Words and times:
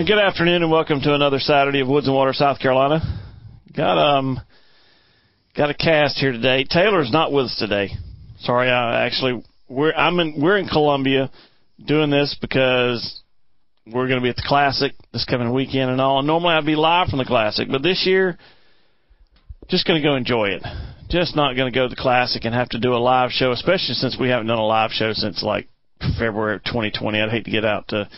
And 0.00 0.06
good 0.06 0.18
afternoon, 0.18 0.62
and 0.62 0.72
welcome 0.72 1.02
to 1.02 1.12
another 1.12 1.38
Saturday 1.38 1.80
of 1.80 1.88
Woods 1.88 2.06
and 2.06 2.16
Water, 2.16 2.32
South 2.32 2.58
Carolina. 2.58 3.02
Got 3.76 3.98
um, 3.98 4.40
got 5.54 5.68
a 5.68 5.74
cast 5.74 6.16
here 6.16 6.32
today. 6.32 6.64
Taylor's 6.64 7.12
not 7.12 7.32
with 7.32 7.44
us 7.44 7.56
today. 7.58 7.90
Sorry, 8.38 8.70
I 8.70 9.04
actually 9.04 9.44
we're 9.68 9.92
I'm 9.92 10.18
in 10.20 10.40
we're 10.40 10.56
in 10.56 10.68
Columbia 10.68 11.30
doing 11.86 12.08
this 12.08 12.34
because 12.40 13.20
we're 13.86 14.08
going 14.08 14.18
to 14.18 14.22
be 14.22 14.30
at 14.30 14.36
the 14.36 14.46
Classic 14.46 14.94
this 15.12 15.26
coming 15.26 15.52
weekend 15.52 15.90
and 15.90 16.00
all. 16.00 16.20
And 16.20 16.26
normally 16.26 16.54
I'd 16.54 16.64
be 16.64 16.76
live 16.76 17.08
from 17.08 17.18
the 17.18 17.26
Classic, 17.26 17.68
but 17.70 17.82
this 17.82 18.04
year, 18.06 18.38
just 19.68 19.86
going 19.86 20.00
to 20.00 20.08
go 20.08 20.16
enjoy 20.16 20.46
it. 20.46 20.62
Just 21.10 21.36
not 21.36 21.56
going 21.56 21.70
to 21.70 21.78
go 21.78 21.86
to 21.86 21.94
the 21.94 22.00
Classic 22.00 22.42
and 22.46 22.54
have 22.54 22.70
to 22.70 22.80
do 22.80 22.94
a 22.94 22.96
live 22.96 23.32
show, 23.32 23.52
especially 23.52 23.96
since 23.96 24.16
we 24.18 24.30
haven't 24.30 24.46
done 24.46 24.56
a 24.56 24.66
live 24.66 24.92
show 24.92 25.12
since 25.12 25.42
like 25.42 25.68
February 26.18 26.54
of 26.54 26.64
2020. 26.64 27.20
I'd 27.20 27.28
hate 27.28 27.44
to 27.44 27.50
get 27.50 27.66
out 27.66 27.88
to 27.88 28.08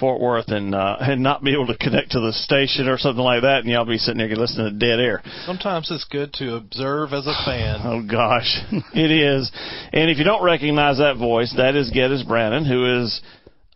Fort 0.00 0.20
Worth 0.20 0.48
and 0.48 0.74
uh, 0.74 0.96
and 1.00 1.22
not 1.22 1.42
be 1.42 1.52
able 1.52 1.66
to 1.68 1.76
connect 1.76 2.12
to 2.12 2.20
the 2.20 2.32
station 2.32 2.88
or 2.88 2.98
something 2.98 3.22
like 3.22 3.42
that, 3.42 3.60
and 3.60 3.68
y'all 3.68 3.84
be 3.84 3.98
sitting 3.98 4.18
there 4.18 4.28
listening 4.36 4.72
to 4.72 4.78
dead 4.78 5.00
air. 5.00 5.22
Sometimes 5.46 5.90
it's 5.90 6.04
good 6.04 6.32
to 6.34 6.56
observe 6.56 7.12
as 7.12 7.26
a 7.26 7.34
fan. 7.44 7.80
Oh 7.94 8.02
gosh, 8.02 8.60
it 8.94 9.10
is. 9.10 9.50
And 9.92 10.10
if 10.10 10.18
you 10.18 10.24
don't 10.24 10.42
recognize 10.42 10.98
that 10.98 11.16
voice, 11.16 11.52
that 11.56 11.76
is 11.76 11.90
Geddes 11.90 12.24
Brannon, 12.24 12.64
who 12.64 13.02
is 13.02 13.20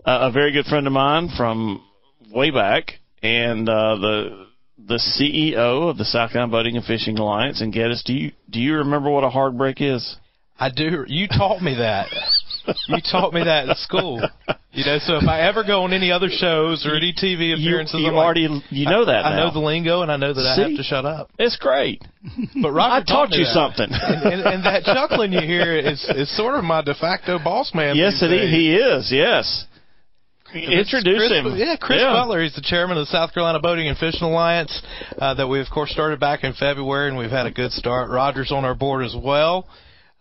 a, 0.05 0.28
a 0.28 0.33
very 0.33 0.52
good 0.52 0.64
friend 0.64 0.86
of 0.86 0.92
mine 0.92 1.28
from 1.36 1.84
way 2.33 2.50
back, 2.50 2.94
and 3.22 3.69
uh, 3.69 3.96
the 3.96 4.46
the 4.78 4.94
CEO 4.94 5.91
of 5.91 5.98
the 5.98 6.05
South 6.05 6.33
Carolina 6.33 6.50
Boating 6.50 6.77
and 6.77 6.84
Fishing 6.84 7.19
Alliance. 7.19 7.61
And 7.61 7.72
Geddes, 7.72 8.02
do 8.05 8.12
you 8.12 8.33
do 8.50 8.61
you 8.61 8.77
remember 8.77 9.11
what 9.11 9.24
a 9.24 9.30
hard 9.30 9.58
break 9.58 9.80
is? 9.80 10.16
I 10.58 10.70
do. 10.70 11.05
You 11.06 11.28
taught 11.28 11.62
me 11.62 11.77
that. 11.77 12.08
you 12.88 12.98
taught 13.11 13.33
me 13.33 13.44
that 13.44 13.69
at 13.69 13.77
school. 13.78 14.20
You 14.72 14.84
know, 14.84 14.98
so 15.00 15.16
if 15.16 15.27
I 15.27 15.41
ever 15.48 15.64
go 15.64 15.83
on 15.83 15.92
any 15.92 16.12
other 16.12 16.28
shows 16.28 16.86
or 16.86 16.94
any 16.94 17.12
TV 17.12 17.55
appearances, 17.55 17.94
you, 17.94 18.06
you 18.06 18.08
I'm 18.08 18.16
already 18.16 18.48
like, 18.48 18.62
you 18.70 18.86
know 18.86 19.06
that. 19.06 19.24
I, 19.24 19.33
I 19.33 19.36
know 19.36 19.52
the 19.52 19.61
lingo 19.61 20.02
and 20.02 20.12
I 20.12 20.16
know 20.16 20.33
that 20.33 20.44
I 20.44 20.61
have 20.61 20.77
to 20.77 20.83
shut 20.83 21.05
up. 21.05 21.30
It's 21.39 21.56
great. 21.56 22.02
But 22.62 22.72
Roger 22.72 23.02
I 23.02 23.02
taught 23.05 23.30
me 23.30 23.39
you 23.39 23.44
that. 23.44 23.55
something. 23.55 23.89
and, 23.91 24.22
and, 24.22 24.41
and 24.42 24.64
that 24.64 24.84
chuckling 24.84 25.33
you 25.33 25.41
hear 25.41 25.77
is 25.77 26.05
is 26.14 26.34
sort 26.36 26.55
of 26.55 26.64
my 26.64 26.83
de 26.83 26.94
facto 26.94 27.39
boss 27.39 27.72
man. 27.74 27.96
yes, 27.96 28.22
it 28.22 28.33
is. 28.33 28.50
He 28.50 28.74
is. 28.74 29.11
Yes. 29.11 29.66
Introduce 30.55 31.28
Chris, 31.28 31.30
him. 31.30 31.56
Yeah, 31.56 31.77
Chris 31.78 32.02
Butler. 32.02 32.42
He's 32.42 32.55
the 32.55 32.62
chairman 32.62 32.96
of 32.96 33.02
the 33.02 33.12
South 33.12 33.34
Carolina 33.34 33.61
Boating 33.61 33.89
and 33.89 33.98
Fishing 33.98 34.22
Alliance 34.22 34.83
uh, 35.19 35.34
that 35.34 35.46
we, 35.46 35.61
of 35.61 35.66
course, 35.72 35.91
started 35.91 36.20
back 36.20 36.42
in 36.42 36.55
February, 36.55 37.08
and 37.08 37.19
we've 37.19 37.30
had 37.30 37.46
a 37.46 37.50
good 37.50 37.70
start. 37.72 38.08
Roger's 38.08 38.50
on 38.50 38.64
our 38.64 38.74
board 38.74 39.05
as 39.05 39.14
well, 39.14 39.69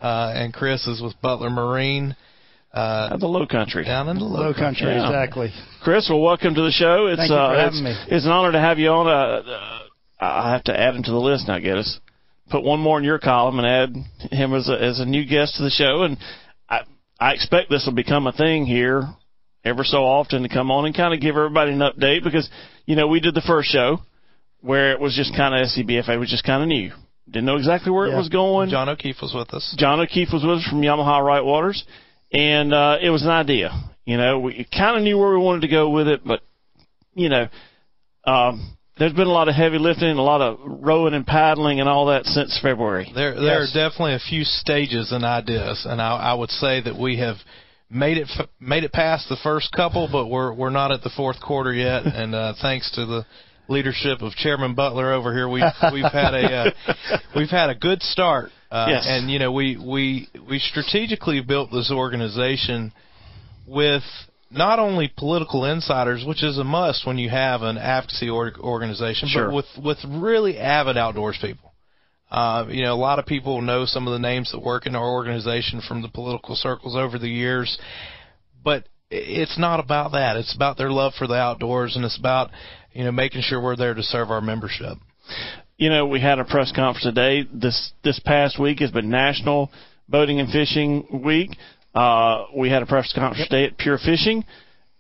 uh, 0.02 0.34
and 0.36 0.54
Chris 0.54 0.86
is 0.86 1.02
with 1.02 1.14
Butler 1.22 1.50
Marine 1.50 2.16
uh, 2.74 3.10
At 3.14 3.20
the 3.20 3.28
Low 3.28 3.46
Country. 3.46 3.84
down 3.86 4.10
in 4.10 4.18
the 4.18 4.24
low, 4.26 4.42
Low 4.48 4.54
country, 4.54 4.88
Yeah. 4.88 5.06
exactly. 5.08 5.52
Chris, 5.84 6.08
well, 6.10 6.22
welcome 6.22 6.54
to 6.56 6.62
the 6.62 6.72
show. 6.72 7.08
It's 7.08 7.18
Thank 7.18 7.30
you 7.30 7.36
for 7.36 7.42
uh, 7.42 7.58
having 7.58 7.86
it's, 7.86 8.08
me. 8.10 8.16
it's 8.16 8.26
an 8.26 8.32
honor 8.32 8.52
to 8.52 8.60
have 8.60 8.78
you 8.80 8.90
on. 8.90 9.08
Uh, 9.08 9.42
uh, 9.50 9.80
I 10.20 10.52
have 10.52 10.64
to 10.66 10.80
add 10.80 10.96
him 10.96 11.04
to 11.04 11.12
the 11.12 11.18
list 11.20 11.48
now, 11.48 11.60
Geddes. 11.60 12.00
Put 12.50 12.64
one 12.64 12.80
more 12.80 12.98
in 12.98 13.04
your 13.04 13.20
column 13.20 13.60
and 13.60 13.68
add 13.68 14.32
him 14.32 14.54
as 14.54 14.70
a 14.70 14.82
as 14.82 15.00
a 15.00 15.06
new 15.06 15.26
guest 15.26 15.58
to 15.58 15.64
the 15.64 15.70
show. 15.70 16.04
And 16.04 16.18
I 16.70 16.82
I 17.20 17.34
expect 17.34 17.70
this 17.70 17.86
will 17.86 17.94
become 17.94 18.26
a 18.26 18.32
thing 18.32 18.66
here 18.66 19.04
ever 19.66 19.84
so 19.84 19.98
often 20.06 20.44
to 20.44 20.50
come 20.50 20.72
on 20.72 20.86
and 20.86 20.96
kind 20.96 21.14
of 21.14 21.20
give 21.20 21.36
everybody 21.36 21.72
an 21.74 21.80
update 21.80 22.24
because 22.24 22.50
you 22.86 22.96
know 22.96 23.08
we 23.08 23.20
did 23.20 23.34
the 23.36 23.42
first 23.42 23.70
show 23.70 24.00
where 24.62 24.92
it 24.94 25.00
was 25.00 25.14
just 25.14 25.36
kind 25.36 25.54
of 25.54 25.68
SCBFA 25.68 26.10
it 26.16 26.18
was 26.18 26.30
just 26.30 26.46
kind 26.46 26.64
of 26.64 26.70
new. 26.70 26.92
Didn't 27.30 27.46
know 27.46 27.58
exactly 27.58 27.92
where 27.92 28.08
it 28.08 28.16
was 28.16 28.30
going. 28.30 28.70
John 28.70 28.88
O'Keefe 28.88 29.18
was 29.22 29.34
with 29.34 29.54
us. 29.54 29.76
John 29.78 30.00
O'Keefe 30.00 30.30
was 30.32 30.44
with 30.46 30.60
us 30.60 30.68
from 30.70 30.82
Yamaha 30.82 31.22
Right 31.22 31.44
Waters, 31.44 31.84
and 32.32 32.74
uh, 32.74 32.98
it 33.02 33.10
was 33.10 33.24
an 33.24 33.30
idea. 33.30 33.72
You 34.06 34.18
know, 34.18 34.40
we 34.40 34.66
kind 34.76 34.98
of 34.98 35.04
knew 35.04 35.18
where 35.18 35.32
we 35.32 35.44
wanted 35.44 35.62
to 35.62 35.68
go 35.68 35.90
with 35.90 36.08
it, 36.08 36.22
but 36.26 36.42
you 37.14 37.30
know, 37.30 37.48
um, 38.26 38.78
there's 38.98 39.14
been 39.14 39.28
a 39.28 39.32
lot 39.32 39.48
of 39.48 39.56
heavy 39.56 39.78
lifting, 39.78 40.10
a 40.18 40.22
lot 40.22 40.42
of 40.42 40.60
rowing 40.64 41.14
and 41.14 41.26
paddling, 41.26 41.80
and 41.80 41.88
all 41.90 42.08
that 42.08 42.26
since 42.26 42.58
February. 42.62 43.12
There, 43.14 43.36
there 43.36 43.62
Yes. 43.62 43.76
are 43.76 43.90
definitely 43.90 44.16
a 44.16 44.20
few 44.20 44.44
stages 44.44 45.12
and 45.12 45.24
ideas, 45.24 45.86
and 45.88 46.02
I, 46.02 46.16
I 46.18 46.34
would 46.34 46.50
say 46.50 46.82
that 46.82 46.98
we 46.98 47.18
have 47.20 47.38
made 47.90 48.18
it 48.18 48.28
made 48.60 48.84
it 48.84 48.92
past 48.92 49.30
the 49.30 49.38
first 49.44 49.72
couple, 49.72 50.10
but 50.12 50.28
we're 50.28 50.54
we're 50.54 50.70
not 50.70 50.92
at 50.92 51.04
the 51.04 51.12
fourth 51.16 51.40
quarter 51.42 51.74
yet. 51.74 52.04
And 52.14 52.34
uh, 52.36 52.54
thanks 52.62 52.92
to 52.96 53.06
the 53.06 53.26
leadership 53.70 54.22
of 54.22 54.34
Chairman 54.34 54.74
Butler 54.76 55.14
over 55.14 55.34
here, 55.34 55.48
we 55.50 55.62
have 55.62 55.76
we've 55.94 56.04
had 56.04 56.34
a 56.34 56.56
uh, 56.56 56.72
we've 57.36 57.50
had 57.50 57.70
a 57.70 57.76
good 57.76 58.02
start. 58.02 58.50
Uh, 58.70 58.88
Yes. 58.90 59.06
And 59.08 59.30
you 59.32 59.40
know, 59.40 59.52
we 59.52 59.78
we 59.78 60.28
we 60.50 60.60
strategically 60.60 61.42
built 61.42 61.72
this 61.72 61.92
organization 61.92 62.92
with 63.66 64.04
not 64.50 64.80
only 64.80 65.12
political 65.18 65.66
insiders, 65.66 66.24
which 66.26 66.44
is 66.44 66.58
a 66.58 66.64
must 66.64 67.06
when 67.06 67.18
you 67.18 67.30
have 67.30 67.62
an 67.62 67.78
advocacy 67.78 68.30
or- 68.30 68.54
organization, 68.60 69.28
Sure. 69.30 69.46
but 69.48 69.54
with 69.56 69.66
with 69.84 69.98
really 70.22 70.58
avid 70.58 70.98
outdoors 70.98 71.38
people. 71.42 71.74
Uh, 72.30 72.66
you 72.70 72.84
know, 72.84 72.94
a 72.94 72.96
lot 72.96 73.20
of 73.20 73.26
people 73.26 73.62
know 73.62 73.86
some 73.86 74.06
of 74.06 74.12
the 74.12 74.20
names 74.20 74.52
that 74.52 74.60
work 74.60 74.86
in 74.86 74.96
our 74.96 75.10
organization 75.12 75.80
from 75.88 76.02
the 76.02 76.10
political 76.10 76.56
circles 76.56 76.94
over 76.94 77.18
the 77.18 77.30
years, 77.30 77.78
but 78.62 78.84
it's 79.10 79.58
not 79.58 79.80
about 79.80 80.12
that. 80.12 80.36
It's 80.38 80.56
about 80.56 80.78
their 80.78 80.92
love 80.92 81.14
for 81.18 81.28
the 81.28 81.36
outdoors, 81.36 81.96
and 81.96 82.04
it's 82.04 82.18
about 82.18 82.50
you 82.94 83.04
know 83.04 83.12
making 83.12 83.42
sure 83.42 83.62
we're 83.62 83.76
there 83.76 83.94
to 83.94 84.04
serve 84.04 84.32
our 84.32 84.42
membership. 84.42 84.98
You 85.78 85.90
know, 85.90 86.08
we 86.08 86.20
had 86.20 86.40
a 86.40 86.46
press 86.46 86.72
conference 86.76 87.04
today. 87.04 87.48
This 87.52 87.92
this 88.04 88.20
past 88.20 88.60
week 88.60 88.80
has 88.80 88.92
been 88.92 89.10
National 89.10 89.72
Boating 90.10 90.40
and 90.40 90.52
Fishing 90.52 91.22
Week. 91.24 91.52
Uh, 91.94 92.46
we 92.56 92.70
had 92.70 92.82
a 92.82 92.86
press 92.86 93.12
conference 93.14 93.48
today 93.48 93.66
at 93.66 93.78
Pure 93.78 94.00
Fishing, 94.00 94.44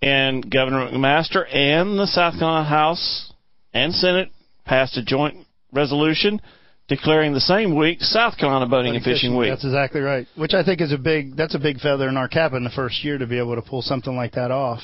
and 0.01 0.49
Governor 0.49 0.89
McMaster 0.89 1.43
and 1.53 1.99
the 1.99 2.07
South 2.07 2.39
Carolina 2.39 2.67
House 2.67 3.33
and 3.73 3.93
Senate 3.93 4.29
passed 4.65 4.97
a 4.97 5.03
joint 5.03 5.45
resolution 5.71 6.41
declaring 6.87 7.33
the 7.33 7.41
same 7.41 7.75
week 7.75 8.01
South 8.01 8.37
Carolina 8.37 8.67
Boating 8.67 8.95
and 8.95 9.03
Fishing 9.03 9.35
Week. 9.35 9.49
That's 9.49 9.65
exactly 9.65 10.01
right. 10.01 10.27
Which 10.35 10.53
I 10.53 10.63
think 10.63 10.81
is 10.81 10.91
a 10.91 10.97
big 10.97 11.35
that's 11.35 11.55
a 11.55 11.59
big 11.59 11.79
feather 11.79 12.07
in 12.07 12.17
our 12.17 12.27
cap 12.27 12.53
in 12.53 12.63
the 12.63 12.69
first 12.69 13.03
year 13.03 13.17
to 13.17 13.27
be 13.27 13.37
able 13.37 13.55
to 13.55 13.61
pull 13.61 13.81
something 13.81 14.15
like 14.15 14.33
that 14.33 14.51
off. 14.51 14.81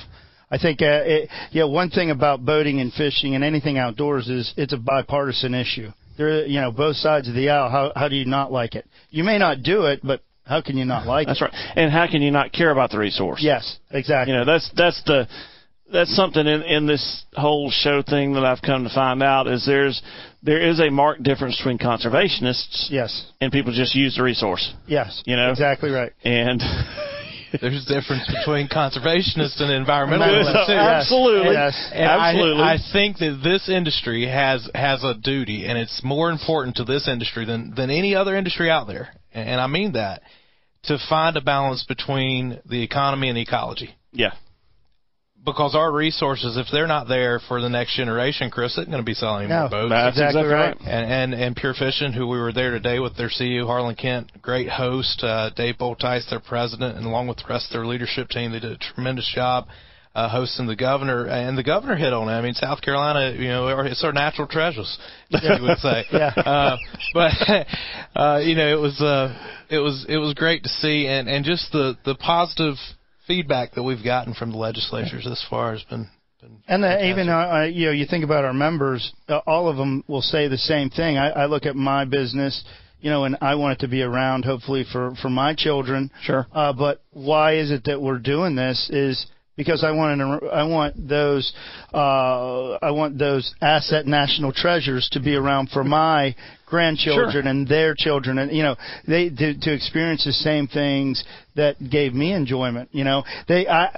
I 0.52 0.58
think 0.58 0.82
uh, 0.82 1.02
it, 1.04 1.30
yeah, 1.52 1.64
one 1.64 1.90
thing 1.90 2.12
about 2.12 2.46
boating 2.46 2.80
and 2.80 2.94
fishing 2.94 3.34
and 3.34 3.44
anything 3.44 3.78
outdoors 3.78 4.30
is 4.30 4.54
it's 4.56 4.74
a 4.74 4.78
bipartisan 4.78 5.56
issue. 5.56 5.90
There, 6.18 6.46
you 6.46 6.62
know, 6.62 6.72
both 6.72 6.98
sides 6.98 7.28
of 7.28 7.34
the 7.34 7.50
aisle. 7.50 7.70
How 7.70 7.92
how 7.96 8.08
do 8.08 8.16
you 8.16 8.26
not 8.26 8.52
like 8.52 8.76
it? 8.76 8.86
You 9.10 9.24
may 9.24 9.40
not 9.40 9.64
do 9.64 9.86
it, 9.86 10.02
but 10.04 10.22
how 10.46 10.62
can 10.62 10.78
you 10.78 10.86
not 10.86 11.08
like 11.08 11.28
That's 11.28 11.42
it? 11.42 11.46
That's 11.46 11.54
right. 11.54 11.78
And 11.78 11.92
how 11.92 12.06
can 12.08 12.22
you 12.22 12.30
not 12.30 12.52
care 12.52 12.70
about 12.70 12.92
the 12.92 13.00
resource? 13.00 13.40
Yes, 13.42 13.78
exactly. 13.90 14.34
You 14.34 14.40
know, 14.40 14.46
that's 14.46 14.70
that's 14.76 15.02
the 15.06 15.28
that's 15.94 16.16
something 16.16 16.46
in 16.46 16.62
in 16.64 16.88
this 16.88 17.24
whole 17.34 17.72
show 17.72 18.02
thing 18.02 18.34
that 18.34 18.44
I've 18.44 18.62
come 18.62 18.84
to 18.84 18.94
find 18.94 19.24
out 19.24 19.48
is 19.48 19.66
there's 19.66 20.02
there 20.42 20.60
is 20.70 20.80
a 20.80 20.90
marked 20.90 21.24
difference 21.24 21.58
between 21.58 21.78
conservationists 21.78 22.90
yes, 22.90 23.32
and 23.40 23.52
people 23.52 23.72
just 23.72 23.96
use 23.96 24.18
the 24.18 24.24
resource. 24.24 24.74
yes. 24.88 25.24
You 25.26 25.38
know? 25.38 25.52
exactly 25.52 25.92
right. 25.92 26.12
And 26.24 26.62
There's 27.62 27.86
a 27.86 27.94
difference 27.94 28.26
between 28.26 28.68
conservationists 28.68 29.62
and 29.62 29.86
environmentalists. 29.86 30.66
too. 30.66 30.72
Absolutely, 30.74 31.54
yes. 31.54 31.92
And 31.94 32.04
absolutely. 32.04 32.64
I, 32.64 32.78
think 32.92 33.18
that 33.20 33.42
this 33.44 33.70
industry 33.70 34.28
has 34.28 34.68
has 34.74 35.04
a 35.04 35.14
duty, 35.14 35.68
and 35.68 35.78
it's 35.78 36.02
more 36.04 36.32
important 36.32 36.78
to 36.78 36.84
this 36.84 37.08
industry 37.08 37.46
than 37.46 37.74
than 37.76 37.92
any 37.92 38.16
other 38.16 38.36
industry 38.36 38.72
out 38.72 38.88
there. 38.88 39.10
And, 39.34 39.50
and 39.50 39.62
I 39.62 39.68
mean 39.68 39.94
that 39.94 40.24
to 40.86 40.98
find 41.08 41.38
a 41.38 41.42
balance 41.42 41.86
between 41.88 42.60
the 42.66 42.82
economy 42.82 43.30
and 43.30 43.38
ecology. 43.38 43.96
yeah, 44.12 44.34
Because 45.46 45.76
our 45.76 45.92
resources, 45.92 46.56
if 46.58 46.68
they're 46.72 46.88
not 46.88 47.08
there 47.08 47.40
for 47.48 47.60
the 47.60 47.68
next 47.70 47.98
generation, 47.98 48.50
Chris 48.50 48.72
isn't 48.74 48.90
going 48.90 49.02
to 49.02 49.06
be 49.06 49.14
selling 49.14 49.46
any 49.46 49.50
No, 49.54 49.62
more 49.62 49.70
boats. 49.70 49.90
that's 49.92 50.18
exactly 50.18 50.42
exactly 50.42 50.54
right. 50.54 50.78
right. 50.80 50.88
and, 50.88 51.34
and 51.34 51.42
and 51.42 51.56
Pure 51.56 51.74
Fishing, 51.74 52.14
who 52.14 52.28
we 52.28 52.38
were 52.40 52.54
there 52.54 52.72
today 52.72 53.00
with 53.00 53.18
their 53.18 53.30
CEO 53.30 53.66
Harlan 53.66 53.96
Kent, 53.96 54.32
great 54.42 54.70
host, 54.70 55.22
uh, 55.24 55.50
Dave 55.56 55.76
Boltice, 55.78 56.30
their 56.30 56.40
president, 56.40 56.96
and 56.98 57.06
along 57.06 57.28
with 57.28 57.38
the 57.38 57.44
rest 57.50 57.68
of 57.68 57.74
their 57.74 57.86
leadership 57.86 58.30
team, 58.30 58.52
they 58.54 58.60
did 58.60 58.72
a 58.72 58.78
tremendous 58.78 59.30
job 59.36 59.68
uh, 60.16 60.30
hosting 60.30 60.68
the 60.68 60.76
governor, 60.76 61.26
and 61.26 61.58
the 61.58 61.64
governor 61.64 61.96
hit 61.96 62.14
on 62.14 62.30
it. 62.30 62.34
I 62.34 62.42
mean, 62.42 62.54
South 62.54 62.82
Carolina, 62.82 63.36
you 63.38 63.48
know, 63.48 63.68
it's 63.80 64.04
our 64.04 64.14
natural 64.14 64.48
treasures, 64.48 64.98
you 65.30 65.40
would 65.62 65.80
say. 65.80 66.06
Yeah. 66.12 66.28
Uh, 66.36 66.78
but 67.14 67.32
uh, 68.16 68.38
you 68.40 68.56
know, 68.56 68.68
it 68.72 68.80
was 68.80 69.02
uh, 69.02 69.36
it 69.70 69.80
was 69.80 70.06
it 70.08 70.18
was 70.18 70.34
great 70.36 70.64
to 70.64 70.70
see, 70.70 71.08
and 71.08 71.28
and 71.28 71.44
just 71.44 71.72
the 71.72 71.98
the 72.06 72.16
positive 72.16 72.76
feedback 73.28 73.74
that 73.74 73.84
we've 73.84 74.04
gotten 74.04 74.34
from 74.34 74.52
the 74.52 74.58
legislatures 74.58 75.26
this 75.26 75.46
far 75.50 75.74
has 75.74 75.84
been. 75.84 76.10
been 76.42 76.58
And 76.68 76.84
the, 76.84 77.10
even 77.10 77.30
uh, 77.30 77.68
you 77.72 77.88
know, 77.88 77.92
you 77.92 78.06
think 78.06 78.24
about 78.24 78.46
our 78.46 78.54
members, 78.54 79.14
uh, 79.28 79.40
all 79.46 79.70
of 79.70 79.78
them 79.78 80.04
will 80.08 80.22
say 80.22 80.48
the 80.48 80.58
same 80.58 80.90
thing. 80.90 81.18
I, 81.18 81.30
I 81.30 81.46
look 81.46 81.66
at 81.66 81.76
my 81.76 82.06
business, 82.06 82.64
you 83.00 83.10
know, 83.10 83.26
and 83.26 83.38
I 83.42 83.56
want 83.56 83.80
it 83.80 83.86
to 83.86 83.88
be 83.90 84.02
around, 84.02 84.46
hopefully 84.46 84.86
for 84.92 85.16
for 85.22 85.30
my 85.30 85.54
children. 85.56 86.12
Sure. 86.24 86.48
Uh, 86.52 86.74
but 86.74 87.02
why 87.12 87.56
is 87.56 87.72
it 87.72 87.84
that 87.86 88.02
we're 88.02 88.20
doing 88.20 88.56
this? 88.56 88.90
Is 88.92 89.26
because 89.56 89.84
I 89.84 89.92
want 89.92 90.22
an, 90.22 90.40
I 90.52 90.64
want 90.64 91.08
those 91.08 91.54
uh, 91.94 92.78
I 92.82 92.92
want 92.92 93.18
those 93.18 93.54
asset 93.62 94.06
national 94.06 94.52
treasures 94.52 95.10
to 95.14 95.20
be 95.20 95.36
around 95.36 95.70
for 95.70 95.84
my 95.84 96.36
grandchildren 96.74 97.46
and 97.46 97.68
their 97.68 97.94
children, 97.96 98.40
and 98.40 98.52
you 98.52 98.64
know 98.64 98.76
they 99.08 99.30
to, 99.30 99.60
to 99.60 99.72
experience 99.72 100.26
the 100.26 100.34
same 100.34 100.68
things 100.68 101.24
that 101.56 101.76
gave 101.92 102.16
me 102.16 102.34
enjoyment. 102.34 102.90
You 102.92 103.04
know, 103.04 103.24
they 103.48 103.68
I 103.68 103.96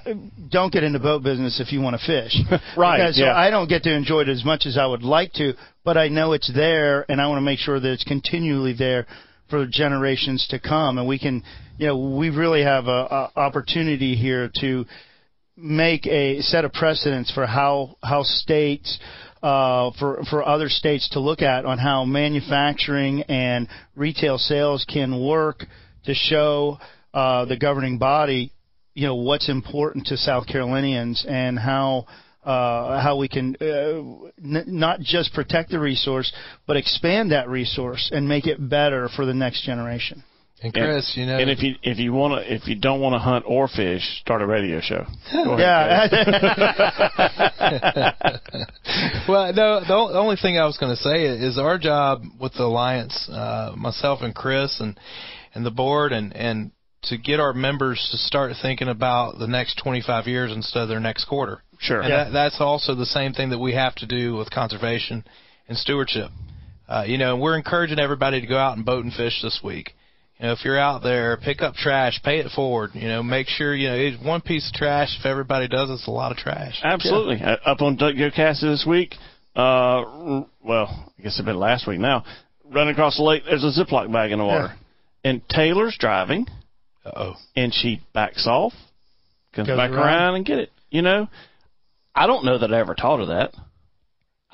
don't 0.51 0.73
get 0.73 0.83
into 0.83 0.99
boat 0.99 1.23
business 1.23 1.61
if 1.61 1.71
you 1.71 1.79
want 1.79 1.97
to 1.97 2.05
fish, 2.05 2.35
Right, 2.77 2.97
Because, 2.97 3.17
yeah. 3.17 3.27
So 3.27 3.31
I 3.31 3.49
don't 3.49 3.69
get 3.69 3.83
to 3.83 3.93
enjoy 3.93 4.21
it 4.23 4.29
as 4.29 4.43
much 4.43 4.65
as 4.65 4.77
I 4.77 4.85
would 4.85 5.03
like 5.03 5.31
to, 5.33 5.53
but 5.85 5.95
I 5.95 6.09
know 6.09 6.33
it's 6.33 6.51
there, 6.53 7.05
and 7.09 7.21
I 7.21 7.27
want 7.27 7.37
to 7.37 7.45
make 7.45 7.59
sure 7.59 7.79
that 7.79 7.91
it's 7.93 8.03
continually 8.03 8.75
there 8.77 9.07
for 9.49 9.65
generations 9.65 10.45
to 10.49 10.59
come, 10.59 10.97
and 10.97 11.07
we 11.07 11.17
can, 11.17 11.43
you 11.77 11.87
know, 11.87 11.97
we 12.17 12.29
really 12.29 12.63
have 12.63 12.87
a, 12.87 12.89
a 12.89 13.31
opportunity 13.37 14.15
here 14.15 14.51
to 14.59 14.83
make 15.55 16.05
a 16.07 16.41
set 16.41 16.65
of 16.65 16.73
precedents 16.73 17.31
for 17.31 17.45
how 17.45 17.95
how 18.03 18.23
states 18.23 18.99
uh, 19.43 19.91
for 19.99 20.23
for 20.29 20.43
other 20.43 20.69
states 20.69 21.09
to 21.09 21.19
look 21.19 21.41
at 21.41 21.65
on 21.65 21.77
how 21.77 22.05
manufacturing 22.05 23.21
and 23.23 23.67
retail 23.95 24.37
sales 24.37 24.85
can 24.91 25.23
work 25.23 25.63
to 26.05 26.13
show 26.13 26.77
uh, 27.13 27.45
the 27.45 27.57
governing 27.57 27.97
body, 27.97 28.51
you 28.93 29.07
know, 29.07 29.15
what's 29.15 29.49
important 29.49 30.07
to 30.07 30.17
South 30.17 30.47
Carolinians 30.47 31.25
and 31.27 31.57
how. 31.59 32.05
Uh, 32.43 33.01
how 33.01 33.17
we 33.17 33.27
can 33.27 33.55
uh, 33.59 33.65
n- 34.37 34.65
not 34.67 34.99
just 34.99 35.33
protect 35.33 35.71
the 35.71 35.79
resource, 35.79 36.31
but 36.67 36.77
expand 36.77 37.31
that 37.31 37.49
resource 37.49 38.11
and 38.13 38.29
make 38.29 38.45
it 38.45 38.69
better 38.69 39.09
for 39.15 39.25
the 39.25 39.33
next 39.33 39.65
generation. 39.65 40.23
And 40.63 40.73
Chris, 40.73 41.13
you 41.15 41.25
know, 41.25 41.37
and 41.37 41.49
if 41.49 41.61
you 41.61 41.75
if 41.83 41.99
you 41.99 42.13
want 42.13 42.41
to 42.41 42.53
if 42.53 42.67
you 42.67 42.75
don't 42.75 43.01
want 43.01 43.13
to 43.13 43.19
hunt 43.19 43.43
or 43.45 43.67
fish, 43.67 44.01
start 44.21 44.41
a 44.41 44.47
radio 44.47 44.79
show. 44.79 45.05
Ahead, 45.33 45.59
Yeah, 45.59 46.07
well, 49.27 49.53
no, 49.53 49.79
the 49.81 50.13
the 50.13 50.19
only 50.19 50.37
thing 50.37 50.57
I 50.57 50.65
was 50.65 50.77
going 50.77 50.95
to 50.95 51.01
say 51.01 51.25
is 51.25 51.57
our 51.57 51.77
job 51.77 52.23
with 52.39 52.53
the 52.53 52.63
alliance, 52.63 53.29
uh, 53.29 53.73
myself 53.75 54.21
and 54.21 54.33
Chris 54.33 54.79
and 54.79 54.97
and 55.53 55.65
the 55.65 55.71
board, 55.71 56.13
and 56.13 56.33
and 56.33 56.71
to 57.03 57.17
get 57.17 57.39
our 57.39 57.53
members 57.53 58.07
to 58.11 58.17
start 58.17 58.53
thinking 58.61 58.87
about 58.87 59.37
the 59.37 59.47
next 59.47 59.79
25 59.83 60.25
years 60.25 60.51
instead 60.51 60.83
of 60.83 60.89
their 60.89 60.99
next 60.99 61.25
quarter. 61.25 61.61
Sure. 61.79 62.01
And 62.01 62.11
that, 62.11 62.31
that's 62.31 62.59
also 62.59 62.95
the 62.95 63.05
same 63.05 63.33
thing 63.33 63.51
that 63.51 63.59
we 63.59 63.73
have 63.73 63.93
to 63.95 64.07
do 64.07 64.35
with 64.35 64.49
conservation 64.49 65.23
and 65.67 65.77
stewardship. 65.77 66.31
Uh, 66.87 67.03
you 67.05 67.17
know, 67.17 67.35
we're 67.35 67.57
encouraging 67.57 67.99
everybody 67.99 68.41
to 68.41 68.47
go 68.47 68.57
out 68.57 68.77
and 68.77 68.85
boat 68.85 69.03
and 69.03 69.13
fish 69.13 69.41
this 69.43 69.59
week. 69.63 69.93
You 70.39 70.47
know, 70.47 70.51
if 70.51 70.65
you're 70.65 70.77
out 70.79 71.01
there, 71.01 71.37
pick 71.37 71.61
up 71.61 71.75
trash, 71.75 72.19
pay 72.23 72.39
it 72.39 72.51
forward. 72.51 72.91
You 72.93 73.07
know, 73.07 73.23
make 73.23 73.47
sure 73.47 73.73
you 73.73 73.87
know 73.87 73.95
it's 73.95 74.21
one 74.23 74.41
piece 74.41 74.67
of 74.67 74.73
trash. 74.73 75.15
If 75.19 75.25
everybody 75.25 75.67
does, 75.69 75.89
it's 75.89 76.07
a 76.07 76.11
lot 76.11 76.31
of 76.31 76.37
trash. 76.37 76.79
Absolutely. 76.83 77.41
Uh, 77.41 77.55
Up 77.65 77.81
on 77.81 77.95
Duck 77.95 78.15
Go 78.17 78.29
Cast 78.35 78.61
this 78.61 78.85
week. 78.87 79.15
Uh, 79.55 80.43
well, 80.61 81.13
I 81.17 81.21
guess 81.23 81.37
it's 81.37 81.41
been 81.45 81.57
last 81.57 81.87
week 81.87 81.99
now. 81.99 82.25
Running 82.69 82.93
across 82.93 83.15
the 83.15 83.23
lake, 83.23 83.43
there's 83.45 83.63
a 83.63 83.71
Ziploc 83.71 84.11
bag 84.11 84.31
in 84.31 84.39
the 84.39 84.45
water, 84.45 84.73
and 85.23 85.41
Taylor's 85.47 85.95
driving, 85.97 86.47
Uh 87.05 87.11
Oh, 87.15 87.33
and 87.55 87.73
she 87.73 88.01
backs 88.13 88.45
off, 88.47 88.73
comes 89.53 89.67
Goes 89.69 89.77
back 89.77 89.91
around. 89.91 89.99
around. 90.03 90.35
and 90.35 90.45
get 90.45 90.57
it. 90.59 90.71
You 90.89 91.01
know, 91.03 91.29
I 92.13 92.27
don't 92.27 92.43
know 92.43 92.57
that 92.57 92.73
I 92.73 92.79
ever 92.79 92.93
taught 92.95 93.19
her 93.19 93.25
that. 93.27 93.53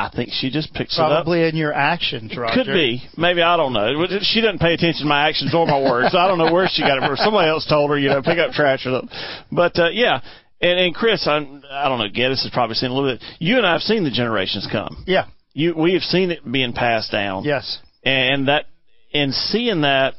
I 0.07 0.09
think 0.15 0.29
she 0.33 0.49
just 0.49 0.73
picks 0.73 0.97
it 0.97 1.01
up. 1.01 1.09
probably 1.09 1.47
in 1.47 1.55
your 1.55 1.73
actions, 1.73 2.35
Roger. 2.35 2.63
Could 2.63 2.73
be. 2.73 3.01
Maybe 3.17 3.41
I 3.41 3.57
don't 3.57 3.73
know. 3.73 3.89
She 4.21 4.41
doesn't 4.41 4.59
pay 4.59 4.73
attention 4.73 5.01
to 5.03 5.07
my 5.07 5.27
actions 5.29 5.53
or 5.53 5.65
my 5.67 5.79
words. 5.81 6.15
I 6.15 6.27
don't 6.27 6.37
know 6.37 6.51
where 6.51 6.67
she 6.71 6.81
got 6.81 6.97
it 6.97 7.05
from. 7.07 7.15
Somebody 7.17 7.49
else 7.49 7.65
told 7.67 7.89
her, 7.91 7.97
you 7.97 8.09
know, 8.09 8.21
pick 8.21 8.37
up 8.39 8.51
trash 8.51 8.85
or 8.85 8.99
something. 8.99 9.17
But 9.51 9.77
uh, 9.79 9.89
yeah, 9.91 10.21
and 10.61 10.79
and 10.79 10.95
Chris, 10.95 11.27
I 11.27 11.37
I 11.71 11.87
don't 11.89 11.99
know. 11.99 12.09
Geddes 12.13 12.43
has 12.43 12.51
probably 12.53 12.75
seen 12.75 12.91
a 12.91 12.93
little 12.93 13.13
bit. 13.15 13.23
You 13.39 13.57
and 13.57 13.65
I 13.65 13.73
have 13.73 13.81
seen 13.81 14.03
the 14.03 14.11
generations 14.11 14.67
come. 14.71 15.03
Yeah. 15.07 15.25
You 15.53 15.75
we 15.75 15.93
have 15.93 16.03
seen 16.03 16.31
it 16.31 16.49
being 16.49 16.73
passed 16.73 17.11
down. 17.11 17.43
Yes. 17.43 17.79
And 18.03 18.47
that 18.47 18.65
and 19.13 19.33
seeing 19.33 19.81
that 19.81 20.13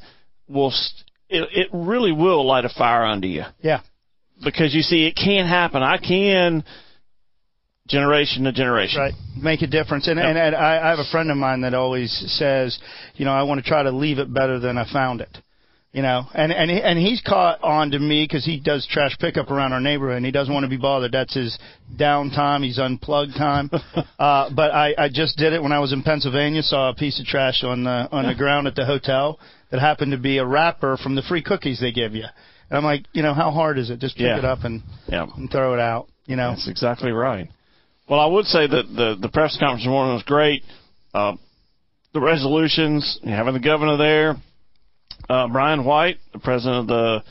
will 0.48 0.70
st- 0.70 1.04
it, 1.28 1.48
it 1.52 1.68
really 1.72 2.12
will 2.12 2.46
light 2.46 2.64
a 2.66 2.68
fire 2.68 3.04
under 3.06 3.26
you 3.26 3.44
Yeah. 3.62 3.80
because 4.44 4.74
you 4.74 4.82
see 4.82 5.06
it 5.06 5.16
can 5.16 5.46
happen. 5.46 5.82
I 5.82 5.96
can 5.96 6.62
generation 7.88 8.44
to 8.44 8.52
generation. 8.52 9.00
Right. 9.00 9.14
Make 9.36 9.62
a 9.62 9.66
difference. 9.66 10.08
And, 10.08 10.18
and, 10.18 10.38
and 10.38 10.54
I, 10.54 10.78
I 10.86 10.90
have 10.90 10.98
a 10.98 11.10
friend 11.10 11.30
of 11.30 11.36
mine 11.36 11.62
that 11.62 11.74
always 11.74 12.12
says, 12.38 12.78
you 13.14 13.24
know, 13.24 13.32
I 13.32 13.42
want 13.42 13.62
to 13.62 13.68
try 13.68 13.82
to 13.82 13.90
leave 13.90 14.18
it 14.18 14.32
better 14.32 14.58
than 14.58 14.78
I 14.78 14.90
found 14.92 15.20
it. 15.20 15.36
You 15.92 16.00
know, 16.00 16.24
and 16.32 16.50
and 16.52 16.70
he, 16.70 16.80
and 16.80 16.98
he's 16.98 17.20
caught 17.20 17.62
on 17.62 17.90
to 17.90 17.98
me 17.98 18.24
because 18.24 18.46
he 18.46 18.58
does 18.58 18.88
trash 18.90 19.14
pickup 19.18 19.50
around 19.50 19.74
our 19.74 19.80
neighborhood, 19.80 20.16
and 20.16 20.24
he 20.24 20.32
doesn't 20.32 20.52
want 20.54 20.64
to 20.64 20.70
be 20.70 20.78
bothered. 20.78 21.12
That's 21.12 21.34
his 21.34 21.58
downtime. 22.00 22.64
He's 22.64 22.78
unplugged 22.78 23.34
time. 23.36 23.68
uh, 24.18 24.48
but 24.56 24.70
I, 24.70 24.94
I 24.96 25.08
just 25.12 25.36
did 25.36 25.52
it 25.52 25.62
when 25.62 25.70
I 25.70 25.80
was 25.80 25.92
in 25.92 26.02
Pennsylvania. 26.02 26.62
Saw 26.62 26.88
a 26.88 26.94
piece 26.94 27.20
of 27.20 27.26
trash 27.26 27.62
on 27.62 27.84
the 27.84 28.08
on 28.10 28.26
the 28.26 28.34
ground 28.38 28.68
at 28.68 28.74
the 28.74 28.86
hotel 28.86 29.38
that 29.70 29.80
happened 29.80 30.12
to 30.12 30.18
be 30.18 30.38
a 30.38 30.46
wrapper 30.46 30.96
from 30.96 31.14
the 31.14 31.20
free 31.20 31.42
cookies 31.42 31.78
they 31.78 31.92
give 31.92 32.14
you. 32.14 32.24
And 32.70 32.78
I'm 32.78 32.84
like, 32.84 33.04
you 33.12 33.22
know, 33.22 33.34
how 33.34 33.50
hard 33.50 33.76
is 33.76 33.90
it? 33.90 33.98
Just 34.00 34.16
pick 34.16 34.24
Yeah. 34.24 34.38
it 34.38 34.46
up 34.46 34.64
and, 34.64 34.82
Yeah. 35.08 35.26
and 35.36 35.50
throw 35.50 35.74
it 35.74 35.80
out. 35.80 36.08
You 36.24 36.36
know. 36.36 36.52
That's 36.52 36.68
exactly 36.68 37.10
right. 37.12 37.50
Well, 38.12 38.20
I 38.20 38.26
would 38.26 38.44
say 38.44 38.66
that 38.66 38.82
the 38.94 39.16
the 39.18 39.30
press 39.30 39.56
conference 39.58 39.84
this 39.84 39.88
morning 39.88 40.12
was 40.12 40.22
great. 40.24 40.64
Uh, 41.14 41.32
the 42.12 42.20
resolutions, 42.20 43.18
having 43.24 43.54
the 43.54 43.58
governor 43.58 43.96
there, 43.96 44.36
uh, 45.30 45.48
Brian 45.48 45.82
White, 45.82 46.18
the 46.34 46.38
president 46.38 46.80
of 46.80 46.86
the 46.88 47.22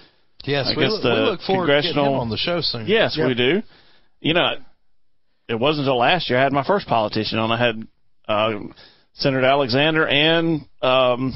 yes, 0.44 0.66
I 0.66 0.76
we, 0.76 0.82
guess 0.84 0.94
look, 0.94 1.04
the 1.04 1.10
we 1.10 1.20
look 1.20 1.42
forward 1.42 1.68
to 1.68 1.74
getting 1.84 1.92
him 2.04 2.14
on 2.14 2.32
the 2.32 2.38
show 2.38 2.62
soon. 2.62 2.88
yes, 2.88 3.16
Yep. 3.16 3.28
we 3.28 3.36
do. 3.36 3.62
You 4.22 4.34
know, 4.34 4.54
it 5.48 5.60
wasn't 5.60 5.86
until 5.86 6.00
last 6.00 6.32
year 6.32 6.40
I 6.40 6.42
had 6.42 6.52
my 6.52 6.64
first 6.66 6.88
politician 6.88 7.38
on. 7.38 7.52
I 7.52 7.60
had 7.64 7.88
uh, 8.28 8.60
Senator 9.14 9.46
Alexander 9.46 10.08
and 10.08 10.62
um, 10.82 11.32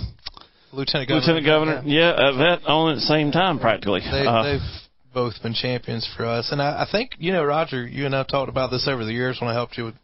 Lieutenant 0.71 1.07
Governor. 1.07 1.21
Lieutenant 1.21 1.45
Governor, 1.45 1.81
yeah, 1.85 2.09
uh, 2.09 2.31
that 2.39 2.65
on 2.65 2.93
at 2.93 2.95
the 2.95 3.01
same 3.01 3.31
time 3.31 3.59
practically. 3.59 3.99
They, 3.99 4.25
Uh, 4.25 4.41
they've 4.41 4.69
both 5.15 5.41
been 5.41 5.53
champions 5.53 6.07
for 6.15 6.25
us, 6.25 6.51
and 6.51 6.61
I, 6.61 6.83
I 6.83 6.87
think 6.91 7.11
you 7.17 7.31
know, 7.31 7.43
Roger. 7.43 7.87
You 7.87 8.05
and 8.05 8.15
I 8.15 8.23
talked 8.23 8.49
about 8.49 8.69
this 8.69 8.87
over 8.87 9.05
the 9.05 9.13
years 9.13 9.37
when 9.39 9.49
I 9.49 9.53
helped 9.53 9.77
you 9.77 9.85
with 9.85 9.95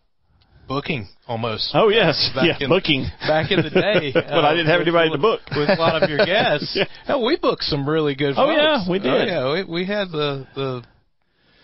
booking 0.67 1.07
almost. 1.27 1.69
oh 1.75 1.89
yes, 1.89 2.31
back 2.35 2.45
yeah, 2.47 2.65
in- 2.65 2.69
booking. 2.69 3.05
back 3.21 3.51
in 3.51 3.61
the 3.61 3.69
day. 3.69 4.11
But 4.13 4.45
I 4.45 4.55
didn't 4.55 4.67
have 4.67 4.79
with- 4.79 4.87
anybody 4.87 5.11
to 5.11 5.17
book. 5.17 5.41
with 5.51 5.69
a 5.69 5.75
lot 5.77 6.01
of 6.01 6.09
your 6.09 6.25
guests. 6.25 6.71
Yeah. 6.73 6.85
Hell, 7.05 7.25
we 7.25 7.37
booked 7.37 7.63
some 7.63 7.87
really 7.87 8.15
good. 8.15 8.35
Folks. 8.35 8.49
Oh, 8.49 8.55
yeah, 8.55 8.89
we 8.89 8.99
oh, 8.99 9.03
did. 9.03 9.29
Oh, 9.29 9.53
yeah, 9.53 9.65
we, 9.65 9.81
we 9.81 9.85
had 9.85 10.09
the 10.11 10.47
the 10.55 10.83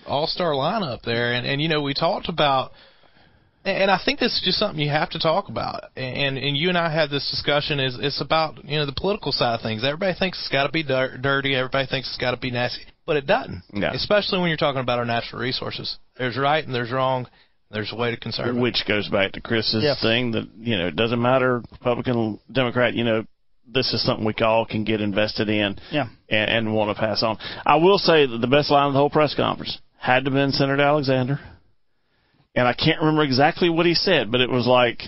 all 0.06 0.28
star 0.28 0.52
lineup 0.52 1.02
there, 1.04 1.34
and 1.34 1.48
and 1.48 1.62
you 1.62 1.70
know 1.70 1.82
we 1.82 1.94
talked 1.94 2.30
about. 2.30 2.72
And 3.66 3.92
I 3.92 4.00
think 4.04 4.22
this 4.22 4.32
is 4.32 4.42
just 4.46 4.60
something 4.60 4.80
you 4.80 4.92
have 4.92 5.10
to 5.10 5.20
talk 5.20 5.50
about. 5.50 5.84
And 5.98 6.38
and 6.38 6.56
you 6.56 6.70
and 6.70 6.78
I 6.78 6.90
had 6.90 7.10
this 7.10 7.30
discussion. 7.30 7.82
Is 7.82 7.98
it's 8.00 8.22
about 8.22 8.64
you 8.64 8.78
know 8.78 8.86
the 8.86 8.94
political 8.96 9.34
side 9.34 9.56
of 9.56 9.62
things. 9.62 9.84
Everybody 9.84 10.18
thinks 10.18 10.40
it's 10.40 10.50
got 10.50 10.68
to 10.68 10.72
be 10.72 10.84
dirty. 10.84 11.54
Everybody 11.54 11.86
thinks 11.86 12.08
it's 12.08 12.18
got 12.18 12.32
to 12.32 12.38
be 12.38 12.50
nasty, 12.50 12.84
but 13.08 13.16
it 13.18 13.26
doesn't. 13.26 13.64
Especially 13.74 14.40
when 14.40 14.50
you're 14.50 14.58
talking 14.58 14.82
about 14.82 15.00
our 15.00 15.06
natural 15.06 15.42
resources. 15.42 15.98
There's 16.18 16.38
right 16.38 16.64
and 16.64 16.76
there's 16.76 16.92
wrong. 16.92 17.26
There's 17.72 17.92
a 17.92 17.96
way 17.96 18.12
to 18.12 18.18
conserve 18.18 18.56
it. 18.56 18.60
which 18.60 18.84
goes 18.88 19.10
back 19.10 19.32
to 19.34 19.42
Chris's 19.42 19.84
Yeah. 19.84 19.96
thing 20.00 20.32
that 20.32 20.48
you 20.60 20.78
know 20.78 20.88
it 20.88 20.96
doesn't 20.96 21.22
matter 21.22 21.64
Republican 21.72 22.40
Democrat 22.52 22.94
you 22.94 23.04
know 23.04 23.26
this 23.70 23.94
is 23.94 24.02
something 24.06 24.24
we 24.26 24.34
all 24.42 24.66
can 24.66 24.84
get 24.86 25.02
invested 25.02 25.50
in 25.50 25.78
Yeah. 25.92 26.08
and, 26.30 26.50
and 26.50 26.74
want 26.74 26.96
to 26.96 27.00
pass 27.00 27.24
on. 27.24 27.38
I 27.66 27.76
will 27.78 27.98
say 27.98 28.26
that 28.26 28.38
the 28.38 28.48
best 28.48 28.70
line 28.72 28.88
of 28.88 28.94
the 28.94 29.00
whole 29.00 29.10
press 29.10 29.34
conference 29.36 29.78
had 29.98 30.24
to 30.26 30.32
have 30.32 30.34
been 30.36 30.52
Senator 30.54 30.82
Alexander, 30.82 31.40
and 32.56 32.68
I 32.68 32.74
can't 32.74 33.00
remember 33.00 33.24
exactly 33.24 33.70
what 33.70 33.86
he 33.86 33.94
said, 33.96 34.32
but 34.32 34.40
it 34.42 34.50
was 34.50 34.66
like 34.68 35.02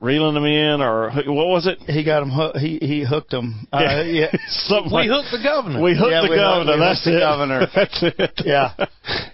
reeling 0.00 0.34
them 0.34 0.44
in 0.44 0.80
or 0.82 1.10
what 1.12 1.46
was 1.48 1.66
it? 1.66 1.78
He 1.86 2.04
got 2.04 2.22
him. 2.22 2.30
He 2.60 2.78
he 2.80 3.04
hooked 3.04 3.32
him. 3.32 3.66
Uh, 3.72 4.02
yeah. 4.04 4.30
Something 4.48 4.92
we 4.92 5.08
like- 5.08 5.08
hooked 5.08 5.30
the 5.32 5.42
governor. 5.42 5.80
We 5.82 5.96
hooked 5.96 6.10
Yeah, 6.10 6.22
the 6.22 6.28
we 6.30 6.36
hooked- 6.36 6.40
governor. 6.40 6.74
we 6.74 6.80
That's 6.80 7.04
hooked 7.04 7.14
the 7.14 7.16
it. 7.16 7.20
governor. 7.20 7.66
That's 7.74 8.02
it. 8.02 8.32
Yeah. 8.44 8.72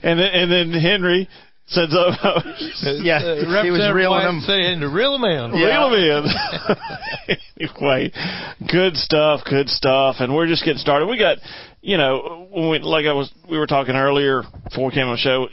And 0.02 0.18
then 0.20 0.30
and 0.32 0.50
then 0.52 0.72
Henry 0.80 1.28
said 1.66 1.88
so. 1.94 2.10
Yeah, 3.02 3.18
Uh, 3.18 3.34
he 3.36 3.46
was 3.46 3.54
Representative 3.54 3.94
reeling 3.96 4.18
White 4.24 4.28
him. 4.28 4.40
Saying 4.40 4.80
to 4.80 4.88
reel 4.88 5.14
him 5.14 5.24
in. 5.24 5.54
Yeah. 5.58 5.66
Reel 5.66 5.86
'em 5.86 6.26
in. 6.26 7.36
anyway, 7.60 8.12
good 8.70 8.96
stuff, 8.96 9.40
good 9.48 9.68
stuff, 9.68 10.16
and 10.18 10.34
we're 10.34 10.46
just 10.48 10.64
getting 10.64 10.78
started. 10.78 11.06
We 11.06 11.18
got, 11.18 11.38
you 11.80 11.96
know, 11.96 12.48
when 12.50 12.70
we 12.70 12.78
like 12.80 13.06
I 13.06 13.12
was, 13.12 13.30
we 13.48 13.58
were 13.58 13.66
talking 13.66 13.94
earlier 13.94 14.42
before 14.64 14.86
we 14.86 14.92
came 14.94 15.06
on 15.06 15.14
the 15.14 15.18
show. 15.18 15.48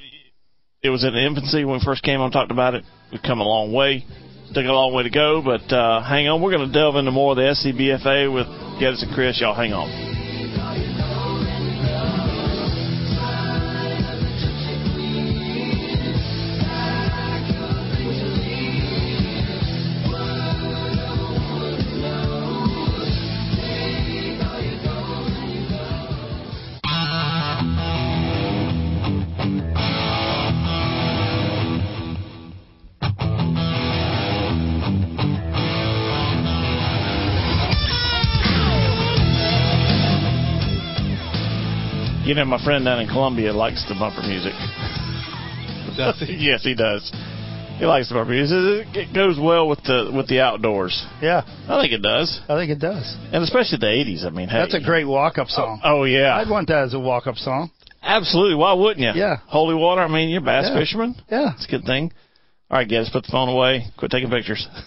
It 0.83 0.89
was 0.89 1.03
in 1.03 1.15
infancy 1.15 1.65
when 1.65 1.79
we 1.79 1.85
first 1.85 2.03
came 2.03 2.21
on, 2.21 2.31
talked 2.31 2.51
about 2.51 2.75
it. 2.75 2.83
We've 3.11 3.21
come 3.21 3.39
a 3.39 3.43
long 3.43 3.73
way. 3.73 4.05
Got 4.53 4.65
a 4.65 4.73
long 4.73 4.93
way 4.93 5.03
to 5.03 5.09
go, 5.09 5.41
but 5.43 5.71
uh, 5.71 6.01
hang 6.01 6.27
on. 6.27 6.41
We're 6.41 6.51
going 6.51 6.67
to 6.67 6.73
delve 6.73 6.95
into 6.95 7.11
more 7.11 7.33
of 7.33 7.37
the 7.37 7.43
SCBFA 7.43 8.33
with 8.33 8.47
Geddes 8.79 9.03
and 9.03 9.13
Chris. 9.13 9.39
Y'all 9.39 9.53
hang 9.53 9.73
on. 9.73 10.26
You 42.27 42.35
know, 42.35 42.43
my 42.45 42.61
friend 42.63 42.83
down 42.83 42.99
in 42.99 43.07
Columbia 43.07 43.53
likes 43.53 43.85
the 43.87 43.95
bumper 43.95 44.21
music. 44.21 44.51
Does 45.95 46.19
he? 46.19 46.33
yes, 46.51 46.61
he 46.63 46.75
does. 46.75 47.09
He 47.79 47.85
likes 47.85 48.09
the 48.09 48.15
bumper 48.15 48.31
music. 48.31 48.87
It 48.95 49.13
goes 49.15 49.39
well 49.41 49.67
with 49.69 49.79
the 49.83 50.11
with 50.13 50.27
the 50.27 50.41
outdoors. 50.41 51.05
Yeah, 51.21 51.43
I 51.69 51.79
think 51.81 51.93
it 51.93 52.01
does, 52.01 52.41
I 52.49 52.55
think 52.57 52.69
it 52.71 52.79
does. 52.79 53.15
and 53.31 53.43
especially 53.43 53.77
the 53.79 53.85
'80s. 53.87 54.25
I 54.25 54.29
mean, 54.31 54.49
hey, 54.49 54.57
That's 54.59 54.73
a 54.73 54.81
great 54.81 55.05
walk-up 55.05 55.47
song. 55.47 55.79
Oh, 55.83 56.01
oh 56.01 56.03
yeah, 56.03 56.35
I'd 56.35 56.49
want 56.49 56.67
that 56.67 56.83
as 56.83 56.93
a 56.93 56.99
walk-up 56.99 57.35
song. 57.37 57.71
absolutely. 58.03 58.55
Why 58.55 58.73
wouldn't 58.73 58.99
you? 58.99 59.11
Yeah. 59.21 59.37
Holy 59.47 59.75
water. 59.75 60.01
I 60.01 60.07
mean, 60.09 60.27
you're 60.29 60.41
a 60.41 60.45
bass 60.45 60.65
Yeah. 60.67 60.79
fisherman. 60.79 61.15
Yeah. 61.31 61.53
It's 61.55 61.65
a 61.65 61.71
good 61.71 61.85
thing. 61.85 62.11
All 62.69 62.77
right, 62.79 62.89
guys, 62.89 63.09
put 63.09 63.23
the 63.23 63.31
phone 63.31 63.47
away. 63.47 63.85
Quit 63.97 64.11
taking 64.11 64.29
pictures. 64.29 64.67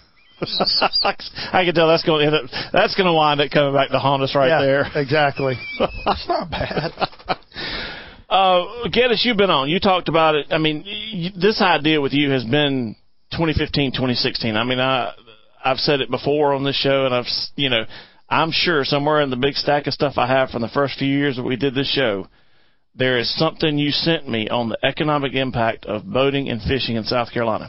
I 1.53 1.65
can 1.65 1.75
tell 1.75 1.89
that's 1.89 2.05
going 2.05 2.21
to 2.21 2.27
end 2.27 2.45
up, 2.45 2.51
that's 2.73 2.95
going 2.95 3.07
to 3.07 3.13
wind 3.13 3.41
up 3.41 3.51
coming 3.51 3.75
back 3.75 3.91
to 3.91 3.99
haunt 3.99 4.23
us 4.23 4.35
right 4.35 4.49
yeah, 4.49 4.61
there. 4.63 5.03
Exactly. 5.03 5.55
That's 6.05 6.27
not 6.29 6.51
bad. 6.51 6.93
Uh, 8.31 8.87
Geddes, 8.93 9.25
you've 9.25 9.37
been 9.37 9.51
on. 9.51 9.69
You 9.69 9.81
talked 9.81 10.09
about 10.09 10.37
it. 10.37 10.47
I 10.53 10.59
mean, 10.59 10.85
y 10.85 11.33
this 11.35 11.61
idea 11.61 12.01
with 12.01 12.13
you 12.13 12.31
has 12.31 12.45
been 12.45 12.95
2015, 13.33 13.91
2016. 13.91 14.55
I 14.55 14.63
mean, 14.63 14.79
I 14.79 15.13
I've 15.65 15.79
said 15.79 16.01
it 16.01 16.13
before 16.13 16.55
on 16.55 16.63
this 16.63 16.77
show, 16.77 17.07
and 17.07 17.13
I've 17.13 17.27
you 17.57 17.71
know, 17.71 17.83
I'm 18.29 18.53
sure 18.53 18.85
somewhere 18.85 19.21
in 19.21 19.31
the 19.31 19.37
big 19.37 19.55
stack 19.55 19.89
of 19.89 19.95
stuff 19.95 20.15
I 20.17 20.29
have 20.29 20.51
from 20.51 20.63
the 20.63 20.69
first 20.69 20.97
few 20.97 21.09
years 21.09 21.35
that 21.37 21.43
we 21.43 21.57
did 21.57 21.75
this 21.75 21.91
show, 21.91 22.29
there 22.95 23.19
is 23.19 23.37
something 23.37 23.79
you 23.79 23.91
sent 23.91 24.29
me 24.29 24.49
on 24.49 24.69
the 24.69 24.79
economic 24.85 25.35
impact 25.35 25.87
of 25.87 26.05
boating 26.05 26.49
and 26.49 26.63
fishing 26.63 26.95
in 26.95 27.03
South 27.03 27.33
Carolina. 27.33 27.69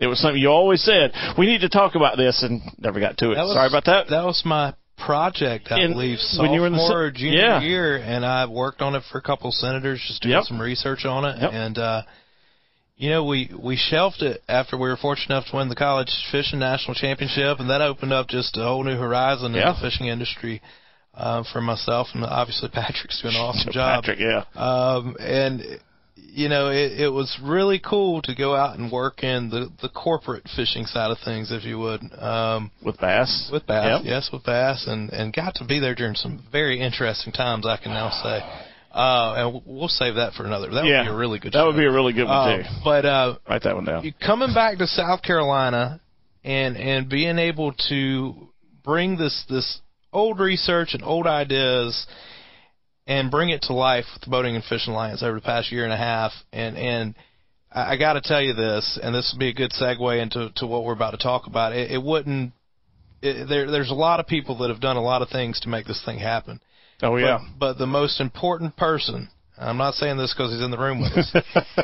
It 0.00 0.06
was 0.08 0.18
something 0.20 0.40
you 0.40 0.48
always 0.48 0.82
said 0.82 1.12
we 1.38 1.46
need 1.46 1.60
to 1.60 1.68
talk 1.68 1.94
about 1.94 2.16
this, 2.16 2.42
and 2.42 2.60
never 2.78 2.98
got 3.00 3.18
to 3.18 3.26
it. 3.32 3.36
Was- 3.36 3.54
Sorry 3.54 3.68
about 3.68 3.84
that. 3.86 4.08
That 4.10 4.24
was 4.24 4.42
my 4.44 4.74
project, 4.98 5.68
I 5.70 5.80
In- 5.80 5.92
believe, 5.92 6.18
when 6.38 6.52
you 6.52 6.60
were 6.60 6.66
in 6.68 6.74
the 6.74 6.80
or 6.92 7.10
junior 7.10 7.38
yeah. 7.38 7.60
year, 7.60 7.96
and 7.96 8.24
I 8.24 8.46
worked 8.46 8.82
on 8.82 8.94
it 8.94 9.02
for 9.10 9.18
a 9.18 9.22
couple 9.22 9.48
of 9.48 9.54
senators, 9.54 10.00
just 10.06 10.22
doing 10.22 10.34
Yep. 10.34 10.44
some 10.44 10.60
research 10.60 11.04
on 11.04 11.24
it, 11.24 11.40
Yep. 11.40 11.50
and 11.52 11.78
uh, 11.78 12.02
you 12.96 13.10
know, 13.10 13.24
we 13.24 13.50
we 13.58 13.74
shelved 13.76 14.22
it 14.22 14.42
after 14.48 14.76
we 14.76 14.88
were 14.88 14.96
fortunate 14.96 15.34
enough 15.34 15.46
to 15.50 15.56
win 15.56 15.68
the 15.68 15.74
college 15.74 16.10
fishing 16.30 16.58
national 16.60 16.94
championship, 16.94 17.58
and 17.58 17.68
that 17.70 17.80
opened 17.80 18.12
up 18.12 18.28
just 18.28 18.56
a 18.56 18.62
whole 18.62 18.84
new 18.84 18.96
horizon 18.96 19.54
Yeah. 19.54 19.70
in 19.70 19.74
the 19.74 19.80
fishing 19.80 20.06
industry 20.06 20.60
uh, 21.14 21.42
for 21.52 21.60
myself, 21.60 22.08
and 22.14 22.24
obviously 22.24 22.68
Patrick's 22.72 23.20
doing 23.22 23.34
an 23.34 23.40
awesome 23.40 23.72
job. 23.80 24.04
Patrick, 24.04 24.20
yeah. 24.20 24.44
Um, 24.54 25.16
and 25.18 25.62
you 26.24 26.48
know, 26.48 26.68
it, 26.70 26.92
it 27.00 27.08
was 27.12 27.38
really 27.42 27.78
cool 27.78 28.22
to 28.22 28.34
go 28.34 28.54
out 28.54 28.78
and 28.78 28.90
work 28.90 29.22
in 29.22 29.50
the 29.50 29.70
the 29.82 29.88
corporate 29.88 30.44
fishing 30.56 30.86
side 30.86 31.10
of 31.10 31.18
things, 31.24 31.50
if 31.52 31.64
you 31.64 31.78
would. 31.78 32.00
Um, 32.18 32.70
With 32.84 32.98
bass. 33.00 33.50
with 33.52 33.66
Bass, 33.66 34.00
Yep. 34.04 34.10
yes, 34.10 34.30
with 34.32 34.44
Bass, 34.44 34.86
and 34.86 35.10
and 35.10 35.32
got 35.32 35.54
to 35.56 35.64
be 35.64 35.78
there 35.78 35.94
during 35.94 36.14
some 36.14 36.42
very 36.50 36.80
interesting 36.80 37.32
times. 37.32 37.66
I 37.66 37.76
can 37.76 37.92
now 37.92 38.10
say, 38.10 38.40
uh, 38.94 39.34
and 39.36 39.62
we'll 39.66 39.88
save 39.88 40.14
that 40.14 40.32
for 40.34 40.44
another. 40.46 40.70
That 40.70 40.84
yeah. 40.86 41.00
would 41.00 41.04
be 41.08 41.10
a 41.12 41.16
really 41.16 41.38
good. 41.38 41.52
That 41.52 41.58
show. 41.58 41.66
would 41.66 41.76
be 41.76 41.84
a 41.86 41.92
really 41.92 42.12
good 42.12 42.26
one 42.28 42.50
Uh, 42.50 42.56
too. 42.58 42.68
But 42.84 43.04
uh, 43.04 43.36
Write 43.48 43.62
that 43.64 43.74
one 43.74 43.84
down. 43.84 44.04
you 44.04 44.12
coming 44.24 44.54
back 44.54 44.78
to 44.78 44.86
South 44.86 45.22
Carolina 45.22 46.00
and 46.44 46.76
and 46.76 47.08
being 47.08 47.38
able 47.38 47.72
to 47.90 48.48
bring 48.84 49.16
this 49.18 49.44
this 49.48 49.80
old 50.12 50.38
research 50.40 50.94
and 50.94 51.02
old 51.02 51.26
ideas 51.26 52.06
and 53.06 53.30
bring 53.30 53.50
it 53.50 53.62
to 53.62 53.72
life 53.72 54.04
with 54.14 54.22
the 54.22 54.30
Boating 54.30 54.54
and 54.54 54.64
Fishing 54.64 54.92
Alliance 54.92 55.22
over 55.22 55.34
the 55.34 55.44
past 55.44 55.72
year 55.72 55.84
and 55.84 55.92
a 55.92 55.96
half. 55.96 56.32
And 56.52 56.76
and 56.76 57.14
I, 57.70 57.92
I 57.92 57.96
got 57.96 58.14
to 58.14 58.20
tell 58.20 58.42
you 58.42 58.54
this 58.54 58.98
and 59.02 59.14
this 59.14 59.32
would 59.32 59.40
be 59.40 59.48
a 59.48 59.54
good 59.54 59.72
segue 59.72 60.20
into 60.20 60.50
to 60.56 60.66
what 60.66 60.84
we're 60.84 60.92
about 60.92 61.12
to 61.12 61.18
talk 61.18 61.46
about. 61.46 61.72
It, 61.72 61.90
it 61.90 62.02
wouldn't 62.02 62.52
it, 63.20 63.48
there 63.48 63.70
there's 63.70 63.90
a 63.90 63.94
lot 63.94 64.20
of 64.20 64.26
people 64.26 64.58
that 64.58 64.70
have 64.70 64.80
done 64.80 64.96
a 64.96 65.02
lot 65.02 65.22
of 65.22 65.28
things 65.28 65.60
to 65.60 65.68
make 65.68 65.86
this 65.86 66.02
thing 66.04 66.18
happen. 66.18 66.60
Oh 67.02 67.16
yeah. 67.16 67.38
but, 67.58 67.58
but 67.58 67.78
the 67.78 67.86
most 67.86 68.20
important 68.20 68.76
person 68.76 69.28
I'm 69.62 69.76
not 69.76 69.94
saying 69.94 70.16
this 70.16 70.34
because 70.34 70.52
he's 70.52 70.62
in 70.62 70.70
the 70.70 70.78
room 70.78 71.00
with 71.00 71.12
us. 71.12 71.34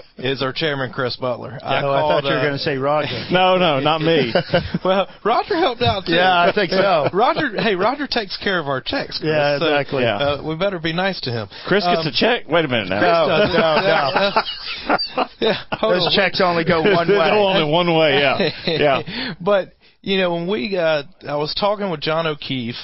is 0.19 0.43
our 0.43 0.53
chairman 0.53 0.93
Chris 0.93 1.17
Butler? 1.17 1.59
I 1.63 1.83
oh, 1.83 1.91
I 1.93 2.01
thought 2.01 2.25
you 2.25 2.31
were 2.31 2.39
uh, 2.39 2.43
going 2.43 2.53
to 2.55 2.59
say 2.59 2.77
Roger. 2.77 3.27
no, 3.31 3.57
no, 3.57 3.81
not 3.81 4.01
me. 4.01 4.33
well, 4.85 5.09
Roger 5.25 5.57
helped 5.57 5.83
out 5.83 6.07
too. 6.07 6.13
Yeah, 6.13 6.41
I 6.43 6.53
think 6.55 6.71
so. 6.73 7.09
Roger, 7.13 7.61
hey, 7.61 7.75
Roger 7.75 8.07
takes 8.07 8.37
care 8.37 8.59
of 8.59 8.67
our 8.67 8.81
checks. 8.81 9.19
Chris, 9.19 9.31
Yeah, 9.31 9.59
so, 9.59 9.65
exactly. 9.67 10.03
Yeah. 10.03 10.17
Uh, 10.17 10.43
we 10.43 10.57
better 10.57 10.79
be 10.79 10.93
nice 10.93 11.21
to 11.23 11.31
him. 11.31 11.49
Chris 11.67 11.85
gets 11.85 12.01
Um, 12.01 12.07
a 12.09 12.13
check. 12.13 12.49
Wait 12.49 12.65
a 12.65 12.69
minute 12.69 12.89
now. 12.89 13.01
No, 13.01 13.39
no, 13.47 13.55
no. 13.55 15.29
Yeah, 15.41 15.63
Those 15.81 16.07
on. 16.07 16.13
checks 16.13 16.41
only 16.41 16.65
go 16.65 16.83
one 16.83 17.07
They 17.07 17.15
go 17.15 17.21
way. 17.21 17.31
only 17.31 17.71
one 17.73 17.95
way. 17.97 18.19
Yeah, 18.19 18.51
yeah. 18.67 19.35
but 19.41 19.73
you 20.03 20.17
know, 20.19 20.35
when 20.35 20.49
we 20.49 20.77
uh, 20.77 21.03
I 21.29 21.37
was 21.37 21.55
talking 21.59 21.91
with 21.91 22.01
John 22.01 22.27
O'Keefe 22.27 22.77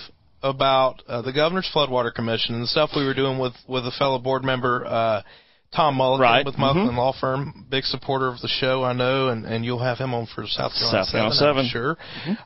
about 0.44 1.02
uh, 1.08 1.22
the 1.22 1.32
Governor's 1.32 1.68
Floodwater 1.74 2.12
Commission 2.14 2.54
and 2.54 2.62
the 2.62 2.68
stuff 2.68 2.90
we 2.94 3.04
were 3.04 3.14
doing 3.14 3.38
with 3.38 3.54
with 3.66 3.84
a 3.86 3.90
fellow 3.98 4.18
board 4.18 4.44
member. 4.44 4.84
Uh, 4.86 5.22
Tom 5.74 5.96
Mulligan 5.96 6.22
Right. 6.22 6.46
with 6.46 6.56
Mulligan 6.56 6.90
Mhm. 6.92 6.96
Law 6.98 7.12
Firm, 7.18 7.66
big 7.68 7.82
supporter 7.84 8.28
of 8.28 8.40
the 8.40 8.46
show, 8.46 8.84
I 8.84 8.92
know, 8.92 9.28
and, 9.30 9.44
and 9.44 9.64
you'll 9.64 9.82
have 9.82 9.98
him 9.98 10.14
on 10.14 10.26
for 10.26 10.46
South 10.46 10.72
Carolina 10.72 11.04
South 11.04 11.10
Carolina 11.10 11.34
7, 11.34 11.56
I'm 11.58 11.64
7. 11.66 11.68
sure. 11.68 11.98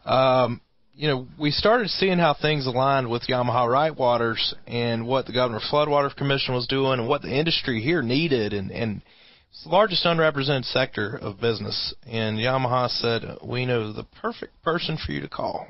Um, 0.07 0.61
you 0.95 1.09
know, 1.09 1.26
we 1.38 1.50
started 1.50 1.90
seeing 1.90 2.19
how 2.19 2.33
things 2.33 2.64
aligned 2.67 3.11
with 3.11 3.26
Yamaha 3.26 3.69
Right 3.69 3.95
Waters 3.95 4.55
and 4.67 5.07
what 5.07 5.26
the 5.26 5.33
Governor 5.35 5.61
Floodwater 5.61 6.14
Commission 6.17 6.55
was 6.55 6.67
doing 6.67 7.00
and 7.00 7.07
what 7.09 7.21
the 7.21 7.28
industry 7.31 7.83
here 7.83 8.00
needed, 8.00 8.55
and, 8.55 8.71
and 8.71 9.02
it's 9.50 9.62
the 9.64 9.69
largest 9.71 10.07
unrepresented 10.07 10.64
sector 10.64 11.14
of 11.21 11.38
business. 11.38 11.93
And 12.11 12.38
Yamaha 12.38 12.88
said, 12.88 13.37
we 13.45 13.67
know 13.67 13.93
the 13.93 14.05
perfect 14.23 14.62
person 14.62 14.97
for 14.97 15.12
you 15.12 15.21
to 15.21 15.28
call, 15.28 15.67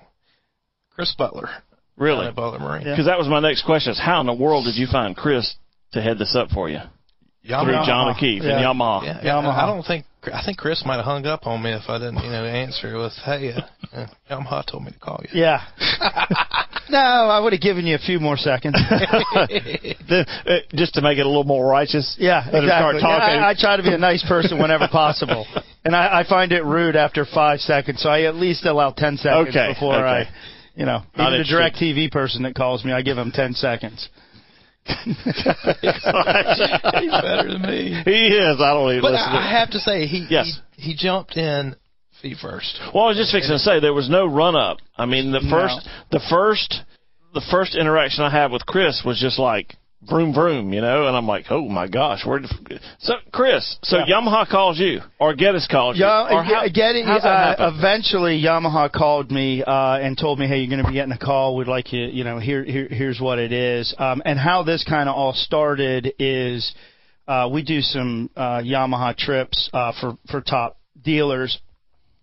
Chris 0.94 1.12
Butler. 1.18 1.48
Really? 1.98 2.20
down 2.20 2.28
at 2.28 2.36
Butler 2.36 2.58
Marine. 2.60 2.84
Because 2.84 3.06
that 3.06 3.18
was 3.18 3.28
my 3.28 3.40
next 3.40 3.64
question: 3.64 3.92
is 3.92 4.00
how 4.00 4.20
in 4.20 4.26
the 4.26 4.34
world 4.34 4.64
did 4.64 4.76
you 4.76 4.86
find 4.90 5.16
Chris 5.16 5.56
to 5.92 6.00
head 6.02 6.18
this 6.18 6.34
up 6.34 6.50
for 6.50 6.68
you 6.68 6.78
through 7.42 7.80
John 7.86 8.14
O'Keefe 8.14 8.42
and 8.42 8.60
Yeah. 8.60 8.64
Yamaha? 8.72 9.04
Yeah, 9.04 9.20
Yamaha. 9.34 9.62
I 9.62 9.66
don't 9.66 9.84
think 9.84 10.04
I 10.32 10.42
think 10.44 10.58
Chris 10.58 10.82
might 10.84 10.96
have 10.96 11.04
hung 11.04 11.26
up 11.26 11.46
on 11.46 11.62
me 11.62 11.72
if 11.72 11.88
I 11.88 11.98
didn't, 11.98 12.22
you 12.24 12.30
know, 12.30 12.44
answer 12.44 12.98
with, 12.98 13.12
"Hey, 13.24 13.52
uh, 13.52 13.60
uh, 13.96 14.06
Yamaha 14.30 14.66
told 14.66 14.84
me 14.84 14.90
to 14.90 14.98
call 14.98 15.22
you." 15.22 15.40
Yeah. 15.40 15.62
no, 16.90 16.98
I 16.98 17.38
would 17.40 17.52
have 17.52 17.62
given 17.62 17.86
you 17.86 17.94
a 17.94 17.98
few 17.98 18.20
more 18.20 18.36
seconds. 18.36 18.76
Uh, 20.08 20.24
just 20.74 20.94
to 20.94 21.02
make 21.02 21.18
it 21.18 21.26
a 21.26 21.28
little 21.28 21.44
more 21.44 21.66
righteous. 21.66 22.16
Yeah, 22.18 22.38
Let 22.50 22.64
start 22.64 22.96
exactly. 22.96 23.00
talking. 23.02 23.34
Yeah, 23.34 23.46
I, 23.46 23.50
I 23.50 23.54
try 23.54 23.76
to 23.76 23.82
be 23.82 23.92
a 23.92 23.98
nice 23.98 24.26
person 24.26 24.58
whenever 24.58 24.88
possible, 24.92 25.46
and 25.84 25.94
I, 25.94 26.20
I 26.20 26.24
find 26.26 26.50
it 26.50 26.64
rude 26.64 26.96
after 26.96 27.26
five 27.26 27.60
seconds. 27.60 28.00
So 28.00 28.08
I 28.08 28.22
at 28.22 28.34
least 28.34 28.64
allow 28.64 28.90
ten 28.90 29.18
seconds 29.18 29.50
Okay, 29.50 29.74
before 29.74 29.96
okay. 29.96 30.28
I, 30.30 30.32
you 30.78 30.86
know, 30.86 31.02
Not 31.16 31.32
even 31.34 31.42
the 31.42 31.48
direct. 31.50 31.76
TV 31.76 32.10
person 32.10 32.44
that 32.44 32.54
calls 32.54 32.84
me, 32.84 32.92
I 32.92 33.02
give 33.02 33.18
him 33.18 33.30
ten 33.32 33.52
seconds. 33.52 34.08
He's 34.88 35.04
better 37.12 37.48
than 37.52 37.62
me. 37.62 38.02
He 38.04 38.28
is. 38.28 38.56
I 38.60 38.72
don't 38.72 38.90
even 38.90 39.02
But 39.02 39.12
listen. 39.12 39.28
to 39.32 39.38
I, 39.38 39.48
I 39.48 39.58
have 39.58 39.70
to 39.70 39.78
say, 39.80 40.06
he, 40.06 40.26
Yes. 40.30 40.60
he 40.72 40.82
he 40.92 40.96
jumped 40.96 41.36
in 41.36 41.74
feet 42.22 42.36
first. 42.40 42.78
Well, 42.94 43.04
I 43.04 43.08
was 43.08 43.16
just 43.16 43.32
fixing 43.32 43.52
to 43.52 43.58
say 43.58 43.80
there 43.80 43.92
was 43.92 44.08
no 44.08 44.26
run 44.26 44.56
up. 44.56 44.78
I 44.96 45.06
mean, 45.06 45.30
the 45.32 45.40
No. 45.40 45.50
first, 45.50 45.88
the 46.10 46.20
first, 46.30 46.82
the 47.34 47.42
first 47.50 47.74
interaction 47.76 48.24
I 48.24 48.30
had 48.30 48.50
with 48.50 48.64
Chris 48.66 49.02
was 49.04 49.20
just 49.20 49.38
like 49.38 49.74
vroom 50.02 50.32
vroom, 50.32 50.72
you 50.72 50.80
know, 50.80 51.06
and 51.08 51.16
I'm 51.16 51.26
like, 51.26 51.46
oh 51.50 51.68
my 51.68 51.88
gosh, 51.88 52.24
where 52.24 52.40
so 53.00 53.14
Chris? 53.32 53.76
So 53.82 53.98
Yeah. 53.98 54.20
Yamaha 54.20 54.48
calls 54.48 54.78
you 54.78 55.00
or 55.18 55.34
Geddes 55.34 55.66
calls 55.66 55.96
you? 55.96 56.04
Yeah, 56.04 56.28
or 56.30 56.42
how, 56.42 56.68
get 56.68 57.04
how's 57.04 57.22
that 57.22 57.60
Uh, 57.60 57.72
eventually, 57.76 58.40
Yamaha 58.40 58.92
called 58.92 59.30
me 59.30 59.62
uh, 59.64 59.98
and 59.98 60.16
told 60.16 60.38
me, 60.38 60.46
"Hey, 60.46 60.58
you're 60.58 60.70
going 60.70 60.82
to 60.82 60.88
be 60.88 60.94
getting 60.94 61.12
a 61.12 61.18
call. 61.18 61.56
We'd 61.56 61.68
like 61.68 61.92
you. 61.92 62.04
You 62.06 62.24
know, 62.24 62.38
here, 62.38 62.64
here 62.64 62.88
here's 62.88 63.20
what 63.20 63.38
it 63.38 63.52
is." 63.52 63.94
Um, 63.98 64.22
and 64.24 64.38
how 64.38 64.62
this 64.62 64.84
kind 64.84 65.08
of 65.08 65.16
all 65.16 65.32
started 65.32 66.12
is 66.18 66.72
uh, 67.26 67.48
we 67.52 67.62
do 67.62 67.80
some 67.80 68.30
uh, 68.36 68.58
Yamaha 68.58 69.16
trips 69.16 69.68
uh, 69.72 69.92
for 70.00 70.16
for 70.30 70.40
top 70.40 70.78
dealers. 71.02 71.58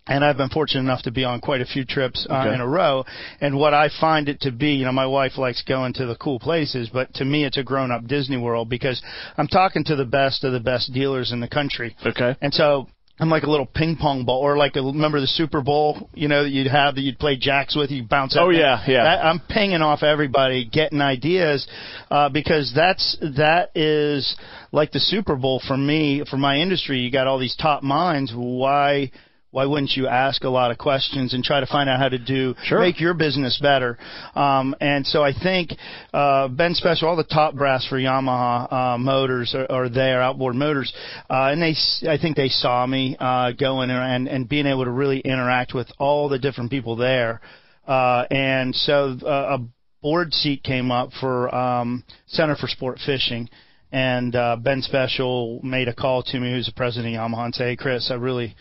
And 0.07 0.23
I've 0.23 0.37
been 0.37 0.49
fortunate 0.49 0.81
enough 0.81 1.01
to 1.03 1.11
be 1.11 1.23
on 1.23 1.41
quite 1.41 1.61
a 1.61 1.65
few 1.65 1.83
trips 1.83 2.27
uh, 2.29 2.33
Okay. 2.41 2.53
in 2.53 2.61
a 2.61 2.67
row. 2.67 3.05
And 3.41 3.57
what 3.57 3.73
I 3.73 3.89
find 3.99 4.29
it 4.29 4.41
to 4.41 4.51
be, 4.51 4.73
you 4.73 4.85
know, 4.85 4.91
my 4.91 5.07
wife 5.07 5.37
likes 5.37 5.63
going 5.63 5.93
to 5.93 6.05
the 6.05 6.15
cool 6.15 6.39
places, 6.39 6.89
but 6.93 7.11
to 7.15 7.25
me, 7.25 7.43
it's 7.43 7.57
a 7.57 7.63
grown-up 7.63 8.05
Disney 8.05 8.37
World 8.37 8.69
because 8.69 9.01
I'm 9.37 9.47
talking 9.47 9.83
to 9.85 9.95
the 9.95 10.05
best 10.05 10.43
of 10.43 10.53
the 10.53 10.59
best 10.59 10.93
dealers 10.93 11.31
in 11.31 11.39
the 11.39 11.47
country. 11.47 11.95
Okay. 12.05 12.35
And 12.39 12.53
so 12.53 12.87
I'm 13.19 13.29
like 13.29 13.43
a 13.43 13.49
little 13.49 13.65
ping 13.65 13.95
pong 13.95 14.25
ball, 14.25 14.41
or 14.41 14.57
like 14.57 14.75
a, 14.75 14.81
remember 14.83 15.19
the 15.21 15.25
Super 15.25 15.61
Bowl, 15.61 16.09
you 16.13 16.27
know, 16.27 16.43
that 16.43 16.49
you'd 16.51 16.67
have 16.67 16.95
that 16.95 17.01
you'd 17.01 17.17
play 17.17 17.35
jacks 17.37 17.75
with, 17.75 17.89
you 17.89 18.03
bounce. 18.03 18.35
Oh, 18.37 18.49
yeah, 18.49 18.83
yeah. 18.87 19.05
That, 19.05 19.25
I'm 19.25 19.39
pinging 19.39 19.81
off 19.81 20.03
everybody, 20.03 20.65
getting 20.65 21.01
ideas, 21.01 21.65
uh, 22.11 22.29
because 22.29 22.73
that's 22.75 23.17
that 23.37 23.71
is 23.73 24.35
like 24.71 24.91
the 24.91 24.99
Super 24.99 25.35
Bowl 25.35 25.61
for 25.65 25.77
me, 25.77 26.23
for 26.29 26.37
my 26.37 26.57
industry. 26.57 26.99
You 26.99 27.09
got 27.09 27.25
all 27.25 27.39
these 27.39 27.55
top 27.55 27.81
minds. 27.81 28.33
Why? 28.35 29.11
Why 29.55 29.65
wouldn't 29.65 29.91
you 29.95 30.05
ask 30.07 30.43
a 30.43 30.49
lot 30.49 30.71
of 30.71 30.77
questions 30.77 31.33
and 31.33 31.41
try 31.41 31.61
to 31.61 31.65
find 31.65 31.89
out 31.89 31.97
how 31.97 32.09
to 32.09 32.17
do 32.17 32.55
Sure. 32.63 32.81
make 32.81 32.99
your 32.99 33.13
business 33.13 33.57
better? 33.61 33.97
Um, 34.35 34.75
and 34.81 35.07
so 35.07 35.23
I 35.23 35.31
think 35.31 35.71
uh, 36.13 36.49
Ben 36.49 36.73
Speciale, 36.73 37.03
all 37.03 37.15
the 37.15 37.23
top 37.23 37.55
brass 37.55 37.87
for 37.87 37.97
Yamaha 37.97 38.73
uh, 38.73 38.97
motors 38.97 39.55
are, 39.55 39.65
are 39.71 39.87
there, 39.87 40.21
outboard 40.21 40.55
motors, 40.55 40.91
uh, 41.29 41.51
and 41.53 41.61
they 41.61 41.71
s- 41.71 42.03
I 42.05 42.17
think 42.17 42.35
they 42.35 42.49
saw 42.49 42.85
me 42.85 43.15
uh, 43.17 43.53
going 43.53 43.91
and 43.91 44.27
and 44.27 44.49
being 44.49 44.65
able 44.65 44.83
to 44.83 44.91
really 44.91 45.19
interact 45.21 45.73
with 45.73 45.87
all 45.99 46.27
the 46.27 46.37
different 46.37 46.69
people 46.69 46.97
there, 46.97 47.39
uh, 47.87 48.25
and 48.29 48.75
so 48.75 49.17
uh, 49.25 49.57
a 49.57 49.59
board 50.01 50.33
seat 50.33 50.63
came 50.63 50.91
up 50.91 51.11
for 51.21 51.53
um, 51.55 52.03
Center 52.27 52.57
for 52.57 52.67
Sport 52.67 52.99
Fishing. 53.05 53.47
And 53.93 54.35
uh, 54.35 54.57
Ben 54.57 54.81
Speciale 54.81 55.63
made 55.63 55.87
a 55.87 55.93
call 55.93 56.23
to 56.23 56.39
me, 56.41 56.51
who's 56.51 56.65
the 56.65 56.73
president 56.73 57.15
of 57.15 57.21
Yamaha, 57.21 57.45
and 57.45 57.55
say, 57.55 57.69
"Hey, 57.69 57.75
Chris, 57.77 58.11
I 58.11 58.15
really 58.15 58.53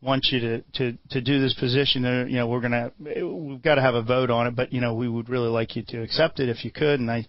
want 0.00 0.26
you 0.30 0.40
to 0.40 0.62
to 0.74 0.98
to 1.10 1.20
do 1.20 1.40
this 1.40 1.54
position. 1.54 2.04
Uh, 2.04 2.24
You 2.28 2.36
know, 2.36 2.46
we're 2.46 2.60
gonna 2.60 2.92
we've 2.98 3.62
got 3.62 3.76
to 3.76 3.80
have 3.82 3.94
a 3.94 4.02
vote 4.02 4.30
on 4.30 4.46
it, 4.46 4.54
but 4.56 4.72
you 4.72 4.80
know, 4.80 4.94
we 4.94 5.08
would 5.08 5.28
really 5.28 5.48
like 5.48 5.76
you 5.76 5.82
to 5.88 6.02
accept 6.02 6.40
it 6.40 6.48
if 6.48 6.64
you 6.64 6.70
could." 6.70 7.00
And 7.00 7.10
I, 7.10 7.26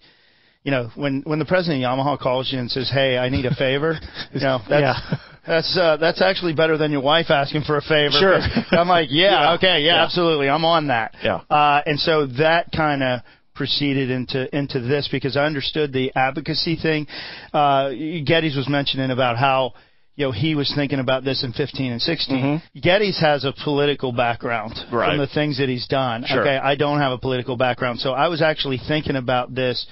you 0.63 0.71
know, 0.71 0.89
when 0.95 1.21
when 1.25 1.39
the 1.39 1.45
president 1.45 1.83
of 1.83 1.89
Yamaha 1.89 2.19
calls 2.19 2.51
you 2.51 2.59
and 2.59 2.69
says, 2.69 2.89
"Hey, 2.93 3.17
I 3.17 3.29
need 3.29 3.45
a 3.45 3.55
favor," 3.55 3.97
you 4.33 4.41
know, 4.41 4.59
that's 4.69 4.81
Yeah. 4.81 5.17
that's 5.47 5.77
uh, 5.77 5.97
that's 5.97 6.21
actually 6.21 6.53
better 6.53 6.77
than 6.77 6.91
your 6.91 7.01
wife 7.01 7.31
asking 7.31 7.63
for 7.63 7.77
a 7.77 7.81
favor. 7.81 8.11
Sure. 8.19 8.39
I'm 8.71 8.88
like, 8.88 9.07
yeah, 9.09 9.41
Yeah. 9.41 9.53
okay, 9.53 9.79
yeah, 9.81 9.95
Yeah. 9.95 10.03
absolutely, 10.03 10.47
I'm 10.49 10.65
on 10.65 10.88
that. 10.88 11.15
Yeah. 11.23 11.41
Uh, 11.49 11.81
and 11.85 11.99
so 11.99 12.27
that 12.38 12.71
kind 12.71 13.01
of 13.01 13.21
proceeded 13.55 14.09
into 14.11 14.55
into 14.55 14.79
this 14.79 15.09
because 15.11 15.35
I 15.35 15.45
understood 15.45 15.91
the 15.91 16.11
advocacy 16.15 16.75
thing. 16.77 17.07
Uh, 17.51 17.89
Geddes 17.89 18.55
was 18.55 18.69
mentioning 18.69 19.11
about 19.11 19.38
how 19.38 19.73
you 20.19 20.25
know 20.25 20.31
he 20.33 20.53
was 20.53 20.69
thinking 20.75 20.99
about 20.99 21.23
this 21.23 21.43
in 21.45 21.53
15 21.53 21.93
and 21.93 22.01
16. 22.01 22.61
Geddes 22.81 23.19
has 23.21 23.45
a 23.45 23.53
political 23.63 24.11
background 24.11 24.73
Mm-hmm. 24.75 24.95
Right. 24.95 25.09
from 25.11 25.17
the 25.19 25.27
things 25.27 25.57
that 25.59 25.69
he's 25.69 25.88
done. 25.88 26.25
Sure. 26.27 26.41
Okay, 26.41 26.57
I 26.57 26.75
don't 26.75 26.99
have 26.99 27.13
a 27.13 27.17
political 27.17 27.55
background, 27.55 27.99
so 27.99 28.11
I 28.11 28.27
was 28.27 28.41
actually 28.41 28.79
thinking 28.88 29.15
about 29.15 29.55
this 29.55 29.88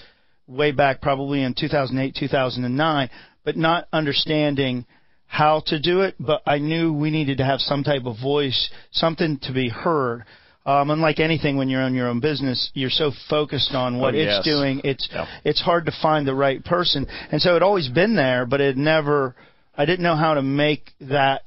way 0.47 0.71
back 0.71 1.01
probably 1.01 1.43
in 1.43 1.53
2008 1.57 2.13
2009, 2.19 3.09
but 3.45 3.55
not 3.55 3.87
understanding 3.93 4.85
how 5.27 5.61
to 5.67 5.79
do 5.79 6.01
it, 6.01 6.15
but 6.19 6.41
I 6.45 6.57
knew 6.57 6.91
we 6.93 7.09
needed 7.11 7.37
to 7.39 7.45
have 7.45 7.59
some 7.61 7.83
type 7.83 8.05
of 8.05 8.15
voice, 8.21 8.69
something 8.91 9.39
to 9.43 9.53
be 9.53 9.69
heard. 9.69 10.23
Um, 10.65 10.89
unlike 10.91 11.19
anything, 11.21 11.55
when 11.55 11.69
you're 11.69 11.81
on 11.81 11.93
your 11.95 12.07
own 12.09 12.19
business, 12.19 12.71
you're 12.73 12.89
so 12.89 13.11
focused 13.29 13.73
on 13.73 13.99
what 13.99 14.13
Oh, 14.15 14.17
it's 14.17 14.37
yes. 14.37 14.43
doing. 14.45 14.81
It's 14.83 15.07
Yeah. 15.13 15.25
it's 15.45 15.61
hard 15.61 15.85
to 15.85 15.93
find 16.01 16.27
the 16.27 16.35
right 16.35 16.63
person, 16.63 17.07
and 17.31 17.41
so 17.41 17.55
it 17.55 17.61
always 17.63 17.87
been 17.87 18.15
there, 18.15 18.45
but 18.45 18.59
it 18.59 18.75
never. 18.75 19.33
I 19.77 19.85
didn't 19.85 20.03
know 20.03 20.15
how 20.15 20.33
to 20.33 20.41
make 20.41 20.91
that 21.01 21.43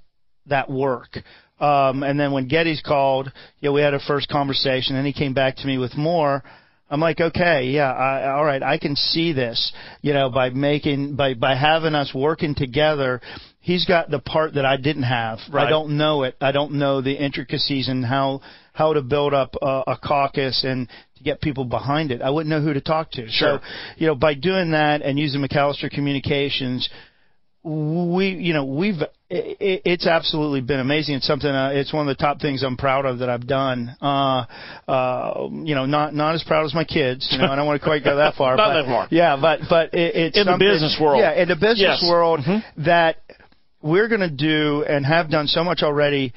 that 0.47 0.71
work. 0.71 1.19
Um, 1.61 2.03
and 2.03 2.19
then 2.19 2.33
when 2.33 2.49
Getty's 2.49 2.83
called, 2.85 3.31
know, 3.61 3.73
we 3.73 3.83
had 3.83 3.93
a 3.93 4.01
first 4.01 4.29
conversation, 4.29 4.97
and 4.97 5.07
he 5.07 5.13
came 5.13 5.35
back 5.35 5.57
to 5.57 5.67
me 5.67 5.77
with 5.77 5.95
more. 5.97 6.43
I'm 6.89 7.01
like, 7.01 7.21
okay, 7.21 7.67
yeah, 7.67 7.93
I, 7.93 8.33
all 8.33 8.45
right, 8.45 8.63
I 8.63 8.79
can 8.79 8.97
see 8.97 9.33
this, 9.33 9.73
you 10.01 10.13
know, 10.13 10.29
by 10.29 10.51
making, 10.51 11.15
by, 11.15 11.35
by 11.35 11.55
having 11.55 11.95
us 11.95 12.13
working 12.13 12.55
together. 12.57 13.21
He's 13.61 13.85
got 13.85 14.11
the 14.11 14.19
part 14.19 14.55
that 14.55 14.65
I 14.65 14.77
didn't 14.77 15.05
have. 15.05 15.39
Right. 15.53 15.67
I 15.67 15.71
don't 15.71 15.97
know 15.99 16.25
it. 16.25 16.35
I 16.41 16.51
don't 16.51 16.73
know 16.73 17.01
the 17.01 17.13
intricacies 17.13 17.89
and 17.89 18.05
how, 18.05 18.41
how 18.73 18.95
to 18.95 19.03
build 19.03 19.35
up 19.35 19.55
a, 19.63 19.83
a 19.87 19.99
caucus 20.03 20.65
and 20.65 20.89
to 21.19 21.23
get 21.23 21.41
people 21.41 21.65
behind 21.65 22.11
it. 22.11 22.23
I 22.23 22.31
wouldn't 22.31 22.51
know 22.51 22.63
who 22.63 22.73
to 22.73 22.81
talk 22.81 23.13
to. 23.13 23.29
Sure. 23.29 23.61
So, 23.63 23.67
you 23.99 24.07
know, 24.09 24.17
by 24.17 24.35
doing 24.35 24.73
that 24.73 25.03
and 25.03 25.17
using 25.17 25.43
McAllister 25.43 25.91
Communications, 25.91 26.89
we 27.63 28.29
you 28.31 28.55
know 28.55 28.65
we've 28.65 29.03
it, 29.29 29.83
it's 29.85 30.07
absolutely 30.07 30.63
been 30.63 30.81
amazing 30.81 31.17
it's 31.17 31.27
something 31.27 31.51
uh, 31.51 31.71
it's 31.75 31.93
one 31.93 32.09
of 32.09 32.17
the 32.17 32.21
top 32.21 32.41
things 32.41 32.63
i'm 32.63 32.77
proud 32.77 33.05
of 33.05 33.19
that 33.19 33.29
i've 33.29 33.47
done 33.47 33.95
uh 34.01 34.45
uh 34.89 35.47
you 35.65 35.75
know 35.75 35.85
not 35.85 36.15
not 36.15 36.35
as 36.35 36.43
proud 36.45 36.65
as 36.65 36.73
my 36.75 36.85
kids 36.85 37.29
you 37.31 37.37
know 37.39 37.45
i 37.53 37.55
don't 37.57 37.67
want 37.67 37.79
to 37.79 37.85
quite 37.87 38.03
go 38.03 38.17
that 38.17 38.35
far 38.35 38.57
Not 38.57 38.69
but 38.69 38.83
that 38.83 38.87
far. 38.87 39.09
yeah 39.11 39.37
but 39.39 39.61
but 39.69 39.93
it, 39.93 40.17
it's 40.17 40.39
In 40.39 40.47
the 40.47 40.57
business 40.57 40.97
world. 41.01 41.21
yeah 41.21 41.35
in 41.35 41.49
the 41.49 41.55
business 41.55 41.81
Yes. 41.81 42.03
Mm-hmm. 42.03 42.11
world 42.11 42.41
that 42.79 43.17
we're 43.83 44.09
going 44.09 44.21
to 44.21 44.31
do 44.31 44.85
and 44.89 45.05
have 45.05 45.31
done 45.31 45.47
so 45.47 45.63
much 45.63 45.83
already 45.83 46.33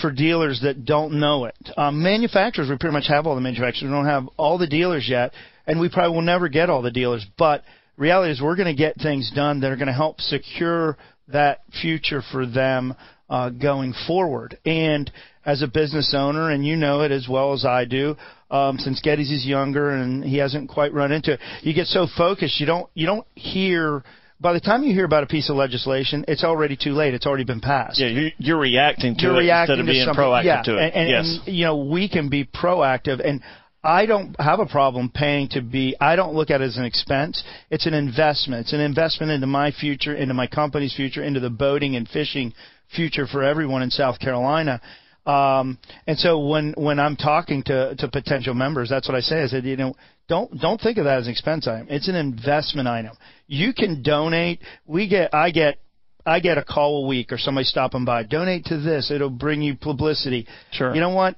for 0.00 0.10
dealers 0.10 0.60
that 0.62 0.84
don't 0.84 1.18
know 1.20 1.44
it. 1.46 1.54
Um, 1.76 2.02
manufacturers, 2.02 2.68
we 2.70 2.76
pretty 2.78 2.92
much 2.94 3.06
have 3.08 3.26
all 3.26 3.34
the 3.34 3.40
manufacturers. 3.40 3.82
We 3.82 3.88
don't 3.94 4.06
have 4.06 4.28
all 4.38 4.56
the 4.58 4.66
dealers 4.66 5.06
yet, 5.08 5.32
and 5.66 5.78
we 5.80 5.88
probably 5.90 6.14
will 6.14 6.22
never 6.22 6.48
get 6.48 6.68
all 6.70 6.80
the 6.82 6.90
dealers. 6.90 7.24
But 7.38 7.64
reality 7.96 8.32
is, 8.32 8.40
we're 8.40 8.56
going 8.56 8.74
to 8.74 8.78
get 8.78 8.96
things 8.96 9.30
done 9.34 9.60
that 9.60 9.70
are 9.70 9.76
going 9.76 9.86
to 9.86 9.92
help 9.92 10.20
secure 10.20 10.96
that 11.28 11.62
future 11.80 12.22
for 12.32 12.46
them 12.46 12.94
uh, 13.28 13.50
going 13.50 13.94
forward. 14.06 14.58
And 14.64 15.10
as 15.44 15.62
a 15.62 15.68
business 15.68 16.14
owner, 16.16 16.50
and 16.50 16.66
you 16.66 16.76
know 16.76 17.02
it 17.02 17.10
as 17.10 17.26
well 17.28 17.52
as 17.52 17.64
I 17.64 17.84
do, 17.84 18.16
um, 18.50 18.78
since 18.78 19.00
Geddes 19.00 19.30
is 19.30 19.44
younger 19.44 19.90
and 19.90 20.24
he 20.24 20.38
hasn't 20.38 20.68
quite 20.68 20.92
run 20.92 21.12
into 21.12 21.32
it, 21.32 21.40
you 21.62 21.74
get 21.74 21.86
so 21.86 22.06
focused 22.16 22.60
you 22.60 22.66
don't 22.66 22.88
you 22.94 23.06
don't 23.06 23.26
hear. 23.34 24.04
By 24.38 24.52
the 24.52 24.60
time 24.60 24.82
you 24.82 24.92
hear 24.92 25.06
about 25.06 25.22
a 25.22 25.26
piece 25.26 25.48
of 25.48 25.56
legislation, 25.56 26.24
it's 26.28 26.44
already 26.44 26.76
too 26.76 26.92
late. 26.92 27.14
It's 27.14 27.24
already 27.24 27.44
been 27.44 27.62
passed 27.62 27.98
Yeah, 27.98 28.08
you, 28.08 28.30
you're 28.36 28.58
reacting 28.58 29.16
to 29.16 29.22
you're 29.22 29.34
it 29.34 29.38
reacting 29.38 29.78
instead 29.78 30.04
of 30.04 30.14
being 30.14 30.14
proactive 30.14 30.44
yeah, 30.44 30.62
to 30.62 30.76
it. 30.76 30.82
And, 30.82 30.94
and, 30.94 31.08
yes. 31.08 31.38
and, 31.46 31.56
you 31.56 31.64
know, 31.64 31.76
we 31.78 32.08
can 32.08 32.28
be 32.28 32.44
proactive 32.44 33.26
and 33.26 33.40
I 33.86 34.06
don't 34.06 34.34
have 34.40 34.58
a 34.58 34.66
problem 34.66 35.10
paying 35.14 35.48
to 35.50 35.62
be 35.62 35.96
I 36.00 36.16
don't 36.16 36.34
look 36.34 36.50
at 36.50 36.60
it 36.60 36.64
as 36.64 36.76
an 36.76 36.84
expense. 36.84 37.42
It's 37.70 37.86
an 37.86 37.94
investment. 37.94 38.62
It's 38.62 38.72
an 38.72 38.80
investment 38.80 39.30
into 39.30 39.46
my 39.46 39.70
future, 39.70 40.14
into 40.14 40.34
my 40.34 40.48
company's 40.48 40.94
future, 40.94 41.22
into 41.22 41.40
the 41.40 41.50
boating 41.50 41.94
and 41.94 42.08
fishing 42.08 42.52
future 42.94 43.26
for 43.26 43.42
everyone 43.42 43.82
in 43.82 43.90
South 43.90 44.18
Carolina. 44.18 44.80
Um, 45.24 45.78
and 46.06 46.18
so 46.18 46.38
when 46.46 46.74
when 46.76 46.98
I'm 46.98 47.16
talking 47.16 47.62
to 47.64 47.94
to 47.96 48.08
potential 48.08 48.54
members, 48.54 48.88
that's 48.88 49.08
what 49.08 49.16
I 49.16 49.20
say. 49.20 49.42
I 49.42 49.46
said, 49.46 49.64
you 49.64 49.76
know, 49.76 49.94
don't 50.28 50.58
don't 50.60 50.80
think 50.80 50.98
of 50.98 51.04
that 51.04 51.18
as 51.18 51.26
an 51.26 51.32
expense 51.32 51.68
item. 51.68 51.86
It's 51.88 52.08
an 52.08 52.16
investment 52.16 52.88
item. 52.88 53.16
You 53.46 53.72
can 53.72 54.02
donate. 54.02 54.60
We 54.84 55.08
get 55.08 55.32
I 55.32 55.50
get 55.50 55.78
I 56.24 56.40
get 56.40 56.58
a 56.58 56.64
call 56.64 57.04
a 57.04 57.06
week 57.06 57.30
or 57.30 57.38
somebody 57.38 57.64
stopping 57.64 58.04
by. 58.04 58.24
Donate 58.24 58.64
to 58.66 58.80
this. 58.80 59.12
It'll 59.12 59.30
bring 59.30 59.62
you 59.62 59.76
publicity. 59.76 60.48
Sure. 60.72 60.92
You 60.92 61.00
know 61.00 61.10
what? 61.10 61.36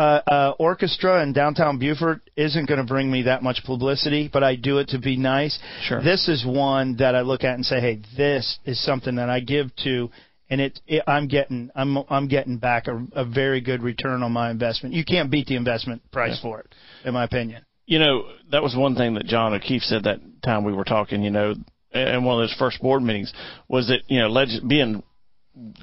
Uh, 0.00 0.22
uh, 0.26 0.54
orchestra 0.58 1.22
in 1.22 1.34
downtown 1.34 1.78
Beaufort 1.78 2.22
isn't 2.34 2.66
going 2.66 2.80
to 2.80 2.86
bring 2.86 3.10
me 3.10 3.20
that 3.22 3.42
much 3.42 3.62
publicity, 3.66 4.30
but 4.32 4.42
I 4.42 4.56
do 4.56 4.78
it 4.78 4.88
to 4.88 4.98
be 4.98 5.16
nice. 5.18 5.58
Sure. 5.82 6.02
This 6.02 6.26
is 6.26 6.42
one 6.46 6.96
that 6.96 7.14
I 7.14 7.20
look 7.20 7.44
at 7.44 7.54
and 7.54 7.66
say, 7.66 7.80
hey, 7.80 8.00
this 8.16 8.58
is 8.64 8.82
something 8.82 9.16
that 9.16 9.28
I 9.28 9.40
give 9.40 9.66
to, 9.84 10.10
and 10.48 10.58
it, 10.58 10.80
it 10.86 11.02
I'm 11.06 11.28
getting 11.28 11.70
I'm 11.74 11.98
I'm 12.08 12.28
getting 12.28 12.56
back 12.56 12.86
a, 12.88 13.06
a 13.12 13.26
very 13.26 13.60
good 13.60 13.82
return 13.82 14.22
on 14.22 14.32
my 14.32 14.50
investment. 14.50 14.94
You 14.94 15.04
can't 15.04 15.30
beat 15.30 15.48
the 15.48 15.56
investment 15.56 16.00
price 16.10 16.40
for 16.40 16.60
it, 16.60 16.74
in 17.04 17.12
my 17.12 17.24
opinion. 17.24 17.66
you 17.90 17.98
know, 17.98 18.24
that 18.52 18.62
was 18.62 18.74
one 18.74 18.94
thing 18.94 19.14
that 19.14 19.26
John 19.26 19.52
O'Keefe 19.52 19.82
said 19.82 20.04
that 20.04 20.20
time 20.42 20.64
we 20.64 20.72
were 20.72 20.84
talking, 20.84 21.22
you 21.22 21.30
know, 21.30 21.54
in 21.92 22.24
one 22.24 22.40
of 22.40 22.48
those 22.48 22.56
first 22.56 22.80
board 22.80 23.02
meetings 23.02 23.34
was 23.68 23.88
that, 23.88 24.02
you 24.08 24.20
know, 24.20 24.28
leg- 24.28 24.66
being 24.66 25.02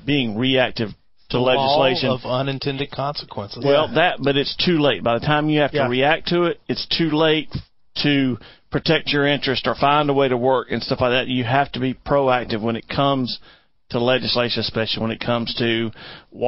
being 0.06 0.38
reactive 0.38 0.89
to 1.30 1.40
legislation. 1.40 2.10
Of 2.10 2.22
unintended 2.26 2.92
consequences. 2.92 3.63
well, 3.66 3.88
that, 3.96 4.20
but 4.22 4.38
it's 4.38 4.56
too 4.56 4.80
late. 4.80 5.04
By 5.04 5.20
the 5.20 5.26
time 5.26 5.50
you 5.50 5.60
have 5.62 5.72
to 5.72 5.78
Yeah. 5.78 5.88
react 5.90 6.28
to 6.30 6.44
it, 6.44 6.60
it's 6.68 6.86
too 6.88 7.10
late 7.12 7.50
to 8.04 8.38
protect 8.72 9.10
your 9.10 9.26
interest 9.28 9.66
or 9.68 9.76
find 9.76 10.10
a 10.10 10.13
way 10.13 10.28
to 10.28 10.38
work 10.38 10.68
and 10.72 10.82
stuff 10.84 11.02
like 11.02 11.12
that. 11.12 11.28
You 11.28 11.44
have 11.44 11.72
to 11.74 11.80
be 11.80 11.94
proactive 11.94 12.62
when 12.62 12.76
it 12.76 12.88
comes 12.88 13.40
to 13.90 14.00
legislation, 14.00 14.60
especially 14.60 15.02
when 15.02 15.12
it 15.12 15.20
comes 15.22 15.54
to 15.56 15.92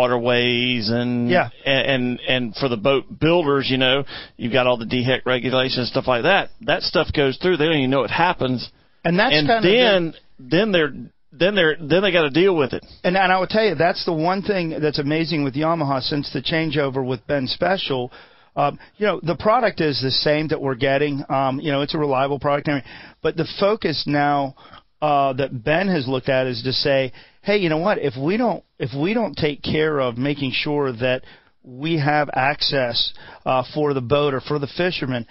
waterways 0.03 0.89
and 0.89 1.29
Yeah. 1.29 1.49
and 1.65 1.87
and, 1.87 2.19
and 2.27 2.55
for 2.55 2.67
the 2.69 2.77
boat 2.77 3.05
builders, 3.19 3.69
you 3.69 3.77
know, 3.77 4.03
you've 4.37 4.53
got 4.53 4.67
all 4.67 4.77
the 4.77 4.85
DHEC 4.85 5.25
regulations 5.25 5.77
and 5.77 5.87
stuff 5.87 6.07
like 6.07 6.23
that. 6.23 6.49
That 6.61 6.83
stuff 6.83 7.11
goes 7.13 7.37
through. 7.37 7.57
They 7.57 7.65
don't 7.65 7.77
even 7.77 7.89
know 7.89 8.03
it 8.03 8.11
happens, 8.11 8.69
And 9.03 9.17
that's 9.19 9.33
and 9.35 9.47
kind 9.47 9.57
of 9.57 9.63
the- 9.63 9.77
then 9.77 10.13
then 10.39 10.71
they're 10.71 10.93
then 11.39 11.55
they're 11.55 11.77
then 11.79 12.01
they 12.01 12.11
got 12.11 12.23
to 12.23 12.29
deal 12.29 12.55
with 12.55 12.73
it. 12.73 12.85
And, 13.03 13.17
and 13.17 13.31
I 13.31 13.39
will 13.39 13.47
tell 13.47 13.63
you, 13.63 13.75
that's 13.75 14.05
the 14.05 14.13
one 14.13 14.41
thing 14.41 14.77
that's 14.81 14.99
amazing 14.99 15.43
with 15.43 15.55
Yamaha 15.55 16.01
since 16.01 16.31
the 16.31 16.41
changeover 16.41 17.05
with 17.05 17.25
Ben 17.27 17.47
Speciale. 17.47 18.09
Um, 18.55 18.77
you 18.97 19.05
know, 19.05 19.19
the 19.23 19.35
product 19.35 19.79
is 19.79 20.01
the 20.01 20.11
same 20.11 20.49
that 20.49 20.61
we're 20.61 20.75
getting. 20.75 21.23
Um, 21.29 21.59
you 21.59 21.71
know, 21.71 21.81
it's 21.81 21.95
a 21.95 21.97
reliable 21.97 22.39
product, 22.39 22.69
but 23.21 23.37
the 23.37 23.47
focus 23.59 24.03
now 24.05 24.55
uh, 25.01 25.33
that 25.33 25.63
Ben 25.63 25.87
has 25.87 26.07
looked 26.07 26.29
at 26.29 26.47
is 26.47 26.61
to 26.63 26.73
say, 26.73 27.13
hey, 27.41 27.57
you 27.57 27.69
know 27.69 27.77
what? 27.77 27.99
If 27.99 28.15
we 28.17 28.37
don't, 28.37 28.63
if 28.77 28.89
we 28.99 29.13
don't 29.13 29.35
take 29.35 29.61
care 29.61 29.99
of 29.99 30.17
making 30.17 30.51
sure 30.53 30.91
that 30.91 31.23
we 31.63 31.99
have 31.99 32.29
access 32.33 33.13
uh, 33.45 33.63
for 33.73 33.93
the 33.93 34.01
boater, 34.01 34.41
for 34.41 34.59
the 34.59 34.67
fisherman, 34.67 35.25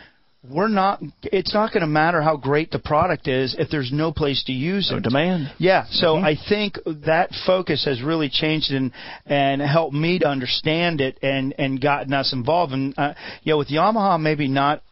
we're 0.49 0.69
not. 0.69 1.03
It's 1.23 1.53
not 1.53 1.73
going 1.73 1.81
to 1.81 1.87
matter 1.89 2.23
how 2.23 2.37
great 2.37 2.71
the 2.71 2.79
product 2.79 3.27
is 3.27 3.57
if 3.59 3.71
there's 3.71 3.91
no 3.93 4.13
place 4.13 4.45
to 4.45 4.53
use 4.53 4.89
No 4.91 4.99
it. 4.99 5.03
demand. 5.03 5.53
Yeah, 5.59 5.85
so 5.91 6.15
Mm-hmm. 6.15 6.25
I 6.25 6.37
think 6.49 6.79
that 7.07 7.31
focus 7.47 7.85
has 7.85 8.03
really 8.03 8.29
changed 8.29 8.71
and 8.71 8.93
and 9.27 9.61
helped 9.61 9.95
me 9.95 10.19
to 10.21 10.27
understand 10.29 11.01
it 11.01 11.19
and 11.23 11.55
and 11.59 11.81
gotten 11.81 12.13
us 12.13 12.33
involved. 12.33 12.73
And 12.73 12.95
uh, 12.99 13.15
yeah, 13.43 13.55
with 13.55 13.69
Yamaha, 13.69 14.21
maybe 14.21 14.47
not 14.49 14.83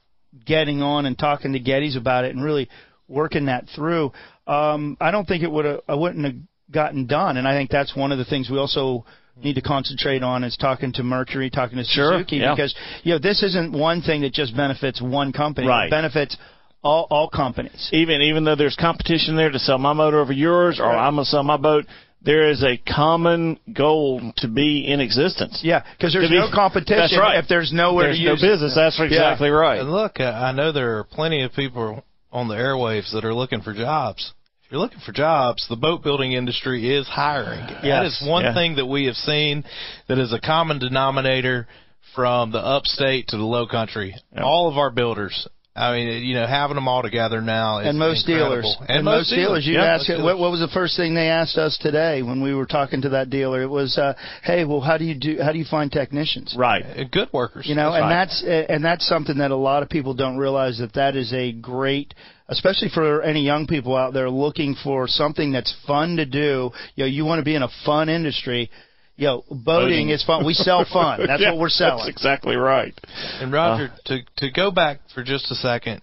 getting 0.45 0.83
on 0.83 1.07
and 1.07 1.17
talking 1.19 1.53
to 1.53 1.61
Gettys 1.61 1.97
about 1.97 2.25
it 2.25 2.35
and 2.35 2.45
really 2.45 2.69
working 3.09 3.47
that 3.47 3.67
through. 3.75 4.13
Um, 4.47 4.97
I 5.01 5.11
don't 5.11 5.27
think 5.27 5.43
it 5.43 5.51
would 5.51 5.65
have. 5.65 5.81
I 5.89 5.95
wouldn't 5.95 6.25
have 6.25 6.35
gotten 6.71 7.07
done. 7.07 7.37
And 7.37 7.47
I 7.47 7.57
think 7.57 7.71
that's 7.71 7.95
one 7.95 8.11
of 8.11 8.19
the 8.19 8.25
things 8.25 8.51
we 8.51 8.59
also 8.59 9.05
need 9.43 9.55
to 9.55 9.61
concentrate 9.63 10.23
on 10.23 10.45
is 10.45 10.57
talking 10.57 10.93
to 10.95 11.03
Mercury, 11.03 11.51
talking 11.51 11.79
to 11.79 11.85
Sure, 11.85 12.13
Suzuki 12.15 12.37
yeah. 12.39 12.55
because 12.55 12.75
you 13.03 13.13
know 13.13 13.19
this 13.19 13.43
isn't 13.43 13.73
one 13.73 14.03
thing 14.03 14.23
that 14.23 14.33
just 14.33 14.57
benefits 14.57 15.01
one 15.01 15.33
company. 15.33 15.67
Right. 15.69 15.87
It 15.87 15.91
benefits 15.91 16.37
all 16.83 17.07
all 17.11 17.29
companies. 17.29 17.89
even 17.93 18.23
even 18.23 18.45
though 18.45 18.55
there's 18.57 18.77
competition 18.77 19.37
there 19.37 19.51
to 19.51 19.59
sell 19.59 19.79
my 19.79 19.93
motor 19.93 20.21
over 20.21 20.33
yours, 20.33 20.79
or 20.81 20.87
Right. 20.87 21.07
I'm 21.07 21.15
gonna 21.17 21.25
sell 21.27 21.43
my 21.43 21.57
boat, 21.57 21.85
there 22.23 22.49
is 22.51 22.63
a 22.65 22.77
common 22.77 23.59
goal 23.73 24.33
to 24.39 24.49
be 24.49 24.87
in 24.87 25.01
existence. 25.01 25.61
Yeah, 25.63 25.83
because 25.97 26.13
there's 26.13 26.29
be- 26.31 26.37
no 26.39 26.49
competition 26.53 26.99
That's 26.99 27.17
right. 27.19 27.39
if 27.39 27.47
there's 27.49 27.73
nowhere 27.73 28.07
There's 28.09 28.19
to 28.19 28.25
no 28.25 28.33
use 28.33 28.43
it. 28.43 28.47
business. 28.47 28.75
That's 28.75 28.99
exactly 29.01 29.51
right. 29.51 29.81
And 29.81 29.93
look, 29.93 30.19
uh, 30.21 30.25
I 30.25 30.53
know 30.53 30.73
there 30.73 30.99
are 30.99 31.05
plenty 31.05 31.43
of 31.43 31.53
people 31.55 32.05
on 32.33 32.49
the 32.49 32.55
airwaves 32.55 33.13
that 33.13 33.25
are 33.25 33.35
looking 33.35 33.61
for 33.61 33.73
jobs. 33.75 34.33
If 34.67 34.73
you're 34.73 34.81
looking 34.81 34.99
for 35.07 35.13
jobs, 35.13 35.65
the 35.69 35.77
boat 35.77 36.03
building 36.03 36.33
industry 36.33 36.93
is 36.93 37.07
hiring. 37.07 37.61
That 37.61 37.85
Yes. 37.85 38.21
is 38.21 38.27
one 38.29 38.43
Yeah. 38.47 38.53
thing 38.55 38.75
that 38.75 38.87
we 38.87 39.05
have 39.05 39.17
seen 39.17 39.63
that 40.09 40.19
is 40.19 40.33
a 40.33 40.41
common 40.41 40.81
denominator 40.81 41.69
from 42.17 42.51
the 42.51 42.59
upstate 42.59 43.29
to 43.29 43.37
the 43.37 43.45
low 43.45 43.67
country. 43.67 44.17
All 44.37 44.67
of 44.67 44.77
our 44.77 44.91
builders. 44.91 45.47
I 45.77 45.95
mean, 45.95 46.25
you 46.25 46.35
know, 46.35 46.47
having 46.47 46.75
them 46.75 46.89
all 46.89 47.03
together 47.03 47.41
now 47.43 47.79
is 47.79 47.87
and 47.89 47.99
most 47.99 48.27
incredible. 48.29 48.63
dealers. 48.63 48.77
And, 48.89 49.05
most 49.05 49.29
dealers. 49.31 49.65
you 49.67 49.75
yeah, 49.75 49.85
ask 49.85 50.09
most 50.09 50.19
it, 50.19 50.23
what, 50.25 50.39
what 50.39 50.51
was 50.51 50.59
the 50.61 50.69
first 50.69 50.97
thing 50.97 51.15
they 51.15 51.29
asked 51.29 51.59
us 51.59 51.77
today 51.79 52.23
when 52.23 52.41
we 52.43 52.53
were 52.55 52.65
talking 52.67 53.03
to 53.03 53.11
that 53.11 53.31
dealer? 53.31 53.63
It 53.63 53.69
was, 53.71 53.97
uh, 53.99 54.15
"Hey, 54.43 54.65
well, 54.65 54.81
how 54.81 54.97
do 54.97 55.05
you 55.05 55.15
do? 55.15 55.39
How 55.41 55.53
do 55.53 55.59
you 55.59 55.67
find 55.67 55.93
technicians?" 55.93 56.57
Right. 56.57 56.83
Uh, 56.85 57.05
Good 57.05 57.29
workers. 57.33 57.67
You 57.69 57.75
know, 57.77 57.93
That's 57.93 58.03
and 58.03 58.11
right. 58.11 58.27
that's 58.27 58.71
and 58.73 58.85
that's 58.85 59.07
something 59.07 59.37
that 59.39 59.51
a 59.53 59.57
lot 59.57 59.83
of 59.85 59.91
people 59.91 60.15
don't 60.15 60.39
realize 60.39 60.79
that 60.79 60.95
that 60.95 61.15
is 61.15 61.33
a 61.35 61.53
great, 61.53 62.15
especially 62.49 62.89
for 62.89 63.23
any 63.23 63.43
young 63.45 63.67
people 63.67 63.97
out 63.97 64.13
there 64.15 64.31
looking 64.31 64.75
for 64.83 65.09
something 65.09 65.53
that's 65.53 65.75
fun 65.87 66.17
to 66.17 66.27
do. 66.27 66.71
You 66.95 67.05
know, 67.05 67.07
you 67.07 67.25
want 67.25 67.41
to 67.41 67.45
be 67.45 67.55
in 67.55 67.63
a 67.63 67.69
fun 67.85 68.09
industry. 68.09 68.71
You 69.17 69.27
know, 69.29 69.45
boating, 69.49 69.65
Boating. 69.65 70.09
is 70.11 70.23
fun. 70.25 70.45
We 70.45 70.53
sell 70.55 70.85
fun. 70.93 71.27
That's 71.27 71.41
Yeah, 71.43 71.53
what 71.53 71.61
we're 71.61 71.69
selling. 71.71 71.99
That's 72.05 72.09
exactly 72.11 72.55
right. 72.57 72.93
And 73.41 73.51
Roger, 73.53 73.91
to 74.07 74.19
to 74.39 74.51
go 74.51 74.71
back 74.71 75.01
for 75.15 75.23
just 75.25 75.51
a 75.51 75.55
second, 75.55 76.03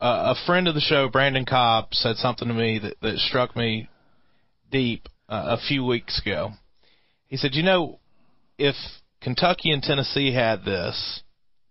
uh, 0.00 0.34
a 0.34 0.46
friend 0.46 0.66
of 0.66 0.74
the 0.74 0.80
show, 0.80 1.08
Brandon 1.10 1.44
Cobb, 1.44 1.88
said 1.92 2.16
something 2.16 2.48
to 2.48 2.54
me 2.54 2.78
that, 2.78 2.94
that 3.02 3.18
struck 3.18 3.54
me 3.54 3.88
deep 4.70 5.08
uh, 5.28 5.56
a 5.58 5.66
few 5.68 5.84
weeks 5.84 6.20
ago. 6.24 6.52
He 7.26 7.36
said, 7.36 7.54
"You 7.54 7.62
know, 7.64 7.98
if 8.56 8.74
Kentucky 9.20 9.70
and 9.70 9.82
Tennessee 9.82 10.32
had 10.32 10.64
this 10.64 11.22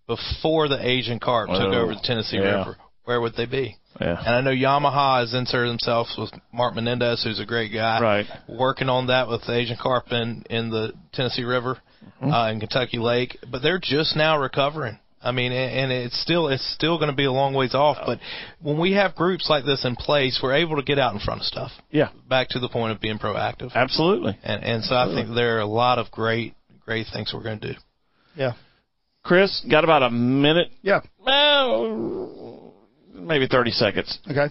before 0.05 0.67
the 0.67 0.79
Asian 0.87 1.19
carp 1.19 1.49
took 1.49 1.59
Oh, 1.59 1.73
over 1.73 1.95
the 1.95 2.01
Tennessee 2.03 2.37
yeah. 2.37 2.59
River, 2.59 2.77
where 3.07 3.19
would 3.21 3.35
they 3.35 3.45
be?" 3.45 3.75
Yeah. 3.99 4.17
And 4.19 4.35
I 4.35 4.41
know 4.41 4.51
Yamaha 4.51 5.21
has 5.21 5.33
inserted 5.33 5.71
themselves 5.71 6.13
with 6.17 6.29
Mark 6.53 6.75
Menendez, 6.75 7.23
who's 7.23 7.39
a 7.39 7.45
great 7.45 7.73
guy, 7.73 7.99
Right. 7.99 8.25
working 8.47 8.89
on 8.89 9.07
that 9.07 9.27
with 9.27 9.49
Asian 9.49 9.77
carp 9.81 10.11
in, 10.11 10.43
in 10.51 10.69
the 10.69 10.93
Tennessee 11.13 11.43
River 11.43 11.79
uh, 12.21 12.45
and 12.45 12.59
Kentucky 12.59 12.99
Lake. 12.99 13.37
But 13.51 13.63
they're 13.63 13.79
just 13.81 14.15
now 14.15 14.37
recovering. 14.39 14.99
I 15.19 15.31
mean, 15.31 15.51
and 15.51 15.71
and 15.79 15.91
it's 15.91 16.21
still 16.21 16.47
it's 16.47 16.65
still 16.75 16.97
going 16.99 17.09
to 17.09 17.15
be 17.15 17.25
a 17.25 17.31
long 17.31 17.55
ways 17.55 17.73
off. 17.73 17.97
But 18.05 18.19
when 18.61 18.77
we 18.79 18.91
have 18.93 19.15
groups 19.15 19.49
like 19.49 19.65
this 19.65 19.83
in 19.83 19.95
place, 19.95 20.39
we're 20.43 20.53
able 20.53 20.75
to 20.75 20.83
get 20.83 20.99
out 20.99 21.13
in 21.15 21.19
front 21.19 21.41
of 21.41 21.47
stuff. 21.47 21.71
Yeah. 21.89 22.09
Back 22.29 22.49
to 22.49 22.59
the 22.59 22.69
point 22.69 22.91
of 22.91 23.01
being 23.01 23.17
proactive. 23.17 23.73
Absolutely. 23.73 24.37
And 24.43 24.63
and 24.63 24.83
so 24.83 24.95
I 24.95 25.07
think 25.15 25.33
there 25.33 25.57
are 25.57 25.61
a 25.61 25.65
lot 25.65 25.97
of 25.97 26.11
great 26.11 26.53
great 26.85 27.07
things 27.11 27.31
we're 27.33 27.41
going 27.43 27.59
to 27.61 27.73
do. 27.73 27.79
Yeah. 28.35 28.53
Chris, 29.23 29.65
got 29.69 29.83
about 29.83 30.03
a 30.03 30.09
minute, 30.11 30.69
Yeah. 30.83 31.01
well, 31.19 32.56
maybe 33.17 33.47
30 33.47 33.71
seconds. 33.71 34.19
Okay. 34.29 34.47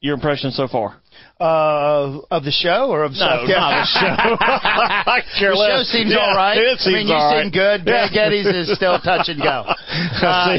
Your 0.00 0.14
impression 0.14 0.52
so 0.52 0.68
far? 0.68 1.00
Uh, 1.40 2.20
of 2.30 2.44
the 2.44 2.52
show 2.52 2.86
or 2.90 3.02
of 3.02 3.12
No, 3.12 3.18
South 3.18 3.48
not 3.48 3.82
the 3.82 3.86
show. 3.98 4.36
I 5.10 5.20
care 5.38 5.50
The 5.50 5.56
show 5.58 5.82
seems 5.90 6.12
Yeah, 6.12 6.18
all 6.22 6.36
right. 6.36 6.56
It 6.56 6.78
seems 6.78 6.94
I 6.94 6.98
mean, 6.98 7.06
you 7.08 7.14
all 7.14 7.30
seem 7.34 7.50
right. 7.50 7.52
good. 7.52 7.82
Yeah. 7.82 8.06
Greg 8.06 8.30
Geddes 8.30 8.46
is 8.46 8.76
still 8.76 8.98
touch 9.00 9.26
and 9.26 9.42
go. 9.42 9.66
Uh, 9.66 10.58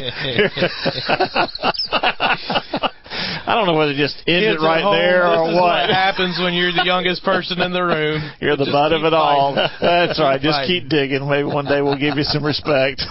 I 3.47 3.55
don't 3.55 3.65
know 3.65 3.73
whether 3.73 3.93
to 3.93 3.97
just 3.97 4.15
end 4.27 4.43
Kids 4.45 4.61
it 4.61 4.63
right 4.63 4.77
at 4.79 4.83
home, 4.83 4.93
there 4.93 5.23
this 5.25 5.39
or 5.39 5.49
is 5.49 5.55
what. 5.57 5.89
happens 5.89 6.37
when 6.37 6.53
you're 6.53 6.71
the 6.71 6.85
youngest 6.85 7.23
person 7.23 7.59
in 7.61 7.71
the 7.73 7.81
room. 7.81 8.21
You're 8.39 8.55
the 8.57 8.69
butt 8.69 8.91
of 8.93 9.01
keep 9.01 9.07
it 9.07 9.13
all. 9.15 9.55
That's 9.55 10.19
right. 10.19 10.39
Just 10.39 10.61
fighting. 10.67 10.83
keep 10.83 10.89
digging. 10.91 11.27
Maybe 11.27 11.47
one 11.47 11.65
day 11.65 11.81
we'll 11.81 11.97
give 11.97 12.15
you 12.19 12.23
some 12.27 12.43
respect. 12.45 13.01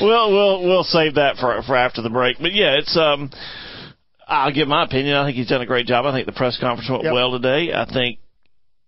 We'll 0.00 0.30
we'll 0.32 0.62
we'll 0.62 0.84
save 0.84 1.14
that 1.16 1.36
for 1.36 1.60
for 1.62 1.76
after 1.76 2.02
the 2.02 2.10
break. 2.10 2.38
But 2.40 2.52
yeah, 2.52 2.78
it's 2.78 2.96
um. 2.96 3.30
I'll 4.26 4.52
give 4.52 4.66
my 4.68 4.84
opinion. 4.84 5.14
I 5.16 5.26
think 5.26 5.36
he's 5.36 5.48
done 5.48 5.60
a 5.60 5.66
great 5.66 5.86
job. 5.86 6.06
I 6.06 6.12
think 6.12 6.24
the 6.26 6.32
press 6.32 6.56
conference 6.58 6.88
went 6.88 7.02
Yep. 7.04 7.12
well 7.12 7.32
today. 7.32 7.72
I 7.74 7.84
think, 7.84 8.18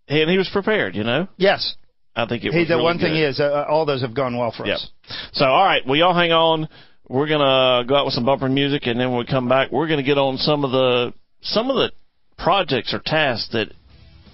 and 0.09 0.31
he 0.31 0.39
was 0.39 0.49
prepared. 0.51 0.95
You 0.97 1.05
know, 1.05 1.29
yes. 1.37 1.75
I 2.17 2.25
think 2.27 2.45
it 2.45 2.53
Hey, 2.53 2.61
was. 2.61 2.69
the 2.69 2.75
really 2.75 2.85
one 2.85 2.99
thing 2.99 3.13
good. 3.15 3.29
is, 3.29 3.41
uh, 3.41 3.67
all 3.69 3.85
those 3.85 4.01
have 4.03 4.15
gone 4.15 4.39
well 4.39 4.53
for 4.53 4.65
Yep. 4.65 4.77
us. 4.77 4.89
So, 5.33 5.45
all 5.45 5.65
right, 5.65 5.85
well, 5.85 5.97
y'all 5.97 6.15
hang 6.15 6.33
on. 6.33 6.69
We're 7.09 7.27
gonna 7.27 7.85
go 7.87 7.97
out 7.97 8.05
with 8.07 8.15
some 8.15 8.25
bumper 8.25 8.49
music, 8.49 8.87
and 8.87 8.99
then 8.99 9.11
when 9.11 9.19
we 9.19 9.27
come 9.27 9.49
back, 9.49 9.71
we're 9.73 9.89
gonna 9.89 10.03
get 10.05 10.17
on 10.17 10.39
some 10.39 10.65
of 10.65 10.71
the 10.71 11.13
some 11.43 11.69
of 11.69 11.77
the 11.77 11.91
projects 12.39 12.95
or 12.95 13.01
tasks 13.05 13.49
that 13.53 13.69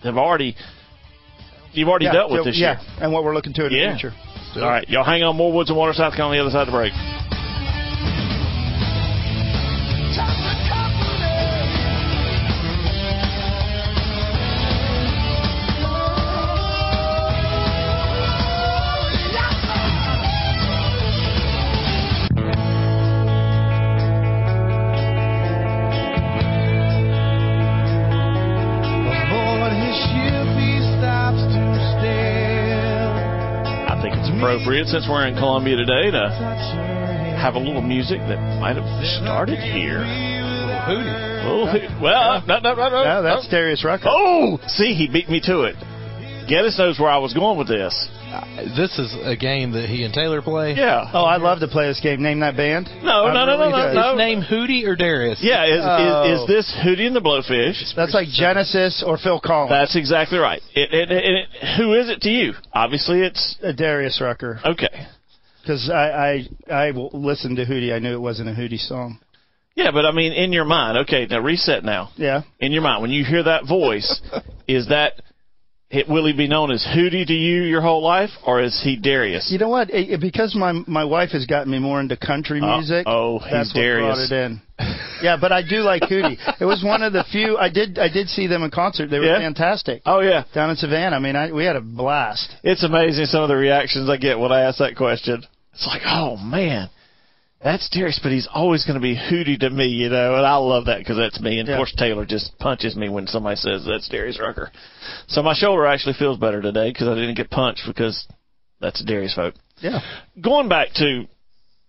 have 0.05 0.17
already 0.17 0.55
you've 1.73 1.89
already 1.89 2.05
yeah, 2.05 2.13
dealt 2.13 2.31
with 2.31 2.41
so- 2.41 2.45
this 2.45 2.59
yeah, 2.59 2.79
year. 2.81 2.91
and 3.01 3.13
what 3.13 3.25
we're 3.25 3.35
looking 3.35 3.55
to 3.55 3.67
in 3.67 3.73
Yeah. 3.73 3.93
the 3.95 3.99
future. 3.99 4.15
All 4.57 4.63
right, 4.63 4.89
y'all 4.89 5.05
hang 5.05 5.23
on. 5.23 5.37
More 5.37 5.53
Woods 5.53 5.71
and 5.71 5.79
Water 5.79 5.93
South 5.93 6.15
Carolina 6.15 6.43
on 6.43 6.51
the 6.51 6.59
other 6.59 6.65
side 6.65 6.69
of 6.69 6.73
the 6.73 6.79
break. 6.79 7.40
Appropriate 34.61 34.89
since 34.89 35.09
we're 35.09 35.27
in 35.27 35.35
Columbia 35.35 35.77
today 35.77 36.11
to 36.11 36.29
have 37.41 37.55
a 37.55 37.59
little 37.59 37.81
music 37.81 38.19
that 38.29 38.37
might 38.61 38.77
have 38.77 38.85
started 39.23 39.59
here. 39.59 40.05
Oh, 41.49 41.65
well, 42.03 42.45
no, 42.47 42.59
no, 42.59 42.75
no, 42.75 42.89
no, 42.91 43.05
No, 43.05 43.23
that's. 43.23 43.49
Darius 43.49 43.85
Rucker. 43.85 44.05
Oh, 44.07 44.59
see, 44.67 44.93
he 44.93 45.09
beat 45.09 45.31
me 45.31 45.41
to 45.45 45.63
it. 45.63 45.77
Geddes 46.49 46.79
knows 46.79 47.01
where 47.01 47.09
I 47.09 47.17
was 47.19 47.33
going 47.33 47.57
with 47.57 47.69
this. 47.69 47.95
This 48.77 48.97
is 48.99 49.15
a 49.25 49.37
game 49.37 49.73
that 49.73 49.89
he 49.89 50.05
and 50.05 50.15
Taylor 50.15 50.41
play. 50.43 50.75
Yeah. 50.75 51.11
Oh, 51.13 51.25
I'd 51.25 51.41
love 51.43 51.61
to 51.61 51.69
play 51.69 51.89
this 51.89 52.01
game. 52.01 52.23
Name 52.23 52.41
that 52.41 52.57
band. 52.57 52.89
No, 53.03 53.27
I 53.27 53.35
no, 53.35 53.45
no, 53.47 53.57
no, 53.59 53.71
no, 53.71 53.89
do. 53.89 53.95
no. 53.95 54.11
His 54.13 54.19
name 54.19 54.43
Hootie 54.43 54.87
or 54.87 54.95
Darius? 54.97 55.41
Yeah, 55.43 55.65
is, 55.65 55.81
Oh. 55.83 56.35
is, 56.35 56.41
is 56.43 56.47
this 56.47 56.77
Hootie 56.85 57.07
and 57.07 57.17
the 57.17 57.21
Blowfish? 57.21 57.95
That's 57.97 58.15
like 58.15 58.29
Genesis 58.29 59.03
or 59.07 59.19
Phil 59.19 59.41
Collins. 59.41 59.71
That's 59.71 59.97
exactly 59.97 60.39
right. 60.39 60.61
It, 60.75 60.93
it, 60.95 61.11
it, 61.11 61.25
it, 61.25 61.77
who 61.79 61.95
is 61.95 62.09
it 62.09 62.21
to 62.23 62.31
you? 62.31 62.53
Obviously, 62.73 63.21
it's 63.23 63.57
Uh, 63.63 63.73
Darius 63.73 64.21
Rucker. 64.21 64.61
okay. 64.65 65.07
Because 65.63 65.91
I, 65.91 66.47
I 66.71 66.75
I 66.87 66.91
will 66.93 67.11
listen 67.13 67.57
to 67.57 67.67
Hootie. 67.67 67.93
I 67.95 67.99
knew 67.99 68.15
it 68.15 68.21
wasn't 68.21 68.49
a 68.49 68.53
Hootie 68.53 68.79
song. 68.79 69.19
Yeah, 69.77 69.91
but 69.93 70.05
I 70.07 70.13
mean, 70.13 70.33
in 70.33 70.53
your 70.53 70.65
mind, 70.65 70.99
okay, 70.99 71.27
now 71.29 71.41
reset 71.41 71.85
now. 71.85 72.11
Yeah. 72.17 72.43
In 72.61 72.73
your 72.73 72.83
mind, 72.83 73.03
when 73.03 73.11
you 73.11 73.25
hear 73.25 73.43
that 73.45 73.67
voice, 73.69 74.21
is 74.69 74.89
that 74.89 75.13
it, 75.19 75.25
will 76.09 76.27
he 76.27 76.33
be 76.33 76.47
known 76.49 76.71
as 76.71 76.85
Hootie 76.87 77.27
to 77.27 77.33
you 77.33 77.63
your 77.63 77.81
whole 77.81 78.03
life, 78.03 78.31
or 78.47 78.63
is 78.63 78.81
he 78.83 78.97
Darius? 78.97 79.51
You 79.51 79.59
know 79.59 79.69
what? 79.69 79.91
It, 79.91 80.11
it- 80.11 80.21
because 80.21 80.55
my 80.55 80.73
my 80.87 81.05
wife 81.05 81.31
has 81.31 81.47
gotten 81.47 81.71
me 81.73 81.79
more 81.79 82.01
into 82.01 82.17
country 82.17 82.61
Uh, 82.61 82.77
music. 82.77 83.05
oh, 83.07 83.39
he's 83.41 83.51
that's 83.51 83.75
what 83.75 83.83
brought 83.99 84.19
it 84.19 84.33
in. 84.33 84.61
Yeah, 85.23 85.37
but 85.39 85.53
I 85.53 85.63
do 85.63 85.79
like 85.81 86.03
Hootie. 86.03 86.39
It 86.61 86.65
was 86.65 86.83
one 86.83 87.03
of 87.03 87.13
the 87.13 87.25
few 87.25 87.59
I 87.59 87.69
did 87.69 87.99
I 87.99 88.09
did 88.09 88.29
see 88.29 88.47
them 88.47 88.63
in 88.63 88.71
concert. 88.71 89.09
They 89.11 89.19
were 89.19 89.27
Yeah? 89.27 89.39
fantastic 89.39 90.03
Oh 90.07 90.21
yeah, 90.21 90.45
down 90.55 90.71
in 90.71 90.77
Savannah. 90.77 91.17
I 91.17 91.19
mean, 91.19 91.37
I, 91.37 91.53
we 91.53 91.65
had 91.65 91.77
a 91.77 91.81
blast. 91.83 92.55
it's 92.63 92.83
amazing 92.85 93.27
some 93.27 93.43
of 93.43 93.49
the 93.49 93.57
reactions 93.57 94.09
I 94.09 94.17
get 94.17 94.39
when 94.39 94.53
I 94.53 94.63
ask 94.63 94.79
that 94.79 94.97
question. 94.97 95.43
It's 95.75 95.87
like, 95.87 96.03
oh 96.07 96.37
man, 96.37 96.89
that's 97.63 97.89
Darius, 97.91 98.19
but 98.23 98.33
he's 98.33 98.49
always 98.53 98.85
going 98.87 98.95
to 98.95 99.01
be 99.03 99.15
Hootie 99.15 99.59
to 99.61 99.71
me, 99.71 99.87
you 99.87 100.09
know, 100.09 100.37
and 100.37 100.47
I 100.47 100.57
love 100.57 100.87
that 100.87 100.99
because 100.99 101.17
that's 101.17 101.41
me. 101.41 101.59
And 101.59 101.69
Yeah. 101.69 101.75
of 101.75 101.79
course, 101.79 101.95
Taylor 101.97 102.25
just 102.25 102.59
punches 102.59 102.97
me 102.97 103.09
when 103.09 103.27
somebody 103.27 103.57
says 103.57 103.85
that's 103.85 104.09
Darius 104.09 104.41
Rucker. 104.41 104.71
So 105.29 105.43
my 105.43 105.55
shoulder 105.55 105.87
actually 105.87 106.15
feels 106.15 106.39
better 106.39 106.63
today 106.63 106.91
because 106.91 107.09
I 107.09 107.15
didn't 107.15 107.35
get 107.35 107.51
punched 107.51 107.83
because 107.87 108.27
that's 108.81 109.05
Darius 109.05 109.35
folk. 109.35 109.55
Yeah. 109.81 110.01
Going 110.41 110.69
back 110.69 110.89
to 110.95 111.27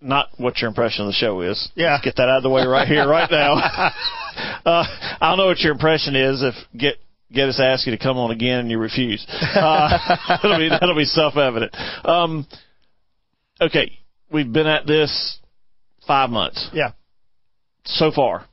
not 0.02 0.30
what 0.38 0.60
your 0.60 0.68
impression 0.68 1.06
of 1.06 1.08
the 1.08 1.14
show 1.14 1.42
is. 1.42 1.70
Yeah. 1.76 1.94
Let's 1.94 2.04
get 2.04 2.16
that 2.18 2.28
out 2.28 2.38
of 2.38 2.44
the 2.44 2.50
way 2.50 2.66
right 2.66 2.88
here, 2.88 3.08
right 3.08 3.30
now. 3.32 3.54
uh, 4.66 4.84
I 5.22 5.30
don't 5.30 5.38
know 5.38 5.46
what 5.48 5.60
your 5.60 5.72
impression 5.74 6.16
is 6.16 6.42
if 6.44 6.56
get 6.78 6.96
Geddes 7.32 7.62
ask 7.62 7.86
you 7.88 7.96
to 7.96 8.04
come 8.04 8.18
on 8.18 8.32
again 8.32 8.60
and 8.60 8.70
you 8.72 8.78
refuse. 8.78 9.26
Uh, 9.30 9.98
that'll 10.28 10.58
be 10.58 10.68
that'll 10.70 10.96
be 10.96 11.06
self 11.06 11.38
evident. 11.38 11.74
Um, 12.04 12.46
okay, 13.62 13.98
we've 14.30 14.52
been 14.52 14.68
at 14.68 14.86
this 14.86 15.38
five 16.08 16.30
months 16.30 16.70
Yeah. 16.74 16.92
so 17.86 18.12
far. 18.12 18.46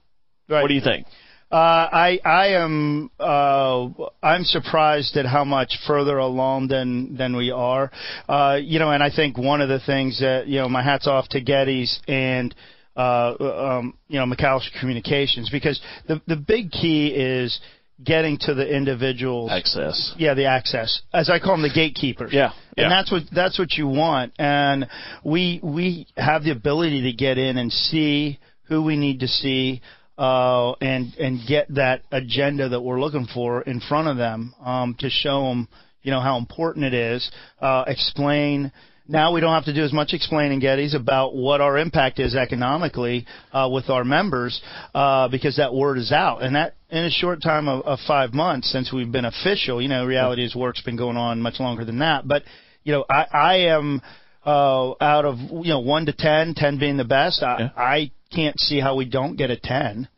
Right. 0.49 0.63
What 0.63 0.69
do 0.69 0.75
you 0.75 0.81
think? 0.81 1.07
Uh, 1.51 1.55
I 1.57 2.19
I 2.25 2.47
am 2.49 3.11
uh, 3.19 3.89
I'm 4.23 4.45
surprised 4.45 5.17
at 5.17 5.25
how 5.25 5.45
much 5.45 5.79
further 5.87 6.19
along 6.19 6.69
than 6.69 7.17
than 7.17 7.35
we 7.37 7.51
are. 7.51 7.91
Uh, 8.29 8.59
you 8.63 8.79
know, 8.79 8.91
and 8.91 9.03
I 9.03 9.11
think 9.11 9.39
one 9.39 9.63
of 9.63 9.69
the 9.71 9.81
things 9.81 10.21
that 10.21 10.47
you 10.47 10.59
know, 10.59 10.69
my 10.69 10.83
hats 10.83 11.07
off 11.07 11.27
to 11.31 11.41
Getty's 11.41 12.01
and 12.07 12.55
uh, 12.97 13.35
um, 13.79 13.95
you 14.09 14.19
know 14.19 14.27
McAllister 14.27 14.79
Communications 14.79 15.49
because 15.51 15.81
the 16.07 16.21
the 16.27 16.37
big 16.37 16.71
key 16.71 17.09
is 17.09 17.59
getting 18.03 18.39
to 18.39 18.55
the 18.55 18.67
individuals 18.67 19.51
Access. 19.53 20.15
yeah, 20.17 20.35
the 20.35 20.47
access, 20.47 21.03
as 21.13 21.29
I 21.29 21.39
call 21.39 21.55
them, 21.55 21.63
the 21.63 21.75
gatekeepers. 21.75 22.33
Yeah, 22.33 22.53
yeah. 22.77 22.85
and 22.85 22.93
that's 22.93 23.11
what 23.11 23.23
that's 23.33 23.59
what 23.59 23.73
you 23.73 23.89
want. 23.89 24.33
And 24.39 24.89
we 25.25 25.61
we 25.63 26.07
have 26.17 26.45
the 26.45 26.53
ability 26.53 27.03
to 27.03 27.13
get 27.13 27.39
in 27.39 27.59
and 27.59 27.73
see 27.73 28.39
who 28.69 28.83
we 28.83 28.97
need 28.97 29.21
to 29.21 29.29
see, 29.29 29.81
uh, 30.17 30.73
and 30.81 31.15
and 31.15 31.41
get 31.47 31.75
that 31.75 32.03
agenda 32.13 32.69
that 32.69 32.81
we're 32.81 33.01
looking 33.01 33.27
for 33.33 33.63
in 33.63 33.81
front 33.81 34.09
of 34.09 34.17
them 34.17 34.55
um, 34.65 34.95
to 35.01 35.11
show 35.11 35.49
them, 35.49 35.69
you 36.03 36.11
know, 36.11 36.21
how 36.21 36.39
important 36.39 36.85
it 36.85 36.95
is. 36.95 37.31
Uh, 37.61 37.85
explain. 37.87 38.73
Now 39.11 39.33
we 39.33 39.41
don't 39.41 39.55
have 39.55 39.65
to 39.65 39.75
do 39.75 39.83
as 39.83 39.93
much 39.93 40.13
explaining, 40.13 40.61
Gettys, 40.61 40.95
about 40.95 41.35
what 41.35 41.63
our 41.63 41.79
impact 41.79 42.19
is 42.21 42.37
economically 42.37 43.27
uh, 43.53 43.69
with 43.73 43.89
our 43.89 44.05
members 44.05 44.61
uh, 44.95 45.29
because 45.29 45.57
that 45.57 45.73
word 45.73 45.97
is 45.97 46.13
out. 46.13 46.43
And 46.43 46.55
that 46.55 46.75
in 46.91 47.05
a 47.05 47.11
short 47.11 47.43
time 47.43 47.69
of, 47.69 47.87
of 47.87 47.99
five 48.07 48.35
months 48.35 48.71
since 48.71 48.93
we've 48.93 49.11
been 49.11 49.25
official, 49.25 49.81
you 49.81 49.89
know, 49.89 50.05
reality 50.05 50.45
is 50.45 50.55
work's 50.55 50.83
been 50.83 50.97
going 50.97 51.17
on 51.17 51.41
much 51.41 51.59
longer 51.59 51.87
than 51.87 52.01
that. 52.01 52.29
But 52.29 52.43
you 52.85 52.93
know, 52.93 53.05
I, 53.09 53.27
I 53.33 53.55
am 53.71 54.03
uh, 54.45 54.93
out 55.01 55.25
of 55.25 55.39
you 55.39 55.73
know 55.73 55.81
one 55.81 56.07
to 56.07 56.13
ten, 56.13 56.55
ten 56.55 56.79
being 56.79 56.99
the 56.99 57.05
best. 57.05 57.43
I, 57.43 57.57
Yeah. 57.59 57.71
I 57.77 58.11
can't 58.35 58.59
see 58.61 58.79
how 58.79 58.95
we 58.95 59.07
don't 59.07 59.37
get 59.37 59.51
a 59.51 59.57
ten. 59.57 60.09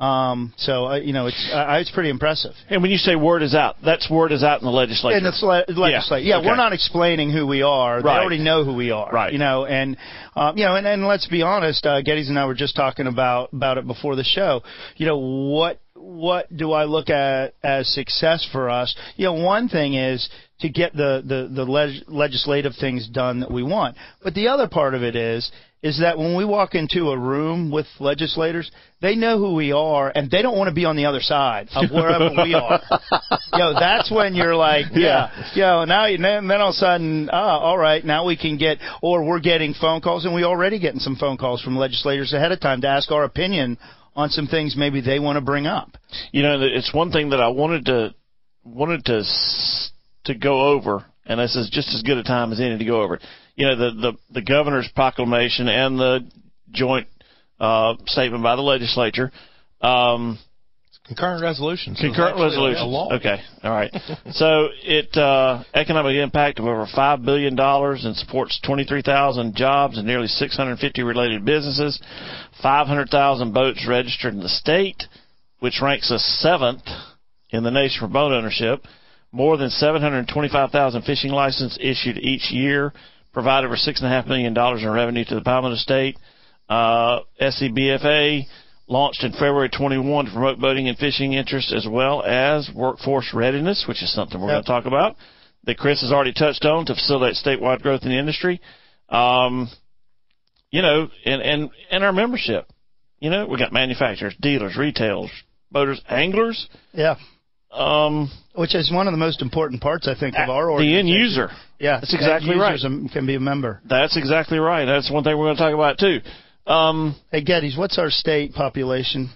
Um, 0.00 0.54
so 0.58 0.86
uh, 0.86 0.96
you 0.96 1.12
know, 1.12 1.26
it's 1.26 1.50
uh, 1.52 1.78
it's 1.80 1.90
pretty 1.90 2.10
impressive. 2.10 2.52
And 2.70 2.82
when 2.82 2.92
you 2.92 2.98
say 2.98 3.16
word 3.16 3.42
is 3.42 3.52
out, 3.52 3.76
that's 3.84 4.08
word 4.08 4.30
is 4.30 4.44
out 4.44 4.60
in 4.60 4.64
the 4.64 4.70
legislature. 4.70 5.16
In 5.16 5.24
the 5.24 5.34
le- 5.42 5.64
legislature, 5.68 6.24
yeah, 6.24 6.38
okay. 6.38 6.46
we're 6.46 6.56
not 6.56 6.72
explaining 6.72 7.32
who 7.32 7.48
we 7.48 7.62
are. 7.62 8.00
They 8.00 8.08
already 8.08 8.38
know 8.38 8.64
who 8.64 8.74
we 8.74 8.92
are, 8.92 9.10
Right. 9.10 9.32
You 9.32 9.40
know, 9.40 9.64
and 9.64 9.96
um, 10.36 10.56
you 10.56 10.64
know, 10.64 10.76
and, 10.76 10.86
and 10.86 11.04
let's 11.04 11.26
be 11.26 11.42
honest, 11.42 11.84
uh, 11.84 12.00
Geddes 12.02 12.28
and 12.28 12.38
I 12.38 12.46
were 12.46 12.54
just 12.54 12.76
talking 12.76 13.08
about 13.08 13.52
about 13.52 13.76
it 13.76 13.88
before 13.88 14.14
the 14.14 14.22
show. 14.22 14.62
You 14.96 15.06
know, 15.06 15.18
what 15.18 15.80
what 15.96 16.56
do 16.56 16.70
I 16.70 16.84
look 16.84 17.10
at 17.10 17.54
as 17.64 17.92
success 17.92 18.48
for 18.52 18.70
us? 18.70 18.94
You 19.16 19.24
know, 19.26 19.32
one 19.32 19.68
thing 19.68 19.94
is 19.94 20.28
to 20.60 20.68
get 20.68 20.92
the 20.92 21.24
the 21.26 21.52
the 21.52 21.64
leg- 21.64 22.04
legislative 22.06 22.74
things 22.78 23.08
done 23.08 23.40
that 23.40 23.50
we 23.50 23.64
want, 23.64 23.96
but 24.22 24.34
the 24.34 24.46
other 24.46 24.68
part 24.68 24.94
of 24.94 25.02
it 25.02 25.16
is 25.16 25.50
is 25.82 26.00
that 26.00 26.18
when 26.18 26.36
we 26.36 26.44
walk 26.44 26.74
into 26.74 27.10
a 27.10 27.18
room 27.18 27.70
with 27.70 27.86
legislators, 28.00 28.68
they 29.00 29.14
know 29.14 29.38
who 29.38 29.54
we 29.54 29.70
are 29.70 30.10
and 30.12 30.28
they 30.28 30.42
don't 30.42 30.58
want 30.58 30.68
to 30.68 30.74
be 30.74 30.84
on 30.84 30.96
the 30.96 31.06
other 31.06 31.20
side 31.20 31.68
of 31.76 31.90
wherever 31.90 32.30
we 32.42 32.52
are. 32.54 32.80
Yo, 33.52 33.74
that's 33.74 34.10
when 34.10 34.34
you're 34.34 34.56
like, 34.56 34.86
yeah, 34.92 35.30
yo, 35.54 35.84
now 35.84 36.06
you, 36.06 36.18
then 36.18 36.48
then 36.48 36.60
all 36.60 36.70
of 36.70 36.74
a 36.74 36.76
sudden, 36.76 37.30
ah, 37.32 37.58
all 37.58 37.78
right, 37.78 38.04
now 38.04 38.24
we 38.26 38.36
can 38.36 38.58
get, 38.58 38.78
or 39.02 39.24
we're 39.24 39.40
getting 39.40 39.72
phone 39.74 40.00
calls 40.00 40.24
and 40.24 40.34
we 40.34 40.42
already 40.44 40.78
getting 40.80 41.00
some 41.00 41.16
phone 41.16 41.36
calls 41.36 41.62
from 41.62 41.76
legislators 41.76 42.32
ahead 42.32 42.50
of 42.52 42.60
time 42.60 42.80
to 42.80 42.88
ask 42.88 43.10
our 43.12 43.24
opinion 43.24 43.78
on 44.16 44.30
some 44.30 44.48
things 44.48 44.74
maybe 44.76 45.00
they 45.00 45.20
want 45.20 45.36
to 45.36 45.40
bring 45.40 45.66
up. 45.66 45.96
You 46.32 46.42
know, 46.42 46.58
it's 46.60 46.92
one 46.92 47.12
thing 47.12 47.30
that 47.30 47.40
I 47.40 47.48
wanted 47.48 47.84
to 47.86 48.14
wanted 48.64 49.04
to 49.06 49.18
s- 49.20 49.90
to 50.24 50.34
go 50.34 50.72
over, 50.72 51.04
and 51.24 51.38
this 51.40 51.54
is 51.56 51.70
just 51.70 51.94
as 51.94 52.02
good 52.02 52.18
a 52.18 52.24
time 52.24 52.52
as 52.52 52.60
any 52.60 52.76
to 52.78 52.84
go 52.84 53.00
over. 53.02 53.14
it. 53.14 53.22
You 53.58 53.66
know, 53.66 53.76
the 53.76 53.90
the, 53.90 54.12
the 54.34 54.42
governor's 54.42 54.88
proclamation 54.94 55.66
and 55.66 55.98
the 55.98 56.30
joint 56.70 57.08
uh, 57.58 57.94
statement 58.06 58.42
by 58.42 58.54
the 58.54 58.62
legislature. 58.62 59.32
Um, 59.80 60.38
Concurrent 61.08 61.42
resolutions. 61.42 61.98
so 61.98 62.06
Concurrent 62.06 62.38
resolutions. 62.38 63.12
Okay, 63.14 63.40
all 63.64 63.70
right. 63.70 63.90
so 64.30 64.68
it 64.84 65.16
uh, 65.16 65.64
economic 65.74 66.16
impact 66.16 66.60
of 66.60 66.66
over 66.66 66.86
five 66.94 67.24
billion 67.24 67.56
dollars 67.56 68.04
and 68.04 68.14
supports 68.14 68.60
twenty 68.64 68.84
three 68.84 69.02
thousand 69.02 69.56
jobs 69.56 69.98
and 69.98 70.06
nearly 70.06 70.28
six 70.28 70.54
hundred 70.56 70.78
fifty 70.78 71.02
related 71.02 71.44
businesses. 71.44 72.00
Five 72.62 72.86
hundred 72.86 73.08
thousand 73.08 73.54
boats 73.54 73.86
registered 73.88 74.34
in 74.34 74.40
the 74.40 74.48
state, 74.50 75.02
which 75.58 75.80
ranks 75.82 76.12
us 76.12 76.22
seventh 76.40 76.82
in 77.50 77.64
the 77.64 77.70
nation 77.70 78.00
for 78.00 78.12
boat 78.12 78.30
ownership. 78.32 78.84
More 79.32 79.56
than 79.56 79.70
seven 79.70 80.00
hundred 80.00 80.28
twenty 80.28 80.48
five 80.50 80.70
thousand 80.70 81.02
fishing 81.02 81.32
licenses 81.32 81.78
issued 81.80 82.18
each 82.18 82.52
year, 82.52 82.92
provide 83.32 83.64
over 83.64 83.76
six 83.76 84.00
and 84.00 84.06
a 84.06 84.10
half 84.10 84.26
million 84.26 84.54
dollars 84.54 84.82
in 84.82 84.88
revenue 84.90 85.24
to 85.24 85.34
the 85.34 85.40
Palmetto 85.40 85.76
State. 85.76 86.16
Uh, 86.68 87.20
SCBFA 87.40 88.44
launched 88.88 89.22
in 89.24 89.32
February 89.32 89.68
21 89.68 90.26
to 90.26 90.30
promote 90.32 90.58
boating 90.58 90.88
and 90.88 90.96
fishing 90.98 91.32
interests 91.34 91.72
as 91.74 91.86
well 91.88 92.22
as 92.22 92.70
workforce 92.74 93.32
readiness, 93.34 93.84
which 93.86 94.02
is 94.02 94.12
something 94.12 94.40
we're 94.40 94.48
Yep. 94.48 94.54
going 94.54 94.64
to 94.64 94.68
talk 94.68 94.86
about 94.86 95.16
that 95.64 95.76
Chris 95.78 96.00
has 96.00 96.10
already 96.12 96.32
touched 96.32 96.64
on 96.64 96.86
to 96.86 96.94
facilitate 96.94 97.36
statewide 97.36 97.82
growth 97.82 98.02
in 98.02 98.08
the 98.10 98.18
industry. 98.18 98.60
Um, 99.08 99.68
you 100.70 100.82
know, 100.82 101.08
and, 101.24 101.42
and, 101.42 101.70
and 101.90 102.04
our 102.04 102.12
membership. 102.12 102.66
You 103.20 103.30
know, 103.30 103.46
we 103.46 103.58
got 103.58 103.72
manufacturers, 103.72 104.34
dealers, 104.40 104.76
retailers, 104.76 105.30
boaters, 105.72 106.00
anglers, 106.08 106.68
Yeah. 106.92 107.16
Um, 107.78 108.30
Which 108.54 108.74
is 108.74 108.90
one 108.92 109.06
of 109.06 109.12
the 109.12 109.18
most 109.18 109.40
important 109.42 109.80
parts, 109.80 110.08
I 110.08 110.18
think, 110.18 110.34
of 110.36 110.48
our 110.50 110.68
order 110.70 110.84
the 110.84 110.98
end 110.98 111.08
user. 111.08 111.48
Yeah, 111.78 112.00
That's 112.00 112.12
exactly 112.14 112.50
end 112.52 112.60
right. 112.60 112.72
users 112.72 113.12
Can 113.12 113.26
be 113.26 113.36
a 113.36 113.40
member. 113.40 113.80
That's 113.88 114.16
exactly 114.16 114.58
right. 114.58 114.84
That's 114.84 115.10
one 115.10 115.22
thing 115.24 115.36
we're 115.38 115.46
going 115.46 115.56
to 115.56 115.62
talk 115.62 115.74
about 115.74 115.98
too. 115.98 116.20
Um, 116.70 117.16
Hey, 117.32 117.40
Geddes, 117.42 117.76
what's 117.78 117.96
our 117.98 118.10
state 118.10 118.52
population 118.52 119.30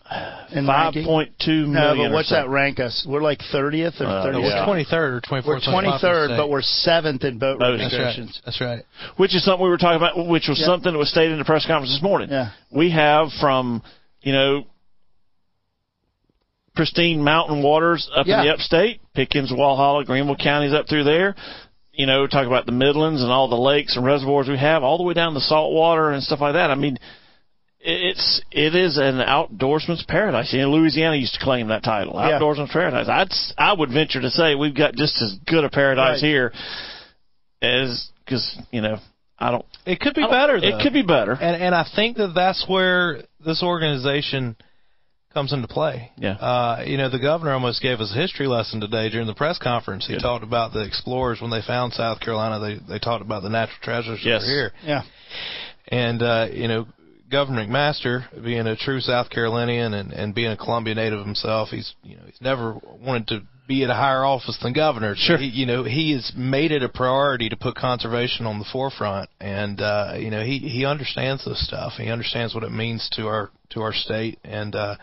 in 0.52 0.66
five 0.66 0.92
ranking? 0.94 1.07
point 1.07 1.31
two 1.42 1.66
No, 1.66 1.94
but 1.96 2.12
what's 2.12 2.31
or 2.31 2.35
so. 2.35 2.42
that 2.42 2.48
rank 2.50 2.78
us? 2.78 3.07
We're 3.09 3.22
like 3.22 3.38
30th 3.55 4.00
or 4.02 4.07
Uh, 4.07 4.26
30th. 4.26 4.33
No, 4.33 4.40
we're 4.42 4.66
23rd 4.66 4.92
or 4.92 5.20
24th. 5.22 5.46
We're 5.46 5.55
on 5.55 5.61
the 5.61 5.90
population 5.92 5.98
23rd, 6.02 6.37
but 6.37 6.50
we're 6.50 6.61
seventh 6.62 7.24
in 7.24 7.38
boat 7.38 7.59
Boating. 7.59 7.78
That's 7.81 7.94
registrations. 7.94 8.28
right. 8.35 8.42
That's 8.44 8.61
right. 8.61 8.83
which 9.16 9.35
is 9.35 9.44
something 9.44 9.64
we 9.64 9.70
were 9.70 9.78
talking 9.78 9.96
about, 9.96 10.26
which 10.28 10.48
was 10.48 10.59
Yeah. 10.61 10.66
something 10.66 10.92
that 10.92 10.98
was 10.98 11.09
stated 11.11 11.33
in 11.33 11.38
the 11.38 11.44
press 11.46 11.64
conference 11.64 11.92
this 11.94 12.02
morning. 12.02 12.28
Yeah. 12.31 12.50
We 12.70 12.90
have 12.90 13.33
from, 13.40 13.83
you 14.20 14.33
know, 14.33 14.66
pristine 16.74 17.22
mountain 17.22 17.62
waters 17.62 18.08
up 18.14 18.26
Yeah. 18.26 18.40
in 18.40 18.46
the 18.46 18.52
upstate, 18.54 19.00
Pickens, 19.14 19.50
Walhalla, 19.52 20.04
Greenville 20.06 20.37
counties 20.37 20.72
up 20.74 20.88
through 20.88 21.04
there. 21.04 21.35
You 21.92 22.06
know, 22.06 22.26
talk 22.26 22.46
about 22.46 22.64
the 22.66 22.72
Midlands 22.72 23.22
and 23.22 23.30
all 23.30 23.48
the 23.48 23.56
lakes 23.56 23.96
and 23.96 24.04
reservoirs 24.04 24.48
we 24.48 24.56
have, 24.56 24.82
all 24.82 24.96
the 24.96 25.02
way 25.04 25.12
down 25.14 25.35
to 25.35 25.40
salt 25.40 25.72
water 25.72 26.11
and 26.11 26.22
stuff 26.22 26.40
like 26.40 26.54
that. 26.54 26.70
I 26.70 26.74
mean, 26.74 26.98
it's 27.85 28.40
it 28.50 28.74
is 28.74 28.96
an 28.96 29.16
outdoorsman's 29.18 30.04
paradise. 30.04 30.52
You 30.52 30.62
know, 30.62 30.70
Louisiana 30.70 31.16
used 31.16 31.35
to 31.35 31.40
claim 31.40 31.68
that 31.68 31.82
title, 31.82 32.14
Yeah. 32.14 32.38
outdoorsman's 32.38 32.70
paradise. 32.72 33.08
I'd 33.08 33.32
s- 33.32 33.52
I 33.58 33.72
would 33.72 33.90
venture 33.90 34.20
to 34.20 34.30
say 34.30 34.54
we've 34.54 34.72
got 34.74 34.94
just 34.94 35.20
as 35.20 35.32
good 35.46 35.64
a 35.64 35.68
paradise 35.68 36.22
Right. 36.22 36.28
here 36.28 36.52
as 37.61 38.08
because 38.24 38.56
you 38.70 38.80
know 38.80 38.98
I 39.38 39.50
don't 39.50 39.66
It 39.85 40.00
could 40.00 40.14
be 40.14 40.24
better. 40.26 40.61
Though. 40.61 40.66
It 40.66 40.80
could 40.82 40.92
be 40.92 41.02
better. 41.02 41.32
and 41.32 41.61
and 41.61 41.74
I 41.74 41.85
think 41.94 42.16
that 42.18 42.35
that's 42.35 42.66
where 42.68 43.22
this 43.44 43.62
organization 43.62 44.56
comes 45.35 45.53
into 45.53 45.68
play. 45.68 46.11
Yeah. 46.16 46.33
Uh, 46.35 46.85
you 46.87 46.97
know, 46.97 47.09
the 47.11 47.18
governor 47.18 47.53
almost 47.53 47.81
gave 47.83 48.01
us 48.01 48.12
a 48.14 48.18
history 48.18 48.47
lesson 48.47 48.81
today 48.81 49.09
during 49.09 49.27
the 49.27 49.35
press 49.35 49.59
conference. 49.59 50.07
He 50.07 50.14
Good. 50.14 50.23
talked 50.23 50.45
about 50.45 50.73
the 50.73 50.85
explorers 50.85 51.40
when 51.40 51.51
they 51.51 51.62
found 51.62 51.92
South 51.92 52.21
Carolina. 52.21 52.59
They 52.61 52.79
they 52.95 52.99
talked 52.99 53.25
about 53.25 53.42
the 53.42 53.51
natural 53.51 53.79
treasures 53.83 54.21
Yes. 54.25 54.42
that 54.42 54.47
were 54.47 54.53
here. 54.53 54.73
Yeah. 54.85 55.03
And 55.88 56.23
uh, 56.23 56.49
you 56.53 56.68
know, 56.68 56.87
Governor 57.31 57.66
McMaster, 57.66 58.25
being 58.45 58.66
a 58.66 58.77
true 58.77 59.01
South 59.01 59.31
Carolinian 59.31 59.95
and, 59.95 60.12
and 60.12 60.35
being 60.35 60.51
a 60.53 60.57
Columbia 60.57 60.95
native 60.95 61.25
himself, 61.25 61.71
he's 61.71 61.95
you 62.03 62.16
know 62.16 62.23
he's 62.27 62.40
never 62.40 62.79
wanted 63.01 63.27
to 63.29 63.42
be 63.68 63.85
at 63.85 63.90
a 63.90 63.95
higher 63.95 64.25
office 64.25 64.59
than 64.62 64.73
governor. 64.73 65.14
Sure. 65.16 65.38
He, 65.38 65.47
you 65.47 65.66
know, 65.66 65.85
he 65.85 66.12
has 66.12 66.33
made 66.37 66.73
it 66.73 66.83
a 66.83 66.88
priority 66.88 67.49
to 67.49 67.57
put 67.57 67.77
conservation 67.77 68.45
on 68.45 68.59
the 68.59 68.64
forefront, 68.73 69.31
and 69.40 69.81
uh, 69.81 70.14
you 70.18 70.31
know 70.31 70.42
he 70.45 70.59
he 70.59 70.85
understands 70.85 71.45
this 71.45 71.64
stuff. 71.66 71.92
He 71.97 72.11
understands 72.11 72.55
what 72.55 72.64
it 72.64 72.73
means 72.73 73.09
to 73.14 73.27
our 73.29 73.51
to 73.71 73.81
our 73.83 73.92
state, 73.95 74.38
and 74.45 74.75
uh, 74.75 74.97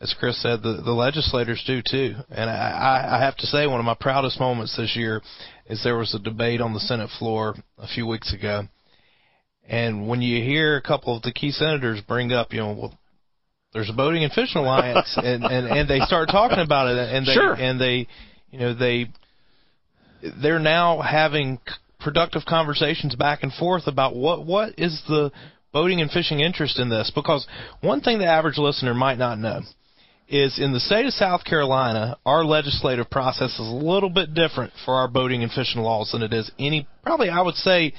as 0.00 0.14
Chris 0.18 0.40
said, 0.40 0.62
the 0.62 0.80
the 0.84 0.92
legislators 0.92 1.62
do 1.66 1.82
too. 1.88 2.14
And 2.30 2.48
I, 2.48 3.16
I 3.18 3.24
have 3.24 3.36
to 3.38 3.46
say, 3.46 3.66
one 3.66 3.80
of 3.80 3.86
my 3.86 3.96
proudest 3.98 4.38
moments 4.38 4.76
this 4.76 4.94
year 4.96 5.20
is 5.68 5.82
there 5.82 5.98
was 5.98 6.14
a 6.14 6.18
debate 6.18 6.60
on 6.60 6.72
the 6.72 6.80
Senate 6.80 7.10
floor 7.18 7.54
a 7.78 7.88
few 7.88 8.06
weeks 8.06 8.32
ago. 8.32 8.62
And 9.68 10.08
when 10.08 10.22
you 10.22 10.42
hear 10.42 10.76
a 10.76 10.82
couple 10.82 11.16
of 11.16 11.22
the 11.22 11.32
key 11.32 11.50
senators 11.50 12.00
bring 12.06 12.32
up, 12.32 12.52
you 12.52 12.60
know, 12.60 12.72
well, 12.72 12.98
there's 13.74 13.90
a 13.90 13.92
boating 13.92 14.24
and 14.24 14.32
fishing 14.32 14.62
alliance, 14.62 15.12
and, 15.16 15.44
and 15.44 15.66
and 15.66 15.88
they 15.90 16.00
start 16.00 16.28
talking 16.30 16.60
about 16.60 16.88
it, 16.88 16.96
and 16.96 17.26
they 17.26 17.34
Sure. 17.34 17.54
and 17.54 17.80
they, 17.80 18.06
you 18.50 18.58
know, 18.60 18.74
they 18.74 19.06
they're 20.42 20.58
now 20.60 21.00
having 21.00 21.58
productive 22.00 22.42
conversations 22.46 23.14
back 23.16 23.42
and 23.42 23.52
forth 23.52 23.86
about 23.86 24.14
what 24.14 24.46
what 24.46 24.78
is 24.78 25.02
the 25.08 25.30
boating 25.72 26.00
and 26.00 26.10
fishing 26.10 26.40
interest 26.40 26.78
in 26.78 26.88
this 26.88 27.10
because 27.14 27.46
one 27.82 28.00
thing 28.00 28.18
the 28.18 28.24
average 28.24 28.56
listener 28.56 28.94
might 28.94 29.18
not 29.18 29.38
know 29.38 29.60
is 30.28 30.58
in 30.58 30.72
the 30.72 30.80
state 30.80 31.06
of 31.06 31.12
South 31.12 31.44
Carolina, 31.44 32.16
our 32.26 32.44
legislative 32.44 33.08
process 33.10 33.52
is 33.52 33.58
a 33.60 33.62
little 33.62 34.10
bit 34.10 34.34
different 34.34 34.72
for 34.84 34.94
our 34.94 35.08
boating 35.08 35.42
and 35.42 35.50
fishing 35.50 35.80
laws 35.80 36.12
than 36.12 36.22
it 36.22 36.32
is 36.32 36.50
any 36.58 36.86
probably 37.02 37.30
I 37.30 37.40
would 37.40 37.54
say 37.54 37.94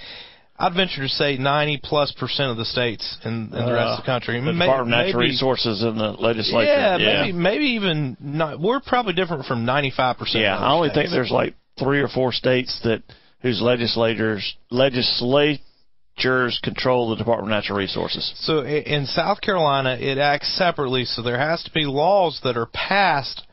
I'd 0.57 0.73
venture 0.73 1.01
to 1.01 1.09
say 1.09 1.37
90 1.37 1.79
plus 1.83 2.11
percent 2.11 2.51
of 2.51 2.57
the 2.57 2.65
states 2.65 3.17
in, 3.23 3.31
in 3.31 3.49
the 3.49 3.73
rest 3.73 3.99
of 3.99 4.03
the 4.03 4.03
uh, 4.03 4.05
country. 4.05 4.39
The 4.41 4.51
Department 4.51 4.81
of 4.81 5.05
Natural 5.05 5.21
Resources 5.21 5.81
in 5.81 5.97
the 5.97 6.11
legislature. 6.11 6.69
Yeah, 6.69 6.97
maybe 6.97 7.31
maybe 7.31 7.65
even 7.75 8.17
not. 8.19 8.59
We're 8.59 8.81
probably 8.81 9.13
different 9.13 9.45
from 9.45 9.65
95 9.65 10.17
percent. 10.17 10.43
Yeah, 10.43 10.57
I 10.57 10.73
only 10.73 10.89
think 10.89 11.11
there's 11.11 11.31
like 11.31 11.55
three 11.79 12.01
or 12.01 12.09
four 12.09 12.33
states 12.33 12.77
that 12.83 13.03
whose 13.41 13.61
legislators 13.61 14.57
legislatures 16.19 16.59
control 16.63 17.09
the 17.09 17.15
Department 17.15 17.51
of 17.51 17.57
Natural 17.57 17.77
Resources. 17.77 18.31
So 18.41 18.65
in 18.65 19.05
South 19.05 19.41
Carolina, 19.41 19.97
it 19.99 20.17
acts 20.17 20.55
separately. 20.57 21.05
So 21.05 21.21
there 21.21 21.39
has 21.39 21.63
to 21.63 21.71
be 21.71 21.85
laws 21.85 22.39
that 22.43 22.57
are 22.57 22.67
passed 22.67 23.45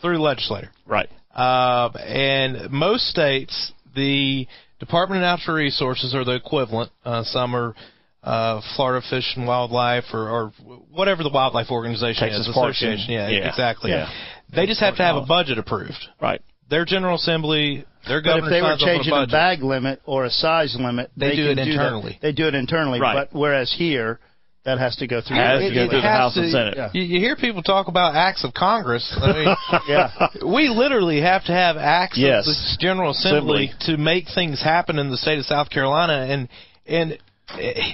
through 0.00 0.18
legislature. 0.18 0.70
Right. 0.86 1.08
Uh, 1.34 1.90
and 1.98 2.70
most 2.70 3.06
states, 3.06 3.72
the 3.94 4.46
Department 4.78 5.22
of 5.22 5.38
Natural 5.38 5.56
Resources 5.56 6.14
are 6.14 6.24
the 6.24 6.34
equivalent. 6.34 6.90
Uh, 7.04 7.22
some 7.24 7.54
are 7.54 7.74
uh, 8.22 8.60
Florida 8.76 9.04
Fish 9.08 9.34
and 9.36 9.46
Wildlife 9.46 10.04
or, 10.12 10.28
or 10.28 10.52
whatever 10.90 11.22
the 11.22 11.30
wildlife 11.30 11.70
organization 11.70 12.28
Texas 12.28 12.48
is. 12.48 12.54
Parks 12.54 12.82
and- 12.82 12.94
Association. 12.94 13.14
Yeah, 13.14 13.28
yeah. 13.28 13.48
exactly. 13.48 13.90
Yeah. 13.90 14.10
They 14.54 14.66
just 14.66 14.80
have 14.80 14.96
to 14.96 15.02
have 15.02 15.16
a 15.16 15.24
budget 15.26 15.58
approved. 15.58 16.08
Right. 16.20 16.42
Their 16.68 16.84
General 16.84 17.14
Assembly, 17.16 17.84
their 18.08 18.22
But 18.22 18.38
if 18.38 18.44
they 18.50 18.62
were 18.62 18.76
signs 18.78 18.82
off 18.82 18.88
on 18.88 18.94
a 18.94 18.96
changing 18.98 19.12
a 19.14 19.26
bag 19.26 19.62
limit 19.62 20.00
or 20.06 20.24
a 20.24 20.30
size 20.30 20.76
limit, 20.78 21.10
They 21.16 21.36
do 21.36 21.50
it 21.50 21.54
that. 21.56 21.68
internally. 21.68 22.18
They 22.22 22.32
do 22.32 22.46
it 22.48 22.54
internally. 22.54 23.00
Right. 23.00 23.14
But 23.30 23.38
whereas 23.38 23.72
here, 23.76 24.18
that 24.64 24.78
has 24.78 24.94
to 24.96 25.06
go 25.06 25.20
through. 25.22 25.36
Has 25.36 25.60
to 25.60 25.74
go 25.74 25.84
it 25.84 25.88
through 25.90 26.00
the 26.02 26.06
has 26.06 26.18
House 26.18 26.36
and 26.36 26.50
Senate. 26.52 26.74
Yeah. 26.76 26.90
You, 26.92 27.02
you 27.02 27.18
hear 27.20 27.34
people 27.36 27.62
talk 27.62 27.88
about 27.88 28.14
acts 28.14 28.44
of 28.44 28.52
Congress. 28.52 29.10
I 29.20 29.32
mean, 29.32 29.56
Yeah. 29.88 30.28
we 30.46 30.68
literally 30.68 31.20
have 31.22 31.44
to 31.44 31.52
have 31.52 31.76
acts 31.78 32.18
Yes. 32.18 32.46
of 32.46 32.54
the 32.54 32.76
General 32.78 33.12
Assembly, 33.12 33.66
Assembly. 33.68 33.96
to 33.96 34.02
make 34.02 34.24
things 34.34 34.62
happen 34.62 34.98
in 34.98 35.10
the 35.10 35.16
state 35.16 35.38
of 35.38 35.46
South 35.46 35.70
Carolina, 35.70 36.26
and 36.28 36.48
and 36.86 37.18
eh, 37.58 37.92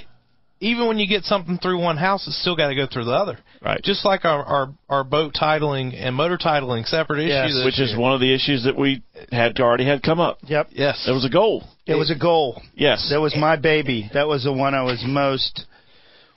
even 0.60 0.86
when 0.88 0.98
you 0.98 1.06
get 1.06 1.24
something 1.24 1.58
through 1.58 1.80
one 1.82 1.96
house, 1.98 2.26
it's 2.26 2.40
still 2.40 2.56
got 2.56 2.68
to 2.68 2.74
go 2.74 2.86
through 2.90 3.04
the 3.04 3.12
other. 3.12 3.38
Right. 3.62 3.82
Just 3.82 4.04
like 4.04 4.24
our 4.24 4.42
our, 4.44 4.74
our 4.88 5.04
boat 5.04 5.34
titling 5.34 5.94
and 5.94 6.14
motor 6.16 6.38
titling 6.38 6.84
separate 6.86 7.20
issue. 7.20 7.28
Yes. 7.32 7.52
this 7.52 7.64
Which 7.64 7.80
is 7.80 7.96
one 7.96 8.12
of 8.14 8.20
the 8.20 8.32
issues 8.34 8.64
that 8.64 8.76
we 8.78 9.02
had 9.30 9.58
already 9.60 9.84
had 9.86 10.02
come 10.02 10.18
up. 10.20 10.38
Yep. 10.44 10.68
yes. 10.72 11.04
It 11.08 11.12
was 11.12 11.24
a 11.24 11.30
goal. 11.30 11.64
It 11.86 11.94
was 11.94 12.10
a 12.10 12.18
goal. 12.18 12.60
Yes. 12.74 13.08
That 13.10 13.20
was 13.20 13.34
my 13.36 13.56
baby. 13.56 14.10
That 14.14 14.26
was 14.28 14.44
the 14.44 14.52
one 14.52 14.74
I 14.74 14.82
was 14.82 15.04
most. 15.06 15.66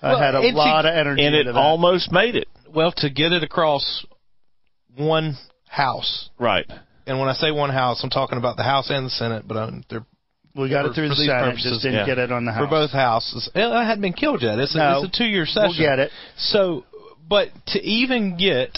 I 0.02 0.12
Well, 0.12 0.20
had 0.22 0.36
a 0.36 0.42
lot 0.52 0.84
see- 0.84 0.90
of 0.90 0.96
energy 0.96 1.26
and 1.26 1.36
it 1.36 1.40
into 1.42 1.54
that. 1.54 1.60
almost 1.60 2.12
made 2.12 2.36
it. 2.36 2.48
well 2.74 2.92
to 2.98 3.10
get 3.10 3.32
it 3.32 3.44
across 3.44 4.06
one 4.96 5.36
house. 5.68 6.30
Right. 6.40 6.66
And 7.06 7.20
when 7.20 7.30
I 7.30 7.34
say 7.34 7.52
one 7.52 7.70
house, 7.72 8.02
I'm 8.04 8.10
talking 8.10 8.38
about 8.38 8.56
the 8.58 8.64
House 8.64 8.90
and 8.92 9.06
the 9.06 9.10
Senate, 9.10 9.44
but 9.48 9.58
um, 9.58 9.84
they're 9.90 10.06
we 10.60 10.70
got 10.70 10.86
for- 10.86 10.92
it 10.92 10.96
through 10.96 11.10
the 11.10 11.16
Senate, 11.16 11.44
purposes, 11.52 11.72
just 11.72 11.84
didn't 11.84 12.00
yeah. 12.00 12.06
get 12.06 12.18
it 12.20 12.32
on 12.32 12.46
the 12.46 12.52
House. 12.52 12.64
for 12.66 12.70
both 12.70 12.92
houses. 12.92 13.50
It 13.56 13.60
hadn't 13.86 14.02
been 14.02 14.14
killed 14.14 14.42
yet. 14.42 14.60
It's 14.60 14.76
a, 14.76 14.78
No. 14.78 15.04
it's 15.04 15.16
a 15.16 15.18
two-year 15.18 15.46
session. 15.46 15.76
We'll 15.78 15.90
get 15.90 16.00
it. 16.00 16.12
So, 16.38 16.86
but 17.28 17.50
to 17.68 17.80
even 17.82 18.38
get 18.38 18.78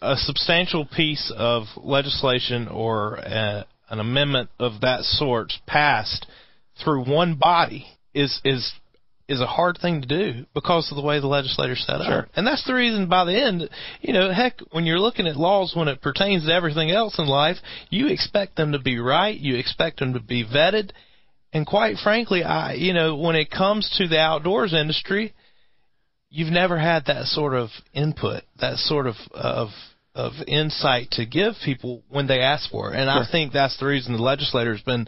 a 0.00 0.16
substantial 0.16 0.84
piece 0.86 1.32
of 1.36 1.64
legislation 1.76 2.68
or 2.68 3.16
a, 3.16 3.66
an 3.90 4.00
amendment 4.00 4.50
of 4.58 4.80
that 4.82 5.02
sort 5.04 5.52
passed 5.66 6.26
through 6.82 7.04
one 7.04 7.34
body 7.34 7.86
is 8.14 8.40
is 8.44 8.72
is 9.28 9.40
a 9.42 9.46
hard 9.46 9.76
thing 9.82 10.00
to 10.00 10.06
do 10.08 10.46
because 10.54 10.90
of 10.90 10.96
the 10.96 11.02
way 11.02 11.20
the 11.20 11.26
legislature's 11.26 11.84
set 11.86 12.00
Sure. 12.02 12.20
up. 12.20 12.28
And 12.34 12.46
that's 12.46 12.64
the 12.66 12.72
reason 12.72 13.08
by 13.08 13.26
the 13.26 13.34
end, 13.38 13.68
you 14.00 14.14
know, 14.14 14.32
heck, 14.32 14.60
when 14.70 14.86
you're 14.86 14.98
looking 15.00 15.26
at 15.26 15.36
laws 15.36 15.74
when 15.76 15.86
it 15.86 16.00
pertains 16.00 16.46
to 16.46 16.52
everything 16.54 16.90
else 16.90 17.18
in 17.18 17.26
life, 17.26 17.58
you 17.90 18.06
expect 18.08 18.56
them 18.56 18.72
to 18.72 18.78
be 18.78 18.98
right, 18.98 19.38
you 19.38 19.56
expect 19.56 19.98
them 19.98 20.14
to 20.14 20.20
be 20.20 20.46
vetted. 20.46 20.92
And 21.52 21.66
quite 21.66 21.96
frankly, 21.96 22.42
I 22.42 22.74
you 22.74 22.92
know, 22.92 23.16
when 23.16 23.36
it 23.36 23.50
comes 23.50 23.90
to 23.98 24.08
the 24.08 24.18
outdoors 24.18 24.74
industry, 24.74 25.34
you've 26.30 26.52
never 26.52 26.78
had 26.78 27.06
that 27.06 27.26
sort 27.26 27.54
of 27.54 27.70
input, 27.92 28.42
that 28.60 28.76
sort 28.76 29.06
of 29.06 29.16
of 29.32 29.68
of 30.14 30.32
insight 30.46 31.10
to 31.12 31.24
give 31.24 31.54
people 31.64 32.02
when 32.08 32.26
they 32.26 32.40
ask 32.40 32.70
for 32.70 32.92
it. 32.92 32.98
And 32.98 33.08
I 33.08 33.24
think 33.30 33.52
that's 33.52 33.78
the 33.78 33.86
reason 33.86 34.14
the 34.14 34.22
legislator's 34.22 34.82
been 34.82 35.06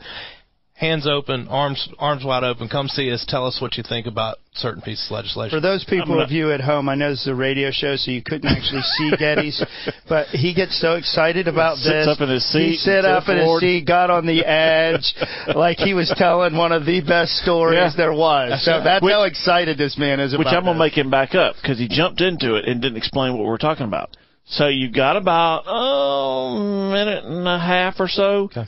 hands 0.80 1.06
open, 1.06 1.46
arms 1.48 1.88
arms 1.98 2.24
wide 2.24 2.42
open. 2.42 2.66
Come 2.68 2.88
see 2.88 3.12
us. 3.12 3.24
Tell 3.28 3.46
us 3.46 3.60
what 3.60 3.76
you 3.76 3.82
think 3.86 4.06
about 4.06 4.38
certain 4.54 4.80
pieces 4.80 5.06
of 5.10 5.12
legislation. 5.16 5.54
For 5.56 5.60
those 5.60 5.84
people 5.84 6.06
gonna- 6.06 6.22
of 6.24 6.30
you 6.30 6.52
at 6.52 6.60
home, 6.62 6.88
I 6.88 6.94
know 6.94 7.10
this 7.10 7.20
is 7.20 7.26
a 7.28 7.34
radio 7.34 7.70
show, 7.70 7.96
so 7.96 8.10
you 8.10 8.22
couldn't 8.22 8.48
actually 8.50 8.80
see 8.96 9.10
Geddes, 9.18 9.62
but 10.08 10.28
he 10.28 10.54
gets 10.54 10.80
so 10.80 10.94
excited 10.94 11.46
about 11.48 11.76
Sits 11.76 12.06
this. 12.06 12.08
up 12.08 12.20
in 12.22 12.30
his 12.30 12.44
seat 12.50 12.70
He 12.70 12.76
sit 12.76 13.04
and 13.04 13.04
so 13.04 13.10
up 13.12 13.28
in 13.28 13.36
his 13.36 13.44
forward. 13.44 13.60
seat, 13.60 13.86
got 13.86 14.08
on 14.10 14.24
the 14.26 14.44
edge, 14.46 15.14
like 15.54 15.76
he 15.78 15.92
was 15.92 16.10
telling 16.16 16.56
one 16.56 16.72
of 16.72 16.86
the 16.86 17.00
best 17.02 17.32
stories 17.42 17.76
Yeah. 17.78 17.92
there 17.96 18.12
was. 18.14 18.64
So 18.64 18.80
that's 18.82 19.02
Which- 19.04 19.12
how 19.12 19.24
excited 19.24 19.76
this 19.76 19.98
man 19.98 20.18
is 20.18 20.32
Which 20.32 20.40
about 20.46 20.56
I'm 20.56 20.64
going 20.64 20.76
to 20.76 20.78
make 20.78 20.96
him 20.96 21.10
back 21.10 21.34
up 21.34 21.56
because 21.60 21.78
he 21.78 21.88
jumped 21.88 22.22
into 22.22 22.54
it 22.56 22.64
and 22.64 22.80
didn't 22.80 22.96
explain 22.96 23.36
what 23.36 23.44
we're 23.46 23.58
talking 23.58 23.84
about. 23.86 24.16
So 24.46 24.66
you've 24.66 24.94
got 24.94 25.16
about 25.16 25.64
oh, 25.66 26.56
a 26.56 26.90
minute 26.92 27.24
and 27.24 27.46
a 27.46 27.58
half 27.58 28.00
or 28.00 28.08
so. 28.08 28.44
Okay. 28.50 28.64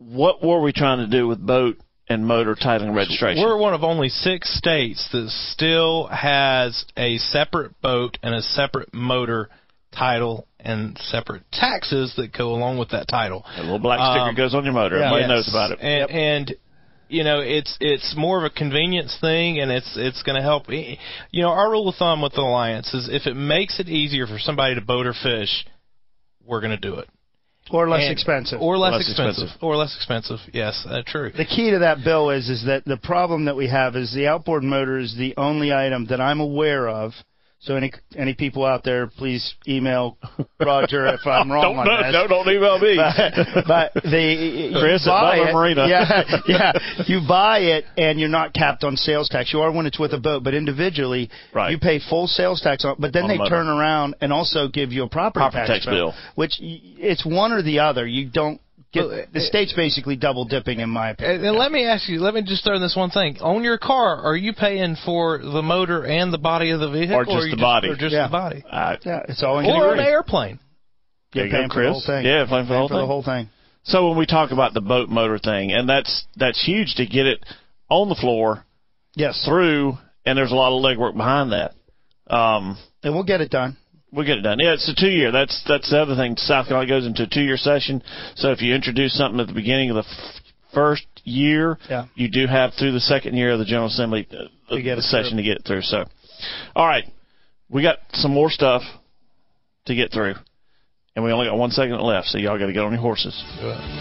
What 0.00 0.42
were 0.42 0.62
we 0.62 0.72
trying 0.72 0.98
to 0.98 1.06
do 1.06 1.28
with 1.28 1.44
boat 1.44 1.76
and 2.08 2.26
motor 2.26 2.54
titling 2.54 2.94
registration? 2.94 3.44
We're 3.44 3.58
one 3.58 3.74
of 3.74 3.84
only 3.84 4.08
six 4.08 4.56
states 4.56 5.06
that 5.12 5.28
still 5.52 6.06
has 6.06 6.86
a 6.96 7.18
separate 7.18 7.78
boat 7.82 8.16
and 8.22 8.34
a 8.34 8.40
separate 8.40 8.94
motor 8.94 9.50
title 9.92 10.46
and 10.58 10.96
separate 10.98 11.42
taxes 11.52 12.14
that 12.16 12.32
go 12.36 12.54
along 12.54 12.78
with 12.78 12.90
that 12.90 13.08
title. 13.08 13.44
a 13.56 13.60
little 13.60 13.78
black 13.78 13.98
sticker 13.98 14.30
Um, 14.30 14.34
goes 14.34 14.54
on 14.54 14.64
your 14.64 14.72
motor. 14.72 14.96
Everybody 14.96 15.22
Yes. 15.22 15.28
knows 15.28 15.48
about 15.48 15.72
it. 15.72 15.78
And, 15.82 16.10
and 16.10 16.54
you 17.08 17.22
know, 17.24 17.40
it's 17.40 17.76
it's 17.80 18.14
more 18.16 18.38
of 18.38 18.44
a 18.44 18.50
convenience 18.50 19.16
thing, 19.20 19.58
and 19.58 19.70
it's 19.70 19.96
it's 19.96 20.22
going 20.22 20.36
to 20.36 20.42
help. 20.42 20.70
You 20.70 20.96
know, 21.42 21.48
our 21.48 21.70
rule 21.70 21.88
of 21.88 21.96
thumb 21.96 22.22
with 22.22 22.32
the 22.34 22.40
alliance 22.40 22.94
is 22.94 23.08
if 23.10 23.26
it 23.26 23.34
makes 23.34 23.80
it 23.80 23.88
easier 23.88 24.26
for 24.26 24.38
somebody 24.38 24.76
to 24.76 24.80
boat 24.80 25.06
or 25.06 25.12
fish, 25.12 25.66
we're 26.46 26.60
going 26.60 26.70
to 26.70 26.76
do 26.78 26.94
it. 26.94 27.08
Or 27.72 27.88
less 27.88 28.02
And- 28.02 28.12
expensive. 28.12 28.60
or 28.60 28.76
less, 28.78 28.92
Less 28.92 29.08
expensive. 29.08 29.42
expensive. 29.44 29.62
or 29.62 29.76
less 29.76 29.94
expensive. 29.96 30.40
Yes, 30.52 30.86
uh, 30.88 31.02
true. 31.06 31.30
the 31.36 31.44
key 31.44 31.70
to 31.70 31.78
that 31.80 32.02
bill 32.04 32.30
is 32.30 32.48
is 32.48 32.64
that 32.64 32.84
the 32.84 32.96
problem 32.96 33.44
that 33.46 33.56
we 33.56 33.68
have 33.68 33.96
is 33.96 34.12
the 34.12 34.26
outboard 34.28 34.62
motor 34.64 34.98
is 34.98 35.14
the 35.16 35.34
only 35.36 35.72
item 35.72 36.06
that 36.06 36.20
I'm 36.20 36.40
aware 36.40 36.88
of. 36.88 37.14
So 37.62 37.76
any 37.76 37.92
any 38.16 38.32
people 38.32 38.64
out 38.64 38.84
there, 38.84 39.06
please 39.06 39.54
email 39.68 40.16
Roger 40.60 41.06
if 41.08 41.26
I'm 41.26 41.52
wrong 41.52 41.76
don't, 41.76 41.78
on 41.78 41.86
no, 41.86 41.96
this. 42.02 42.12
no, 42.14 42.26
don't 42.26 42.48
email 42.48 42.78
me. 42.78 42.96
but, 42.96 43.66
but 43.68 44.02
the 44.02 44.70
Chris 44.80 45.04
you 45.04 45.10
buy 45.12 45.36
it, 45.36 45.52
Marina. 45.52 45.86
Yeah, 45.86 46.22
yeah. 46.48 46.72
You 47.06 47.20
buy 47.28 47.58
it 47.58 47.84
and 47.98 48.18
you're 48.18 48.30
not 48.30 48.54
capped 48.54 48.82
on 48.82 48.96
sales 48.96 49.28
tax. 49.28 49.52
You 49.52 49.60
are 49.60 49.70
when 49.70 49.84
it's 49.84 49.98
with 49.98 50.14
a 50.14 50.18
boat, 50.18 50.42
but 50.42 50.54
individually 50.54 51.28
Right. 51.52 51.70
you 51.70 51.78
pay 51.78 51.98
full 52.00 52.26
sales 52.26 52.62
tax 52.62 52.86
on. 52.86 52.96
But 52.98 53.12
then 53.12 53.24
On 53.24 53.28
they 53.28 53.36
turn 53.48 53.68
around 53.68 54.14
and 54.22 54.32
also 54.32 54.66
give 54.68 54.90
you 54.92 55.02
a 55.04 55.08
property, 55.08 55.40
Property 55.42 55.66
tax 55.66 55.84
bill. 55.84 56.14
which 56.36 56.54
it's 56.60 57.26
one 57.26 57.52
or 57.52 57.60
the 57.62 57.80
other. 57.80 58.06
You 58.06 58.30
don't 58.30 58.58
get 58.92 59.06
Well, 59.06 59.24
the 59.32 59.40
state's 59.40 59.72
basically 59.72 60.16
double 60.16 60.44
dipping 60.44 60.80
in 60.80 60.90
my 60.90 61.10
opinion. 61.10 61.36
And, 61.36 61.46
and 61.46 61.56
let 61.58 61.70
me 61.72 61.84
ask 61.86 62.08
you, 62.08 62.20
let 62.20 62.34
me 62.34 62.42
just 62.42 62.64
throw 62.64 62.76
in 62.76 62.82
this 62.82 62.96
one 62.96 63.10
thing. 63.10 63.38
On 63.40 63.62
your 63.64 63.78
car, 63.78 64.16
are 64.22 64.36
you 64.36 64.52
paying 64.52 64.96
for 65.04 65.38
the 65.38 65.62
motor 65.62 66.04
and 66.04 66.32
the 66.32 66.38
body 66.38 66.70
of 66.70 66.80
the 66.80 66.90
vehicle? 66.90 67.16
Or 67.16 67.24
just 67.24 67.36
are 67.36 67.46
you 67.46 67.56
the 67.56 67.60
body? 67.62 67.88
Or 67.88 67.96
just 67.96 68.12
Yeah. 68.12 68.26
the 68.26 68.32
body? 68.32 68.64
Uh, 68.70 68.96
Yeah, 69.04 69.22
it's 69.28 69.42
all 69.42 69.58
in 69.58 69.66
Or 69.66 69.68
your 69.76 69.90
on 69.92 69.96
the 69.98 70.04
airplane? 70.04 70.58
there 71.32 71.46
you 71.46 71.52
paying 71.52 71.68
go, 71.68 71.74
for 71.74 71.80
the 71.82 71.88
Chris. 71.88 72.04
whole 72.06 72.14
thing. 72.16 72.26
Yeah, 72.26 72.46
paying 72.48 72.66
for 72.66 72.72
the 72.72 72.78
whole 72.78 72.88
for 72.88 72.94
thing. 72.94 73.00
the 73.00 73.06
whole 73.06 73.22
thing. 73.22 73.48
So 73.84 74.08
when 74.08 74.18
we 74.18 74.26
talk 74.26 74.50
about 74.50 74.74
the 74.74 74.80
boat 74.80 75.08
motor 75.08 75.38
thing, 75.38 75.72
and 75.72 75.88
that's 75.88 76.24
that's 76.36 76.62
huge 76.64 76.96
to 76.96 77.06
get 77.06 77.26
it 77.26 77.44
on 77.88 78.08
the 78.08 78.14
floor 78.14 78.64
Yes, 79.16 79.42
through, 79.46 79.96
and 80.26 80.36
there's 80.36 80.52
a 80.52 80.54
lot 80.54 80.76
of 80.76 80.82
legwork 80.84 81.16
behind 81.16 81.52
that. 81.52 81.72
Um, 82.28 82.76
and 83.02 83.14
we'll 83.14 83.24
get 83.24 83.40
it 83.40 83.50
done. 83.50 83.76
We'll 84.12 84.26
get 84.26 84.38
it 84.38 84.42
done. 84.42 84.58
Yeah, 84.60 84.74
it's 84.74 84.88
a 84.88 84.94
two 84.94 85.10
year. 85.10 85.30
That's 85.32 85.62
that's 85.68 85.90
the 85.90 86.00
other 86.00 86.16
thing. 86.16 86.36
South 86.36 86.68
Carolina 86.68 86.88
goes 86.88 87.06
into 87.06 87.22
a 87.24 87.26
two 87.26 87.42
year 87.42 87.56
session. 87.56 88.02
So 88.36 88.50
if 88.52 88.60
you 88.62 88.74
introduce 88.74 89.16
something 89.16 89.40
at 89.40 89.46
the 89.46 89.52
beginning 89.54 89.90
of 89.90 89.96
the 89.96 90.00
f- 90.08 90.42
first 90.74 91.04
year, 91.24 91.78
Yeah. 91.88 92.06
you 92.14 92.28
do 92.30 92.46
have 92.46 92.72
through 92.74 92.92
the 92.92 93.00
second 93.00 93.36
year 93.36 93.50
of 93.52 93.58
the 93.58 93.64
General 93.64 93.86
Assembly 93.88 94.26
uh, 94.32 94.74
To 94.74 94.82
get 94.82 94.96
the 94.96 95.02
session 95.02 95.32
through. 95.32 95.36
to 95.38 95.42
get 95.42 95.56
it 95.58 95.64
through. 95.66 95.82
So, 95.82 96.04
all 96.76 96.86
right, 96.86 97.04
we 97.68 97.82
got 97.82 97.98
some 98.12 98.32
more 98.32 98.50
stuff 98.50 98.82
to 99.86 99.94
get 99.94 100.12
through. 100.12 100.34
And 101.16 101.24
we 101.24 101.32
only 101.32 101.46
got 101.46 101.58
one 101.58 101.72
segment 101.72 102.02
left, 102.04 102.28
so 102.28 102.38
y'all 102.38 102.56
got 102.56 102.66
to 102.66 102.72
get 102.72 102.84
on 102.84 102.92
your 102.92 103.00
horses. 103.00 103.34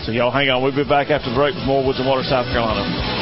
So 0.06 0.12
y'all 0.12 0.30
hang 0.32 0.48
on. 0.50 0.62
We'll 0.62 0.76
be 0.76 0.88
back 0.88 1.10
after 1.10 1.32
the 1.32 1.36
break 1.36 1.56
with 1.56 1.66
more 1.66 1.84
Woods 1.84 1.98
and 2.00 2.08
Water, 2.08 2.22
South 2.24 2.46
Carolina. 2.54 3.19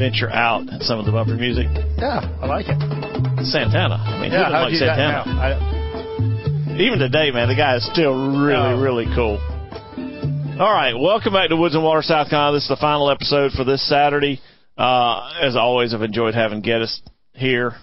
Venture 0.00 0.30
out 0.30 0.64
some 0.80 0.98
of 0.98 1.04
the 1.04 1.12
bumper 1.12 1.34
music. 1.36 1.66
Yeah, 1.98 2.24
I 2.40 2.46
like 2.46 2.64
it. 2.68 3.44
Santana. 3.44 3.96
I 4.00 4.20
mean, 4.22 4.32
Yeah, 4.32 4.46
who 4.46 4.52
like 4.52 4.74
Santana? 4.74 5.24
I, 5.28 6.76
Even 6.80 6.98
today, 6.98 7.30
man, 7.30 7.48
the 7.48 7.54
guy 7.54 7.76
is 7.76 7.84
still 7.84 8.14
really, 8.40 8.72
Oh. 8.72 8.80
really 8.80 9.04
cool. 9.14 9.36
All 10.58 10.72
right, 10.72 10.94
welcome 10.98 11.34
back 11.34 11.50
to 11.50 11.56
Woods 11.56 11.74
and 11.74 11.84
Water, 11.84 12.00
South 12.00 12.30
Carolina. 12.30 12.56
This 12.56 12.62
is 12.62 12.68
the 12.70 12.76
final 12.80 13.10
episode 13.10 13.52
for 13.52 13.64
this 13.64 13.86
Saturday. 13.86 14.40
Uh, 14.78 15.32
as 15.42 15.54
always, 15.54 15.92
I've 15.92 16.00
enjoyed 16.02 16.34
having 16.34 16.62
Geddes 16.62 17.02
here. 17.34 17.74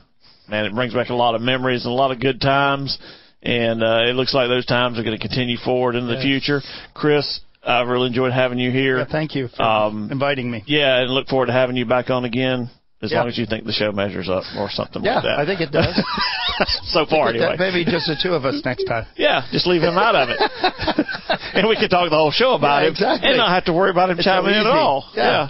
Man, 0.50 0.66
it 0.66 0.74
brings 0.74 0.96
back 0.96 1.10
a 1.10 1.14
lot 1.16 1.36
of 1.36 1.42
memories 1.42 1.86
and 1.86 1.92
a 1.92 1.96
lot 1.96 2.10
of 2.12 2.20
good 2.20 2.42
times. 2.42 2.98
And 3.44 3.84
uh, 3.84 4.06
it 4.10 4.16
looks 4.16 4.34
like 4.34 4.48
those 4.48 4.66
times 4.66 4.98
are 4.98 5.04
going 5.04 5.18
to 5.18 5.22
continue 5.22 5.58
forward 5.58 5.94
into 5.94 6.16
the 6.16 6.22
future. 6.22 6.62
Chris, 6.96 7.42
I've 7.68 7.88
really 7.88 8.08
enjoyed 8.08 8.32
having 8.34 8.60
you 8.60 8.72
here. 8.72 9.00
yeah, 9.00 9.06
thank 9.12 9.36
you 9.36 9.50
for 9.50 9.62
Um, 9.62 10.10
inviting 10.12 10.50
me. 10.50 10.64
Yeah, 10.68 11.02
and 11.02 11.12
look 11.12 11.28
forward 11.28 11.48
to 11.48 11.52
having 11.54 11.76
you 11.76 11.86
back 11.86 12.10
on 12.10 12.24
again. 12.26 12.70
As 13.00 13.12
Yeah. 13.12 13.20
long 13.20 13.28
as 13.28 13.38
you 13.38 13.46
think 13.46 13.64
the 13.66 13.74
show 13.74 13.92
measures 13.92 14.28
up 14.28 14.44
or 14.58 14.72
something 14.72 15.04
Yeah, 15.04 15.16
like 15.16 15.24
that. 15.26 15.30
Yeah, 15.38 15.42
I 15.44 15.46
think 15.46 15.62
it 15.62 15.72
does. 15.72 15.94
so 16.90 17.06
far, 17.06 17.30
anyway. 17.30 17.56
Maybe 17.60 17.86
just 17.86 18.08
the 18.08 18.16
two 18.20 18.34
of 18.34 18.44
us 18.44 18.60
next 18.66 18.86
time. 18.86 19.06
Yeah, 19.16 19.44
just 19.52 19.68
leave 19.68 19.84
him 19.84 20.00
out 20.00 20.16
of 20.16 20.30
it. 20.30 20.40
and 21.54 21.68
we 21.70 21.76
can 21.76 21.90
talk 21.90 22.10
the 22.10 22.16
whole 22.16 22.32
show 22.32 22.54
about 22.56 22.82
Yeah, 22.82 22.90
him 23.18 23.20
and 23.24 23.38
not 23.38 23.50
have 23.50 23.66
to 23.66 23.74
worry 23.74 23.92
about 23.92 24.10
him 24.10 24.18
It's 24.18 24.26
chiming 24.26 24.54
so 24.54 24.62
in 24.62 24.66
at 24.66 24.74
all. 24.74 25.06
Yeah. 25.14 25.50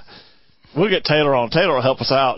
We'll 0.76 0.90
get 0.90 1.06
Taylor 1.06 1.36
on. 1.36 1.50
Taylor 1.50 1.76
will 1.76 1.82
help 1.82 2.02
us 2.02 2.12
out. 2.12 2.38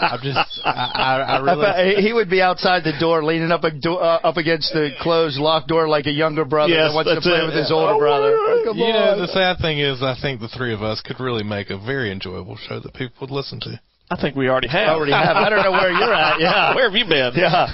I'm 0.00 0.20
just, 0.22 0.38
I, 0.64 0.70
I, 0.70 1.16
I 1.20 1.36
I 1.36 1.40
really, 1.40 1.62
bet 1.96 1.98
he 2.04 2.12
would 2.12 2.30
be 2.30 2.40
outside 2.40 2.84
the 2.84 2.92
door, 2.98 3.24
leaning 3.24 3.50
up 3.52 3.64
a 3.64 3.70
do- 3.70 3.96
uh, 3.96 4.20
up 4.22 4.36
against 4.36 4.72
the 4.72 4.90
closed 5.00 5.38
locked 5.38 5.68
door 5.68 5.88
like 5.88 6.06
a 6.06 6.10
younger 6.12 6.44
brother 6.44 6.72
Yes, 6.72 6.90
that 6.90 6.94
wants 6.94 7.14
to 7.14 7.20
play 7.20 7.40
it. 7.40 7.46
with 7.46 7.54
his 7.54 7.70
older 7.70 7.94
Oh, 7.94 7.98
brother. 7.98 8.30
yeah. 8.30 8.64
Come 8.64 8.78
you 8.78 8.84
on. 8.86 9.18
know, 9.18 9.26
the 9.26 9.32
sad 9.32 9.58
thing 9.60 9.78
is, 9.78 10.02
I 10.02 10.16
think 10.20 10.40
the 10.40 10.48
three 10.48 10.72
of 10.74 10.82
us 10.82 11.00
could 11.00 11.20
really 11.20 11.44
make 11.44 11.70
a 11.70 11.78
very 11.78 12.10
enjoyable 12.10 12.56
show 12.56 12.80
that 12.80 12.94
people 12.94 13.16
would 13.26 13.30
listen 13.30 13.60
to. 13.60 13.80
I 14.10 14.20
think 14.20 14.36
we 14.36 14.48
already 14.48 14.68
have. 14.68 14.88
I 14.88 14.92
already 14.94 15.12
have. 15.12 15.36
I 15.36 15.48
don't 15.48 15.62
know 15.62 15.72
where 15.72 15.90
you're 15.90 16.12
at. 16.12 16.38
Yeah. 16.40 16.74
Where 16.74 16.84
have 16.90 16.94
you 16.96 17.06
been? 17.06 17.32
Yeah. 17.34 17.66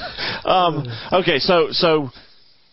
Um, 0.44 0.86
okay, 1.12 1.38
so 1.40 1.68
so 1.72 2.10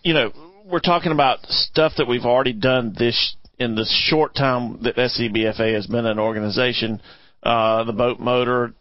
you 0.04 0.14
know 0.14 0.32
we're 0.66 0.80
talking 0.80 1.12
about 1.12 1.40
stuff 1.48 1.94
that 1.98 2.08
we've 2.08 2.26
already 2.26 2.54
done 2.54 2.94
this 2.98 3.36
in 3.58 3.74
the 3.76 3.86
short 3.90 4.36
time 4.36 4.84
that 4.84 4.96
SCBFA 4.98 5.74
has 5.74 5.88
been 5.88 6.06
an 6.06 6.20
organization. 6.20 7.02
Uh, 7.42 7.84
the 7.86 7.94
boat 7.94 8.20
motor 8.20 8.74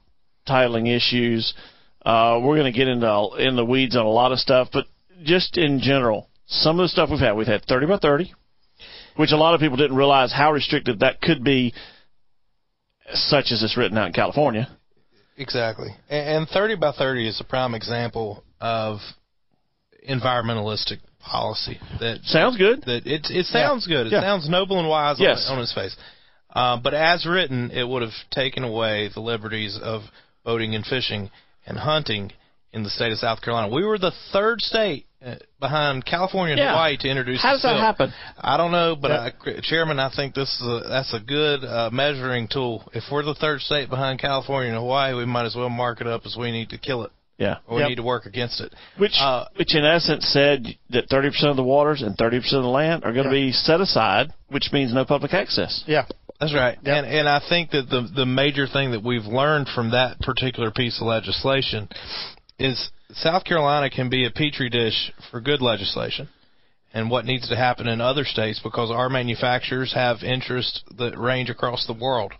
titling 0.49 0.95
issues. 0.95 1.55
Uh, 2.05 2.39
we're 2.43 2.57
going 2.57 2.71
to 2.73 2.77
get 2.77 2.89
into 2.89 3.31
in 3.39 3.57
the 3.57 3.65
weeds 3.65 3.97
on 3.97 4.05
a 4.05 4.11
lot 4.11 4.33
of 4.33 4.39
stuff, 4.39 4.69
but 4.73 4.85
just 5.25 5.57
in 5.57 5.81
general, 5.81 6.29
some 6.47 6.79
of 6.79 6.85
the 6.85 6.89
stuff 6.89 7.09
we've 7.11 7.21
had, 7.21 7.33
we've 7.33 7.47
had 7.47 7.65
30 7.65 7.87
by 7.87 7.97
30, 7.99 8.33
which 9.17 9.33
a 9.33 9.37
lot 9.37 9.55
of 9.55 9.61
people 9.61 9.77
didn't 9.77 9.97
realize 9.97 10.33
how 10.33 10.53
restrictive 10.53 10.99
that 10.99 11.21
could 11.23 11.43
be, 11.43 11.73
such 13.13 13.47
as 13.53 13.63
it's 13.63 13.77
written 13.77 13.97
out 13.97 14.09
in 14.09 14.13
California. 14.13 14.69
Exactly. 15.37 15.89
And, 16.09 16.29
and 16.39 16.49
30 16.49 16.77
by 16.77 16.93
30 16.93 17.29
is 17.29 17.41
a 17.41 17.45
prime 17.45 17.75
example 17.75 18.45
of 18.61 18.99
environmentalistic 20.09 20.99
policy 21.21 21.79
that 22.01 22.19
Sounds 22.25 22.57
good. 22.59 22.83
that 22.83 23.07
it 23.07 23.27
it 23.31 23.47
sounds 23.47 23.87
good. 23.87 24.07
It 24.07 24.13
Yeah. 24.13 24.21
sounds 24.21 24.49
noble 24.49 24.79
and 24.79 24.89
wise 24.89 25.19
Yes. 25.19 25.47
on, 25.49 25.57
on 25.57 25.63
its 25.63 25.73
face. 25.73 25.97
Um, 26.55 26.83
but 26.83 26.93
as 26.95 27.25
written, 27.27 27.71
it 27.71 27.89
would 27.89 28.03
have 28.03 28.13
taken 28.31 28.63
away 28.63 29.09
the 29.09 29.21
liberties 29.21 29.79
of 29.83 30.03
boating 30.45 30.75
and 30.75 30.85
fishing 30.85 31.31
and 31.67 31.79
hunting 31.79 32.33
in 32.73 32.83
the 32.83 32.91
state 32.91 33.13
of 33.13 33.19
South 33.19 33.41
Carolina. 33.41 33.73
We 33.73 33.85
were 33.85 33.99
the 33.99 34.13
third 34.33 34.61
state 34.61 35.07
uh, 35.25 35.37
behind 35.61 36.05
California 36.05 36.53
and 36.53 36.59
Yeah. 36.59 36.73
Hawaii 36.73 36.97
to 36.99 37.09
introduce. 37.09 37.41
How 37.41 37.53
does 37.53 37.63
that 37.63 37.77
happen? 37.79 38.13
I 38.37 38.57
don't 38.57 38.73
know, 38.73 38.97
but 39.01 39.11
I, 39.13 39.33
Chairman, 39.63 39.99
I 40.01 40.11
think 40.15 40.35
this 40.35 40.49
is 40.61 40.67
a, 40.67 40.89
that's 40.89 41.15
a 41.15 41.21
good 41.21 41.65
uh, 41.65 41.89
measuring 41.93 42.49
tool. 42.49 42.83
If 42.93 43.05
we're 43.11 43.23
the 43.23 43.35
third 43.35 43.61
state 43.61 43.89
behind 43.89 44.21
California 44.21 44.71
and 44.71 44.79
Hawaii, 44.79 45.15
we 45.15 45.25
might 45.25 45.47
as 45.47 45.55
well 45.55 45.71
mark 45.71 46.01
it 46.01 46.07
up 46.07 46.23
as 46.27 46.37
we 46.39 46.51
need 46.51 46.71
to 46.71 46.79
kill 46.79 47.05
it 47.05 47.13
Yeah. 47.39 47.59
or 47.69 47.77
we 47.77 47.83
Yep. 47.83 47.89
need 47.91 47.95
to 47.97 48.03
work 48.03 48.27
against 48.27 48.61
it. 48.61 48.75
Which, 48.99 49.15
Uh, 49.21 49.45
which 49.57 49.75
in 49.75 49.85
essence 49.85 50.27
said 50.27 50.67
that 50.91 51.09
30% 51.09 51.45
of 51.51 51.57
the 51.57 51.63
waters 51.63 52.03
and 52.03 52.19
30% 52.19 52.53
of 52.59 52.63
the 52.65 52.69
land 52.69 53.05
are 53.05 53.13
going 53.13 53.31
to 53.31 53.35
Yeah. 53.35 53.47
be 53.47 53.53
set 53.53 53.81
aside, 53.81 54.33
which 54.49 54.73
means 54.73 54.93
no 54.93 55.05
public 55.05 55.33
access. 55.33 55.85
Yeah. 55.87 56.07
That's 56.41 56.55
right. 56.55 56.79
Yep. 56.83 56.97
And 56.97 57.07
and 57.07 57.29
I 57.29 57.41
think 57.49 57.71
that 57.71 57.89
the 57.89 58.09
the 58.15 58.27
major 58.27 58.67
thing 58.67 58.91
that 58.91 59.03
we've 59.03 59.25
learned 59.25 59.69
from 59.75 59.93
that 59.93 60.19
particular 60.21 60.71
piece 60.71 61.01
of 61.01 61.07
legislation 61.07 61.89
is 62.59 62.91
South 63.13 63.45
Carolina 63.45 63.91
can 63.91 64.09
be 64.09 64.27
a 64.27 64.31
petri 64.31 64.69
dish 64.69 65.13
for 65.31 65.41
good 65.41 65.63
legislation 65.63 66.29
and 66.93 67.11
what 67.11 67.25
needs 67.25 67.49
to 67.49 67.57
happen 67.57 67.89
in 67.89 68.01
other 68.01 68.25
states 68.25 68.61
because 68.63 68.91
our 68.91 69.09
manufacturers 69.09 69.93
have 69.95 70.23
interests 70.23 70.83
that 70.97 71.19
range 71.19 71.51
across 71.51 71.87
the 71.87 71.93
world. 71.93 72.33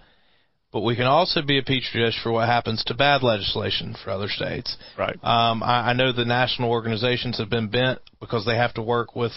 But 0.73 0.83
we 0.83 0.97
can 0.97 1.07
also 1.07 1.41
be 1.43 1.59
a 1.59 1.63
petri 1.63 2.05
dish 2.05 2.19
for 2.23 2.33
what 2.33 2.49
happens 2.49 2.83
to 2.85 2.95
bad 2.95 3.23
legislation 3.23 3.95
for 4.03 4.11
other 4.11 4.29
states. 4.29 4.77
Right. 4.99 5.17
Um, 5.23 5.63
I, 5.63 5.91
I 5.91 5.93
know 5.93 6.13
the 6.13 6.25
national 6.25 6.71
organizations 6.71 7.39
have 7.39 7.51
been 7.51 7.69
bent 7.69 8.01
because 8.19 8.45
they 8.45 8.57
have 8.57 8.75
to 8.75 8.83
work 8.83 9.15
with 9.15 9.33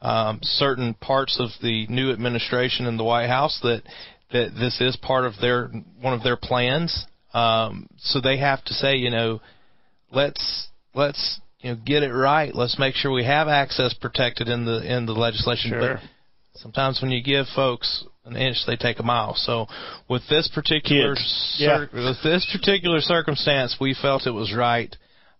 um, 0.00 0.38
certain 0.42 0.94
parts 0.94 1.38
of 1.40 1.50
the 1.62 1.86
new 1.88 2.12
administration 2.12 2.86
in 2.86 2.96
the 2.96 3.04
White 3.04 3.28
House 3.28 3.58
that 3.62 3.82
that 4.32 4.52
this 4.58 4.80
is 4.80 4.96
part 4.96 5.24
of 5.24 5.34
their 5.40 5.68
one 6.00 6.14
of 6.14 6.22
their 6.22 6.36
plans. 6.36 7.06
Um, 7.32 7.88
so 7.98 8.20
they 8.20 8.38
have 8.38 8.64
to 8.64 8.74
say, 8.74 8.96
you 8.96 9.10
know, 9.10 9.40
let's 10.12 10.68
let's 10.94 11.40
you 11.60 11.70
know 11.70 11.78
get 11.84 12.02
it 12.02 12.12
right. 12.12 12.54
Let's 12.54 12.78
make 12.78 12.94
sure 12.94 13.10
we 13.10 13.24
have 13.24 13.48
access 13.48 13.94
protected 13.94 14.48
in 14.48 14.64
the 14.64 14.96
in 14.96 15.06
the 15.06 15.12
legislation. 15.12 15.70
Sure. 15.70 15.80
But 15.80 16.00
sometimes 16.54 17.00
when 17.02 17.10
you 17.10 17.22
give 17.22 17.46
folks 17.54 18.04
an 18.24 18.36
inch, 18.36 18.58
they 18.66 18.76
take 18.76 19.00
a 19.00 19.02
mile. 19.02 19.34
So 19.34 19.66
with 20.08 20.22
this 20.28 20.50
particular 20.54 21.14
cir- 21.16 21.90
with 21.92 22.22
this 22.22 22.46
particular 22.52 23.00
circumstance, 23.00 23.76
we 23.80 23.94
felt 23.94 24.26
it 24.26 24.30
was 24.30 24.54
right 24.54 24.94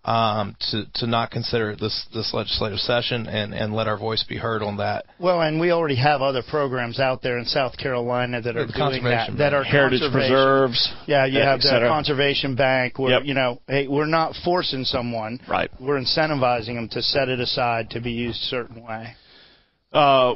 um, 0.05 0.57
to 0.70 0.84
to 0.94 1.07
not 1.07 1.30
consider 1.30 1.76
this 1.76 2.07
this 2.14 2.32
legislative 2.32 2.78
session 2.78 3.26
and 3.26 3.53
and 3.53 3.74
let 3.74 3.88
our 3.88 3.99
voice 3.99 4.22
be 4.22 4.36
heard 4.36 4.62
on 4.62 4.76
that. 4.78 5.05
Well, 5.18 5.40
and 5.42 5.61
we 5.61 5.70
already 5.70 5.96
have 5.96 6.22
other 6.22 6.42
programs 6.49 6.99
out 7.01 7.20
there 7.22 7.36
in 7.38 7.44
South 7.44 7.76
Carolina 7.76 8.40
that 8.40 8.57
are 8.57 8.66
The 8.66 8.72
doing 8.72 9.03
that. 9.05 9.26
conservation 9.28 9.36
That 9.38 9.55
are 9.55 9.64
Heritage 9.64 10.01
conservation. 10.01 10.30
preserves. 10.30 10.94
Yeah, 11.07 11.26
you 11.26 11.40
have 11.40 11.61
the 11.61 11.84
conservation 11.88 12.55
bank 12.55 12.99
where 12.99 13.12
Yep. 13.12 13.22
you 13.24 13.34
know, 13.34 13.61
hey, 13.68 13.88
we're 13.88 14.07
not 14.07 14.34
forcing 14.44 14.84
someone. 14.84 15.40
Right. 15.49 15.70
We're 15.80 16.01
incentivizing 16.01 16.74
them 16.76 16.88
to 16.90 17.03
set 17.03 17.28
it 17.28 17.40
aside 17.40 17.90
to 17.90 18.01
be 18.01 18.12
used 18.12 18.40
a 18.42 18.46
certain 18.46 18.82
way. 18.82 19.14
Uh, 19.92 20.34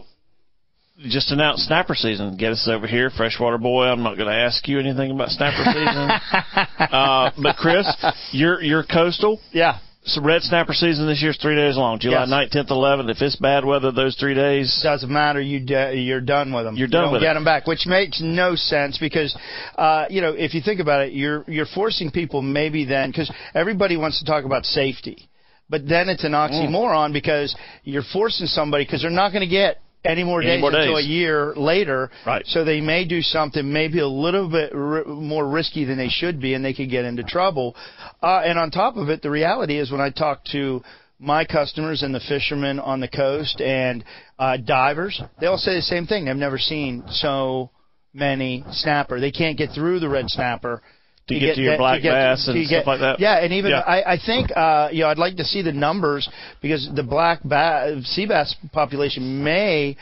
just 1.08 1.30
announced 1.32 1.66
snapper 1.66 1.94
season. 1.94 2.36
Get 2.36 2.52
us 2.52 2.68
over 2.70 2.86
here, 2.86 3.10
freshwater 3.10 3.58
boy. 3.58 3.84
I'm 3.84 4.02
not 4.02 4.16
going 4.16 4.28
to 4.28 4.34
ask 4.34 4.66
you 4.68 4.78
anything 4.78 5.10
about 5.10 5.28
snapper 5.30 5.64
season. 5.64 6.10
uh, 6.92 7.30
but 7.42 7.56
Chris, 7.56 7.86
you're 8.30 8.60
you're 8.62 8.84
coastal. 8.84 9.40
Yeah. 9.52 9.78
So 10.04 10.20
red 10.20 10.42
snapper 10.42 10.72
season 10.72 11.06
this 11.06 11.22
year 11.22 11.30
is 11.30 11.36
three 11.36 11.54
days 11.54 11.76
long. 11.76 12.00
July 12.00 12.24
Yes. 12.24 12.28
9th, 12.28 12.66
10th, 12.66 12.70
11th. 12.70 13.10
If 13.10 13.22
it's 13.22 13.36
bad 13.36 13.64
weather 13.64 13.92
those 13.92 14.16
three 14.16 14.34
days, 14.34 14.80
Doesn't 14.82 15.08
matter. 15.08 15.40
You 15.40 15.60
de- 15.60 15.94
you're 15.94 16.20
done 16.20 16.52
with 16.52 16.64
them. 16.64 16.76
You're 16.76 16.88
done 16.88 17.02
you 17.02 17.04
don't 17.04 17.12
with 17.12 17.22
get 17.22 17.30
it. 17.30 17.34
them 17.34 17.44
back, 17.44 17.68
which 17.68 17.86
makes 17.86 18.20
no 18.20 18.56
sense 18.56 18.98
because, 18.98 19.36
uh, 19.78 20.06
you 20.10 20.20
know, 20.20 20.32
if 20.36 20.54
you 20.54 20.60
think 20.60 20.80
about 20.80 21.02
it, 21.06 21.12
you're 21.12 21.44
you're 21.46 21.66
forcing 21.66 22.10
people 22.10 22.42
maybe 22.42 22.84
then 22.84 23.10
because 23.12 23.30
everybody 23.54 23.96
wants 23.96 24.18
to 24.18 24.24
talk 24.24 24.44
about 24.44 24.64
safety, 24.64 25.28
but 25.70 25.86
then 25.88 26.08
it's 26.08 26.24
an 26.24 26.32
oxymoron 26.32 27.12
because 27.12 27.54
you're 27.84 28.02
forcing 28.12 28.48
somebody 28.48 28.84
because 28.84 29.02
they're 29.02 29.10
not 29.10 29.28
going 29.30 29.48
to 29.48 29.54
get 29.54 29.81
any 30.04 30.24
more 30.24 30.40
Any 30.42 30.52
days 30.52 30.60
more 30.60 30.70
until 30.74 30.96
days. 30.96 31.04
a 31.06 31.08
year 31.08 31.52
later. 31.56 32.10
Right. 32.26 32.44
So 32.46 32.64
they 32.64 32.80
may 32.80 33.04
do 33.04 33.20
something 33.22 33.72
maybe 33.72 34.00
a 34.00 34.08
little 34.08 34.48
bit 34.48 34.72
r- 34.74 35.04
more 35.04 35.48
risky 35.48 35.84
than 35.84 35.96
they 35.96 36.08
should 36.08 36.40
be, 36.40 36.54
and 36.54 36.64
they 36.64 36.74
could 36.74 36.90
get 36.90 37.04
into 37.04 37.22
trouble. 37.22 37.76
Uh, 38.22 38.42
and 38.44 38.58
on 38.58 38.70
top 38.70 38.96
of 38.96 39.08
it, 39.10 39.22
the 39.22 39.30
reality 39.30 39.78
is 39.78 39.90
when 39.92 40.00
I 40.00 40.10
talk 40.10 40.44
to 40.52 40.82
my 41.20 41.44
customers 41.44 42.02
and 42.02 42.12
the 42.12 42.20
fishermen 42.28 42.80
on 42.80 42.98
the 42.98 43.06
coast 43.08 43.60
and 43.60 44.02
uh, 44.40 44.56
divers, 44.56 45.22
they 45.40 45.46
all 45.46 45.56
say 45.58 45.76
the 45.76 45.82
same 45.82 46.06
thing. 46.06 46.24
They've 46.24 46.34
never 46.36 46.58
seen 46.58 47.04
so 47.08 47.70
many 48.12 48.64
snapper. 48.72 49.20
They 49.20 49.30
can't 49.30 49.56
get 49.56 49.70
through 49.72 50.00
the 50.00 50.08
red 50.08 50.24
snapper. 50.28 50.82
To 51.28 51.38
get 51.38 51.54
to 51.54 51.60
your 51.60 51.78
black 51.78 52.02
bass 52.02 52.48
and 52.48 52.66
stuff 52.66 52.86
like 52.86 53.00
that? 53.00 53.20
Yeah, 53.20 53.38
and 53.38 53.52
even 53.52 53.70
Yeah. 53.70 53.80
I, 53.80 54.14
I 54.14 54.18
think 54.24 54.50
uh, 54.56 54.88
you 54.92 55.02
know 55.02 55.08
I'd 55.08 55.18
like 55.18 55.36
to 55.36 55.44
see 55.44 55.62
the 55.62 55.72
numbers 55.72 56.28
because 56.60 56.88
the 56.94 57.04
black 57.04 57.40
bass, 57.44 58.04
sea 58.06 58.26
bass 58.26 58.54
population 58.72 59.42
may 59.44 59.96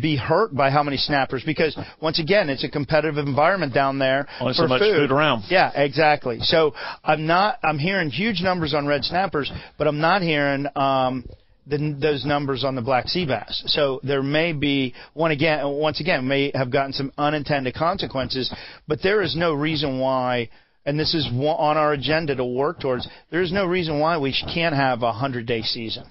be 0.00 0.16
hurt 0.16 0.54
by 0.54 0.70
how 0.70 0.82
many 0.82 0.96
snappers 0.96 1.42
because 1.44 1.78
once 2.02 2.18
again 2.18 2.50
it's 2.50 2.64
a 2.64 2.68
competitive 2.68 3.16
environment 3.16 3.72
down 3.72 3.98
there 3.98 4.26
Only 4.40 4.52
for 4.52 4.62
so 4.62 4.66
much 4.66 4.80
food 4.80 5.10
around. 5.10 5.44
Yeah, 5.48 5.70
exactly. 5.74 6.40
So 6.40 6.74
I'm 7.02 7.26
not 7.26 7.58
I'm 7.62 7.78
hearing 7.78 8.10
huge 8.10 8.42
numbers 8.42 8.74
on 8.74 8.86
red 8.86 9.04
snappers, 9.04 9.50
but 9.78 9.86
I'm 9.86 10.00
not 10.00 10.20
hearing 10.20 10.66
um 10.76 11.24
the, 11.68 11.96
those 12.00 12.24
numbers 12.24 12.64
on 12.64 12.74
the 12.74 12.82
black 12.82 13.08
sea 13.08 13.26
bass. 13.26 13.62
So 13.66 14.00
there 14.02 14.22
may 14.22 14.52
be 14.52 14.94
one 15.14 15.30
again 15.30 15.66
once 15.68 16.00
again 16.00 16.26
may 16.26 16.50
have 16.54 16.70
gotten 16.72 16.92
some 16.92 17.12
unintended 17.18 17.74
consequences, 17.74 18.52
but 18.86 19.00
there 19.02 19.22
is 19.22 19.36
no 19.36 19.52
reason 19.54 19.98
why 19.98 20.48
and 20.86 20.98
this 20.98 21.12
is 21.14 21.26
on 21.32 21.76
our 21.76 21.92
agenda 21.92 22.34
to 22.34 22.44
work 22.44 22.80
towards. 22.80 23.06
There 23.30 23.42
is 23.42 23.52
no 23.52 23.66
reason 23.66 24.00
why 24.00 24.16
we 24.18 24.32
can't 24.54 24.74
have 24.74 25.02
a 25.02 25.12
hundred 25.12 25.46
day 25.46 25.62
season. 25.62 26.04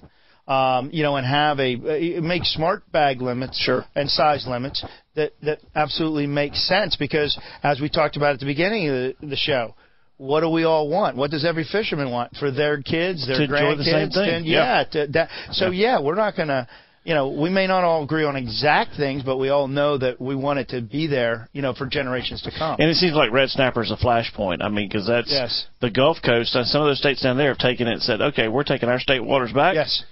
um, 0.46 0.90
you 0.92 1.02
know, 1.02 1.16
and 1.16 1.26
have 1.26 1.58
a 1.60 1.74
uh, 1.74 2.20
make 2.22 2.44
smart 2.44 2.90
bag 2.90 3.20
limits 3.20 3.58
Sure. 3.58 3.84
and 3.94 4.08
size 4.08 4.46
limits 4.46 4.82
that 5.14 5.32
that 5.42 5.58
absolutely 5.74 6.26
makes 6.26 6.66
sense 6.66 6.96
because 6.96 7.38
as 7.62 7.80
we 7.80 7.88
talked 7.90 8.16
about 8.16 8.32
at 8.34 8.40
the 8.40 8.46
beginning 8.46 8.88
of 8.88 8.94
the, 9.20 9.26
the 9.26 9.36
show. 9.36 9.74
What 10.18 10.40
do 10.40 10.50
we 10.50 10.64
all 10.64 10.88
want? 10.88 11.16
What 11.16 11.30
does 11.30 11.44
every 11.44 11.64
fisherman 11.64 12.10
want 12.10 12.36
for 12.36 12.50
their 12.50 12.82
kids, 12.82 13.26
their 13.26 13.38
To 13.38 13.42
enjoy 13.44 13.76
the 13.76 13.84
same 13.84 13.94
grandkids? 14.10 14.14
thing. 14.14 14.34
and 14.34 14.46
Yeah. 14.46 14.78
yeah, 14.78 14.84
to, 15.06 15.12
that, 15.12 15.28
so 15.52 15.70
yeah, 15.70 16.00
we're 16.00 16.16
not 16.16 16.34
going 16.36 16.48
to, 16.48 16.66
you 17.04 17.14
know, 17.14 17.28
we 17.28 17.48
may 17.48 17.66
not 17.68 17.84
all 17.84 18.02
agree 18.02 18.24
on 18.24 18.34
exact 18.36 18.96
things, 18.96 19.22
but 19.22 19.38
we 19.38 19.48
all 19.48 19.68
know 19.68 19.96
that 19.96 20.20
we 20.20 20.34
want 20.34 20.58
it 20.58 20.68
to 20.70 20.82
be 20.82 21.06
there, 21.06 21.48
you 21.52 21.62
know, 21.62 21.72
for 21.72 21.86
generations 21.86 22.42
to 22.42 22.50
come. 22.50 22.76
And 22.80 22.90
it 22.90 22.96
seems 22.96 23.14
like 23.14 23.30
red 23.30 23.48
snapper 23.48 23.82
is 23.82 23.90
a 23.92 23.96
flashpoint. 23.96 24.60
I 24.60 24.68
mean, 24.68 24.88
because 24.88 25.06
that's 25.06 25.30
Yes. 25.30 25.66
the 25.80 25.88
Gulf 25.90 26.18
Coast. 26.22 26.54
And 26.54 26.66
some 26.66 26.82
of 26.82 26.88
those 26.88 26.98
states 26.98 27.22
down 27.22 27.36
there 27.38 27.48
have 27.48 27.58
taken 27.58 27.86
it 27.86 27.92
and 27.92 28.02
said, 28.02 28.20
okay, 28.20 28.48
we're 28.48 28.64
taking 28.64 28.88
our 28.88 29.00
state 29.00 29.20
waters 29.24 29.52
back. 29.52 29.74
yes, 29.74 30.02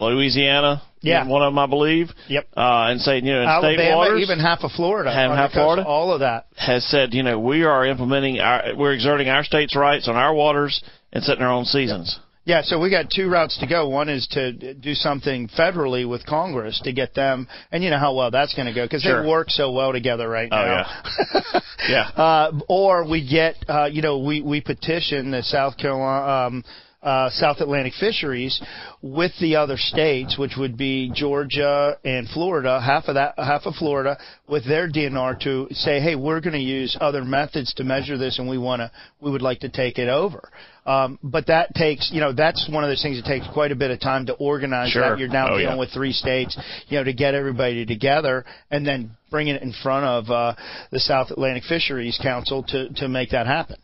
Louisiana, 0.00 0.82
Yeah. 1.00 1.26
one 1.26 1.42
of 1.42 1.50
them, 1.52 1.58
I 1.58 1.66
believe. 1.66 2.08
Yep. 2.28 2.46
Uh, 2.56 2.86
and 2.90 3.00
saying, 3.00 3.24
you 3.26 3.32
know, 3.32 3.42
in 3.42 3.48
state 3.60 3.78
Alabama, 3.80 3.96
waters 3.96 4.20
even 4.22 4.38
half 4.40 4.60
of 4.64 4.72
Florida, 4.72 5.12
Half- 5.12 5.36
half 5.36 5.52
Florida? 5.52 5.84
all 5.86 6.12
of 6.12 6.20
that. 6.20 6.46
has 6.56 6.84
said, 6.86 7.14
you 7.14 7.22
know, 7.22 7.38
we 7.38 7.64
are 7.64 7.86
implementing 7.86 8.40
our, 8.40 8.74
we're 8.76 8.92
exerting 8.92 9.28
our 9.28 9.44
state's 9.44 9.76
rights 9.76 10.08
on 10.08 10.16
our 10.16 10.34
waters 10.34 10.82
and 11.12 11.22
setting 11.24 11.42
our 11.42 11.52
own 11.52 11.64
seasons. 11.64 12.18
Yeah, 12.44 12.62
so 12.62 12.78
we 12.80 12.88
got 12.88 13.10
two 13.14 13.28
routes 13.28 13.58
to 13.58 13.66
go. 13.66 13.90
One 13.90 14.08
is 14.08 14.26
to 14.28 14.72
do 14.72 14.94
something 14.94 15.48
federally 15.48 16.08
with 16.08 16.24
Congress 16.24 16.80
to 16.84 16.92
get 16.94 17.12
them, 17.14 17.46
and 17.70 17.84
you 17.84 17.90
know 17.90 17.98
how 17.98 18.14
well 18.14 18.30
that's 18.30 18.54
going 18.54 18.64
to 18.66 18.72
go 18.72 18.86
because 18.86 19.02
Sure. 19.02 19.22
they 19.22 19.28
work 19.28 19.50
so 19.50 19.70
well 19.70 19.92
together 19.92 20.26
right 20.30 20.48
Oh, 20.50 20.56
now. 20.56 21.60
Yeah. 21.88 22.08
Uh, 22.16 22.52
or 22.68 23.08
we 23.08 23.26
get, 23.28 23.56
uh, 23.68 23.84
you 23.92 24.00
know, 24.02 24.18
we 24.20 24.40
we 24.40 24.62
petition 24.62 25.30
the 25.30 25.42
South 25.42 25.76
Carolina. 25.76 26.46
Um, 26.56 26.64
uh, 27.02 27.30
South 27.30 27.58
Atlantic 27.60 27.92
fisheries 27.98 28.60
with 29.02 29.32
the 29.40 29.54
other 29.56 29.76
states, 29.76 30.36
which 30.36 30.54
would 30.58 30.76
be 30.76 31.10
Georgia 31.14 31.96
and 32.04 32.28
Florida, 32.28 32.80
half 32.80 33.04
of 33.06 33.14
that, 33.14 33.34
half 33.38 33.62
of 33.66 33.74
Florida, 33.76 34.18
with 34.48 34.66
their 34.66 34.90
DNR 34.90 35.38
to 35.40 35.68
say, 35.70 36.00
hey, 36.00 36.16
we're 36.16 36.40
going 36.40 36.54
to 36.54 36.58
use 36.58 36.96
other 37.00 37.24
methods 37.24 37.72
to 37.74 37.84
measure 37.84 38.18
this, 38.18 38.38
and 38.38 38.48
we 38.48 38.58
want 38.58 38.80
to, 38.80 38.90
we 39.20 39.30
would 39.30 39.42
like 39.42 39.60
to 39.60 39.68
take 39.68 39.98
it 39.98 40.08
over. 40.08 40.48
Um, 40.86 41.18
but 41.22 41.46
that 41.48 41.74
takes, 41.74 42.10
you 42.12 42.20
know, 42.20 42.32
that's 42.32 42.68
one 42.72 42.82
of 42.82 42.88
those 42.90 43.02
things 43.02 43.22
that 43.22 43.28
takes 43.28 43.46
quite 43.52 43.72
a 43.72 43.76
bit 43.76 43.90
of 43.90 44.00
time 44.00 44.26
to 44.26 44.32
organize 44.34 44.90
Sure. 44.90 45.10
that. 45.10 45.18
You're 45.18 45.28
now 45.28 45.48
Oh, 45.48 45.58
dealing 45.58 45.74
yeah. 45.74 45.78
with 45.78 45.90
three 45.90 46.12
states, 46.12 46.58
you 46.88 46.96
know, 46.98 47.04
to 47.04 47.12
get 47.12 47.34
everybody 47.34 47.84
together 47.84 48.44
and 48.70 48.86
then 48.86 49.10
bring 49.30 49.48
it 49.48 49.60
in 49.62 49.72
front 49.82 50.06
of 50.06 50.30
uh, 50.30 50.54
the 50.90 50.98
South 50.98 51.30
Atlantic 51.30 51.64
Fisheries 51.64 52.18
Council 52.22 52.62
to 52.64 52.88
to 52.94 53.06
make 53.08 53.30
that 53.30 53.46
happen. 53.46 53.76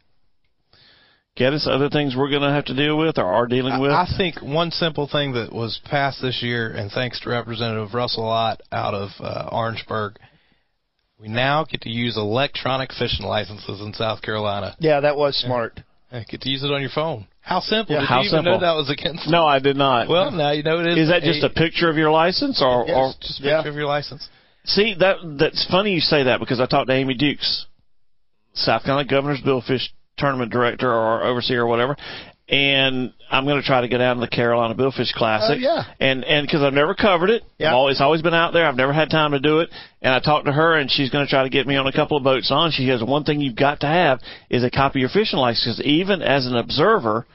Get 1.36 1.52
us 1.52 1.66
other 1.68 1.88
things 1.88 2.14
we're 2.16 2.30
going 2.30 2.42
to 2.42 2.50
have 2.50 2.66
to 2.66 2.74
deal 2.74 2.96
with 2.96 3.18
or 3.18 3.24
are 3.24 3.46
dealing 3.48 3.80
with. 3.80 3.90
I 3.90 4.02
I 4.02 4.14
think 4.16 4.40
one 4.40 4.70
simple 4.70 5.08
thing 5.10 5.32
that 5.32 5.52
was 5.52 5.80
passed 5.84 6.22
this 6.22 6.40
year, 6.42 6.70
and 6.70 6.92
thanks 6.92 7.18
to 7.20 7.30
Representative 7.30 7.92
Russell 7.92 8.28
Ott 8.28 8.60
out 8.70 8.94
of 8.94 9.10
uh, 9.18 9.48
Orangeburg, 9.50 10.16
we 11.18 11.26
now 11.26 11.64
get 11.64 11.80
to 11.82 11.90
use 11.90 12.16
electronic 12.16 12.92
fishing 12.92 13.26
licenses 13.26 13.80
in 13.80 13.92
South 13.94 14.22
Carolina. 14.22 14.76
Yeah, 14.78 15.00
that 15.00 15.16
was 15.16 15.36
smart. 15.36 15.80
And 16.12 16.24
get 16.28 16.40
to 16.42 16.48
use 16.50 16.62
it 16.62 16.70
on 16.70 16.80
your 16.80 16.90
phone. 16.94 17.26
How 17.40 17.58
simple! 17.58 17.94
Yeah, 17.96 18.02
Did 18.02 18.08
how 18.08 18.20
you 18.20 18.26
even 18.28 18.38
simple. 18.38 18.52
know 18.54 18.60
that 18.60 18.76
was 18.76 18.88
against? 18.88 19.28
no, 19.28 19.44
I 19.44 19.58
did 19.58 19.76
not. 19.76 20.08
Well, 20.08 20.30
now 20.30 20.52
you 20.52 20.62
know 20.62 20.78
it 20.80 20.86
is. 20.86 20.98
is 20.98 21.08
that 21.08 21.22
just 21.22 21.42
a 21.42 21.50
picture 21.50 21.90
of 21.90 21.96
your 21.96 22.10
license 22.12 22.62
or, 22.62 22.84
Yes, 22.86 22.96
or 22.96 23.12
just 23.20 23.40
a 23.40 23.42
Yeah. 23.42 23.56
picture 23.58 23.70
of 23.70 23.76
your 23.76 23.86
license? 23.86 24.28
See 24.66 24.94
that 25.00 25.16
that's 25.38 25.66
funny 25.68 25.94
you 25.94 26.00
say 26.00 26.22
that 26.22 26.38
because 26.38 26.60
I 26.60 26.66
talked 26.66 26.88
to 26.88 26.94
Amy 26.94 27.14
Dukes, 27.14 27.66
South 28.54 28.84
Carolina 28.84 29.08
Governor's 29.08 29.40
Billfish 29.42 29.88
Tournament 30.18 30.52
Director 30.52 30.92
or 30.92 31.24
overseer 31.24 31.62
or 31.62 31.66
whatever, 31.66 31.96
and 32.48 33.12
I'm 33.30 33.46
going 33.46 33.60
to 33.60 33.66
try 33.66 33.80
to 33.80 33.88
get 33.88 34.00
out 34.02 34.16
of 34.16 34.20
the 34.20 34.28
Carolina 34.28 34.74
Billfish 34.74 35.12
Classic. 35.14 35.56
Oh, 35.56 35.60
yeah. 35.60 35.84
And 35.98 36.24
and 36.24 36.46
because 36.46 36.62
I've 36.62 36.74
never 36.74 36.94
covered 36.94 37.30
it, 37.30 37.42
Yeah. 37.58 37.68
I've 37.68 37.74
always, 37.74 38.00
always 38.00 38.22
been 38.22 38.34
out 38.34 38.52
there. 38.52 38.66
I've 38.66 38.76
never 38.76 38.92
had 38.92 39.08
time 39.10 39.32
to 39.32 39.40
do 39.40 39.60
it, 39.60 39.70
and 40.02 40.12
I 40.12 40.20
talked 40.20 40.46
to 40.46 40.52
her, 40.52 40.76
and 40.76 40.90
she's 40.90 41.10
going 41.10 41.24
to 41.24 41.30
try 41.30 41.42
to 41.44 41.48
get 41.48 41.66
me 41.66 41.76
on 41.76 41.86
a 41.86 41.92
couple 41.92 42.16
of 42.16 42.22
boats 42.22 42.50
on. 42.50 42.70
She 42.70 42.86
says 42.86 43.02
one 43.02 43.24
thing 43.24 43.40
you've 43.40 43.56
got 43.56 43.80
to 43.80 43.86
have 43.86 44.20
is 44.50 44.62
a 44.62 44.70
copy 44.70 44.98
of 44.98 45.00
your 45.00 45.10
fishing 45.10 45.38
license, 45.38 45.80
even 45.84 46.22
as 46.22 46.46
an 46.46 46.56
observer. 46.56 47.26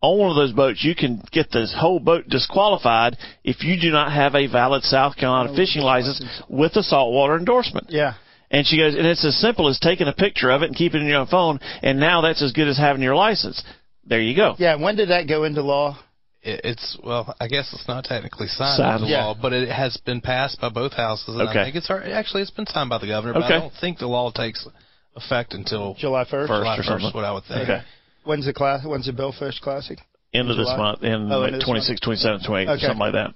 On 0.00 0.16
one 0.16 0.30
of 0.30 0.36
those 0.36 0.52
boats, 0.52 0.84
you 0.84 0.94
can 0.94 1.20
get 1.32 1.50
this 1.50 1.74
whole 1.76 1.98
boat 1.98 2.28
disqualified 2.28 3.16
if 3.42 3.64
you 3.64 3.80
do 3.80 3.90
not 3.90 4.12
have 4.12 4.36
a 4.36 4.46
valid 4.46 4.84
South 4.84 5.16
Carolina 5.16 5.50
oh, 5.50 5.56
fishing 5.56 5.82
license 5.82 6.22
with 6.48 6.76
a 6.76 6.84
saltwater 6.84 7.36
endorsement. 7.36 7.86
Yeah. 7.90 8.14
And 8.50 8.66
she 8.66 8.78
goes, 8.78 8.94
and 8.94 9.06
it's 9.06 9.24
as 9.24 9.36
simple 9.38 9.68
as 9.68 9.78
taking 9.78 10.08
a 10.08 10.12
picture 10.12 10.50
of 10.50 10.62
it 10.62 10.66
and 10.66 10.76
keeping 10.76 11.00
it 11.00 11.04
in 11.04 11.10
your 11.10 11.26
phone, 11.26 11.60
and 11.82 12.00
now 12.00 12.22
that's 12.22 12.42
as 12.42 12.52
good 12.52 12.66
as 12.68 12.78
having 12.78 13.02
your 13.02 13.14
license. 13.14 13.62
There 14.06 14.20
you 14.22 14.34
go. 14.34 14.54
Yeah. 14.58 14.76
When 14.76 14.96
did 14.96 15.10
that 15.10 15.28
go 15.28 15.44
into 15.44 15.62
law? 15.62 15.98
It's 16.42 16.96
well, 17.04 17.34
I 17.40 17.48
guess 17.48 17.68
it's 17.74 17.86
not 17.88 18.04
technically 18.04 18.46
signed 18.46 18.78
Signed. 18.78 19.00
into 19.02 19.12
Yeah. 19.12 19.24
law, 19.26 19.34
but 19.40 19.52
it 19.52 19.68
has 19.68 19.96
been 19.98 20.20
passed 20.22 20.60
by 20.60 20.68
both 20.70 20.94
houses, 20.94 21.28
and 21.34 21.42
Okay. 21.48 21.60
I 21.60 21.64
think 21.64 21.76
it's 21.76 21.90
actually 21.90 22.42
it's 22.42 22.50
been 22.52 22.66
signed 22.66 22.88
by 22.88 22.98
the 22.98 23.08
governor. 23.08 23.34
But 23.34 23.44
Okay. 23.44 23.56
I 23.56 23.58
don't 23.60 23.72
think 23.74 23.98
the 23.98 24.06
law 24.06 24.30
takes 24.30 24.66
effect 25.16 25.52
until 25.52 25.94
July 25.94 26.24
first. 26.24 26.48
First 26.48 26.60
July 26.62 26.74
or 26.74 26.76
first. 26.78 26.88
something. 26.88 27.10
What 27.12 27.24
I 27.24 27.32
would 27.32 27.44
think. 27.44 27.68
Okay. 27.68 27.82
When's 28.24 28.46
the 28.46 28.52
class? 28.54 28.84
When's 28.84 29.06
the 29.06 29.12
Billfish 29.12 29.60
Classic? 29.60 29.98
End 30.32 30.48
of 30.50 30.56
this 30.56 30.68
month, 30.68 31.02
in 31.02 31.30
Oh, 31.32 31.40
like 31.40 31.46
end 31.48 31.54
of 31.56 31.60
this 31.60 31.64
26, 31.64 32.00
27, 32.00 32.40
28, 32.44 32.68
Okay. 32.68 32.80
something 32.86 32.98
like 32.98 33.12
that. 33.14 33.34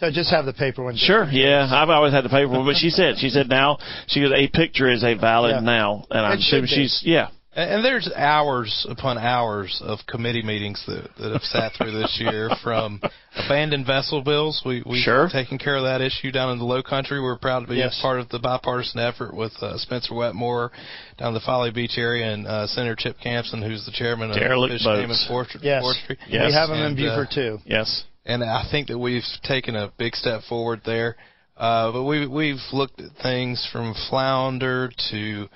So 0.00 0.10
just 0.12 0.30
have 0.30 0.44
the 0.44 0.52
paper 0.52 0.84
one. 0.84 0.96
Sure, 0.96 1.24
yeah. 1.30 1.68
I've 1.70 1.88
always 1.90 2.12
had 2.12 2.24
the 2.24 2.28
paper, 2.28 2.48
one, 2.48 2.64
but 2.64 2.76
she 2.76 2.90
said, 2.90 3.16
she 3.18 3.30
said 3.30 3.48
now, 3.48 3.78
she 4.06 4.20
goes, 4.20 4.32
a 4.34 4.46
picture 4.48 4.88
is 4.90 5.02
a 5.02 5.14
valid 5.14 5.56
Yeah. 5.56 5.60
now. 5.60 6.04
And 6.10 6.20
I'm 6.24 6.38
assuming 6.38 6.68
she's, 6.68 7.02
yeah. 7.04 7.28
And, 7.56 7.70
and 7.70 7.84
there's 7.84 8.08
hours 8.14 8.86
upon 8.88 9.18
hours 9.18 9.82
of 9.84 9.98
committee 10.06 10.42
meetings 10.44 10.84
that, 10.86 11.08
that 11.18 11.32
have 11.32 11.42
sat 11.42 11.72
through 11.76 11.90
this 12.00 12.16
year 12.20 12.48
from 12.62 13.00
abandoned 13.34 13.86
vessel 13.86 14.22
bills. 14.22 14.62
We 14.64 14.84
we've 14.86 15.02
Sure. 15.02 15.28
taken 15.32 15.58
care 15.58 15.74
of 15.76 15.82
that 15.82 16.00
issue 16.00 16.30
down 16.30 16.52
in 16.52 16.58
the 16.58 16.64
Low 16.64 16.82
Country. 16.84 17.20
We're 17.20 17.36
proud 17.38 17.60
to 17.60 17.66
be 17.66 17.76
Yes. 17.76 17.98
a 17.98 18.02
part 18.02 18.20
of 18.20 18.28
the 18.28 18.38
bipartisan 18.38 19.00
effort 19.00 19.34
with 19.34 19.52
uh, 19.60 19.76
Spencer 19.78 20.14
Wetmore 20.14 20.70
down 21.18 21.28
in 21.28 21.34
the 21.34 21.40
Folly 21.40 21.72
Beach 21.72 21.98
area 21.98 22.32
and 22.32 22.46
uh, 22.46 22.68
Senator 22.68 22.94
Chip 22.96 23.16
Campsen, 23.24 23.66
who's 23.66 23.84
the 23.84 23.92
chairman 23.92 24.30
of 24.30 24.36
Derelict 24.36 24.74
Fish 24.74 24.84
Game 24.84 25.10
and. 25.10 25.18
Forestry. 25.26 25.60
Yes. 25.64 25.82
Forestry. 25.82 26.18
Yes. 26.28 26.46
We 26.46 26.52
have 26.52 26.68
them 26.68 26.78
in 26.78 26.84
And, 26.92 27.00
uh, 27.00 27.02
Beaufort 27.16 27.30
too. 27.34 27.58
Yes. 27.64 28.04
And 28.28 28.44
I 28.44 28.68
think 28.70 28.88
that 28.88 28.98
we've 28.98 29.24
taken 29.42 29.74
a 29.74 29.90
big 29.98 30.14
step 30.14 30.42
forward 30.48 30.82
there. 30.84 31.16
Uh, 31.56 31.90
but 31.90 32.04
we 32.04 32.26
we've 32.28 32.60
looked 32.72 33.00
at 33.00 33.10
things 33.20 33.66
from 33.72 33.94
flounder 34.08 34.90
to, 35.10 35.48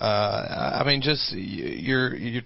uh, 0.00 0.80
I 0.80 0.84
mean, 0.84 1.02
just 1.02 1.32
you're 1.32 2.16
you 2.16 2.42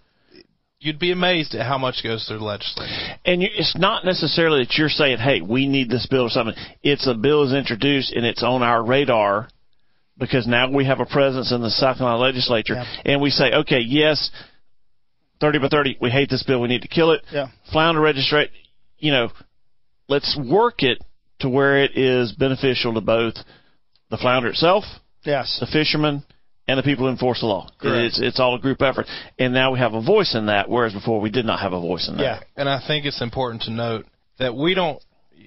you'd 0.81 0.99
be 0.99 1.13
amazed 1.13 1.55
at 1.55 1.67
how 1.67 1.79
much 1.79 2.03
goes 2.03 2.27
through 2.27 2.39
the 2.39 2.45
legislature. 2.45 2.93
And 3.25 3.41
you, 3.41 3.49
it's 3.53 3.77
not 3.79 4.05
necessarily 4.05 4.65
that 4.65 4.75
you're 4.77 4.91
saying, 4.91 5.19
"Hey, 5.19 5.41
we 5.41 5.67
need 5.67 5.89
this 5.89 6.07
bill 6.07 6.25
or 6.27 6.31
something." 6.31 6.55
It's 6.83 7.07
a 7.07 7.15
bill 7.15 7.45
is 7.45 7.55
introduced 7.55 8.13
and 8.13 8.27
it's 8.27 8.43
on 8.43 8.63
our 8.63 8.85
radar 8.85 9.49
because 10.19 10.47
now 10.47 10.71
we 10.71 10.85
have 10.85 11.01
a 11.01 11.07
presence 11.07 11.53
in 11.53 11.63
the 11.63 11.71
South 11.71 11.97
Carolina 11.97 12.21
legislature, 12.21 12.75
Yeah. 12.75 12.85
and 13.07 13.23
we 13.23 13.31
say, 13.31 13.53
"Okay, 13.53 13.81
yes, 13.81 14.31
thirty 15.41 15.59
by 15.59 15.69
thirty, 15.69 15.97
we 16.01 16.11
hate 16.11 16.29
this 16.29 16.43
bill, 16.43 16.61
we 16.61 16.69
need 16.69 16.83
to 16.83 16.89
kill 16.89 17.13
it." 17.13 17.23
Yeah. 17.33 17.47
Flounder 17.73 18.03
registrate, 18.03 18.51
you 18.99 19.13
know, 19.13 19.31
let's 20.11 20.39
work 20.51 20.83
it 20.83 20.99
to 21.41 21.49
where 21.49 21.83
it 21.83 21.97
is 21.97 22.33
beneficial 22.33 22.93
to 22.95 23.01
both 23.01 23.35
the 24.11 24.19
flounder 24.19 24.49
itself, 24.49 24.85
Yes. 25.25 25.57
the 25.61 25.67
fishermen, 25.67 26.23
and 26.69 26.79
the 26.79 26.83
people 26.83 27.07
who 27.07 27.11
enforce 27.11 27.41
the 27.41 27.47
law. 27.47 27.71
Correct. 27.81 28.05
It's 28.07 28.21
it's 28.21 28.41
all 28.41 28.55
a 28.55 28.59
group 28.61 28.83
effort, 28.83 29.07
and 29.39 29.55
now 29.55 29.73
we 29.73 29.79
have 29.79 29.95
a 29.95 30.03
voice 30.03 30.35
in 30.35 30.47
that, 30.47 30.69
whereas 30.69 30.93
before 30.93 31.21
we 31.21 31.31
did 31.31 31.47
not 31.47 31.61
have 31.61 31.73
a 31.73 31.81
voice 31.81 32.09
in 32.09 32.17
that. 32.17 32.23
Yeah. 32.23 32.41
And 32.57 32.69
I 32.69 32.81
think 32.87 33.07
it's 33.07 33.23
important 33.23 33.63
to 33.63 33.71
note 33.71 34.05
that 34.39 34.55
we 34.55 34.75
don't. 34.75 35.03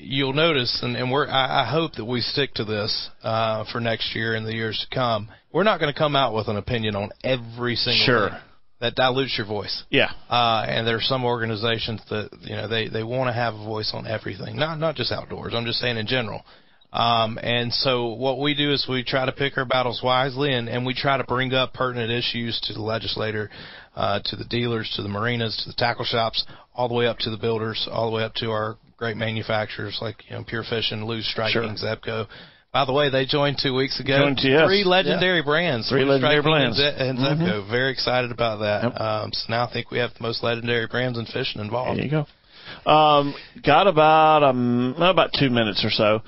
You'll 0.05 0.33
notice, 0.33 0.79
and, 0.81 0.97
and 0.97 1.11
we're. 1.11 1.27
I, 1.29 1.63
I 1.63 1.65
hope 1.71 1.93
that 1.93 2.03
we 2.05 2.19
stick 2.19 2.53
to 2.55 2.65
this 2.65 3.09
uh, 3.21 3.63
for 3.71 3.79
next 3.79 4.15
year 4.15 4.33
and 4.35 4.45
the 4.45 4.53
years 4.53 4.85
to 4.89 4.93
come. 4.95 5.29
We're 5.53 5.63
not 5.63 5.79
going 5.79 5.93
to 5.93 5.97
come 5.97 6.15
out 6.15 6.33
with 6.33 6.47
an 6.49 6.57
opinion 6.57 6.95
on 6.95 7.11
every 7.23 7.75
single 7.75 8.05
Sure. 8.05 8.29
thing. 8.31 8.39
That 8.83 8.95
dilutes 8.95 9.37
your 9.37 9.47
voice. 9.47 9.85
Yeah. 9.89 10.11
Uh, 10.29 10.65
and 10.67 10.85
there 10.85 10.97
are 10.97 11.01
some 11.01 11.23
organizations 11.23 12.01
that 12.09 12.31
you 12.41 12.57
know 12.57 12.67
they 12.67 12.89
they 12.89 13.01
want 13.01 13.29
to 13.29 13.33
have 13.33 13.53
a 13.53 13.63
voice 13.63 13.91
on 13.93 14.05
everything, 14.05 14.57
not 14.57 14.77
not 14.77 14.95
just 14.95 15.09
outdoors. 15.09 15.53
I'm 15.55 15.63
just 15.63 15.79
saying 15.79 15.95
in 15.95 16.05
general. 16.05 16.43
Um, 16.91 17.39
and 17.41 17.71
so 17.71 18.07
what 18.07 18.41
we 18.41 18.53
do 18.53 18.73
is 18.73 18.85
we 18.89 19.05
try 19.05 19.25
to 19.25 19.31
pick 19.31 19.57
our 19.57 19.63
battles 19.63 20.01
wisely, 20.03 20.51
and, 20.51 20.67
and 20.67 20.85
we 20.85 20.93
try 20.93 21.15
to 21.15 21.23
bring 21.23 21.53
up 21.53 21.73
pertinent 21.73 22.11
issues 22.11 22.59
to 22.65 22.73
the 22.73 22.81
legislator, 22.81 23.49
uh, 23.95 24.19
to 24.25 24.35
the 24.35 24.43
dealers, 24.43 24.91
to 24.97 25.01
the 25.01 25.07
marinas, 25.07 25.55
to 25.63 25.69
the 25.69 25.75
tackle 25.77 26.03
shops, 26.03 26.45
all 26.75 26.89
the 26.89 26.93
way 26.93 27.07
up 27.07 27.19
to 27.19 27.29
the 27.29 27.37
builders, 27.37 27.87
all 27.89 28.11
the 28.11 28.15
way 28.17 28.23
up 28.25 28.33
to 28.35 28.51
our 28.51 28.75
great 28.97 29.15
manufacturers 29.15 29.97
like 30.01 30.17
you 30.27 30.35
know 30.35 30.43
Pure 30.45 30.65
Fishing, 30.69 31.05
Lew's 31.05 31.25
Strike 31.25 31.53
King, 31.53 31.77
Zebco. 31.81 32.27
By 32.73 32.85
the 32.85 32.93
way, 32.93 33.11
they 33.11 33.25
joined 33.25 33.59
two 33.61 33.75
weeks 33.75 33.99
ago. 33.99 34.17
Joined 34.17 34.39
two, 34.41 34.49
yes. 34.49 34.65
Three 34.65 34.83
legendary 34.83 35.43
brands. 35.43 35.89
Three 35.89 36.03
legendary 36.03 36.41
brands. 36.41 36.79
Mm-hmm. 36.79 37.01
And, 37.01 37.19
Ze- 37.19 37.25
and 37.25 37.39
Zebco. 37.39 37.69
Very 37.69 37.91
excited 37.91 38.31
about 38.31 38.57
that. 38.61 38.83
Yep. 38.83 38.99
Um, 38.99 39.29
so 39.31 39.45
now 39.49 39.67
I 39.67 39.71
think 39.71 39.91
we 39.91 39.99
have 39.99 40.11
the 40.15 40.23
most 40.23 40.43
legendary 40.43 40.87
brands 40.87 41.19
in 41.19 41.25
fishing 41.25 41.61
involved. 41.61 41.99
There 41.99 42.05
you 42.05 42.11
go. 42.11 42.25
Um, 42.89 43.35
got 43.63 43.87
about 43.87 44.43
um 44.43 44.95
about 44.97 45.29
two 45.37 45.51
minutes 45.51 45.85
or 45.85 45.91
so. 45.91 46.21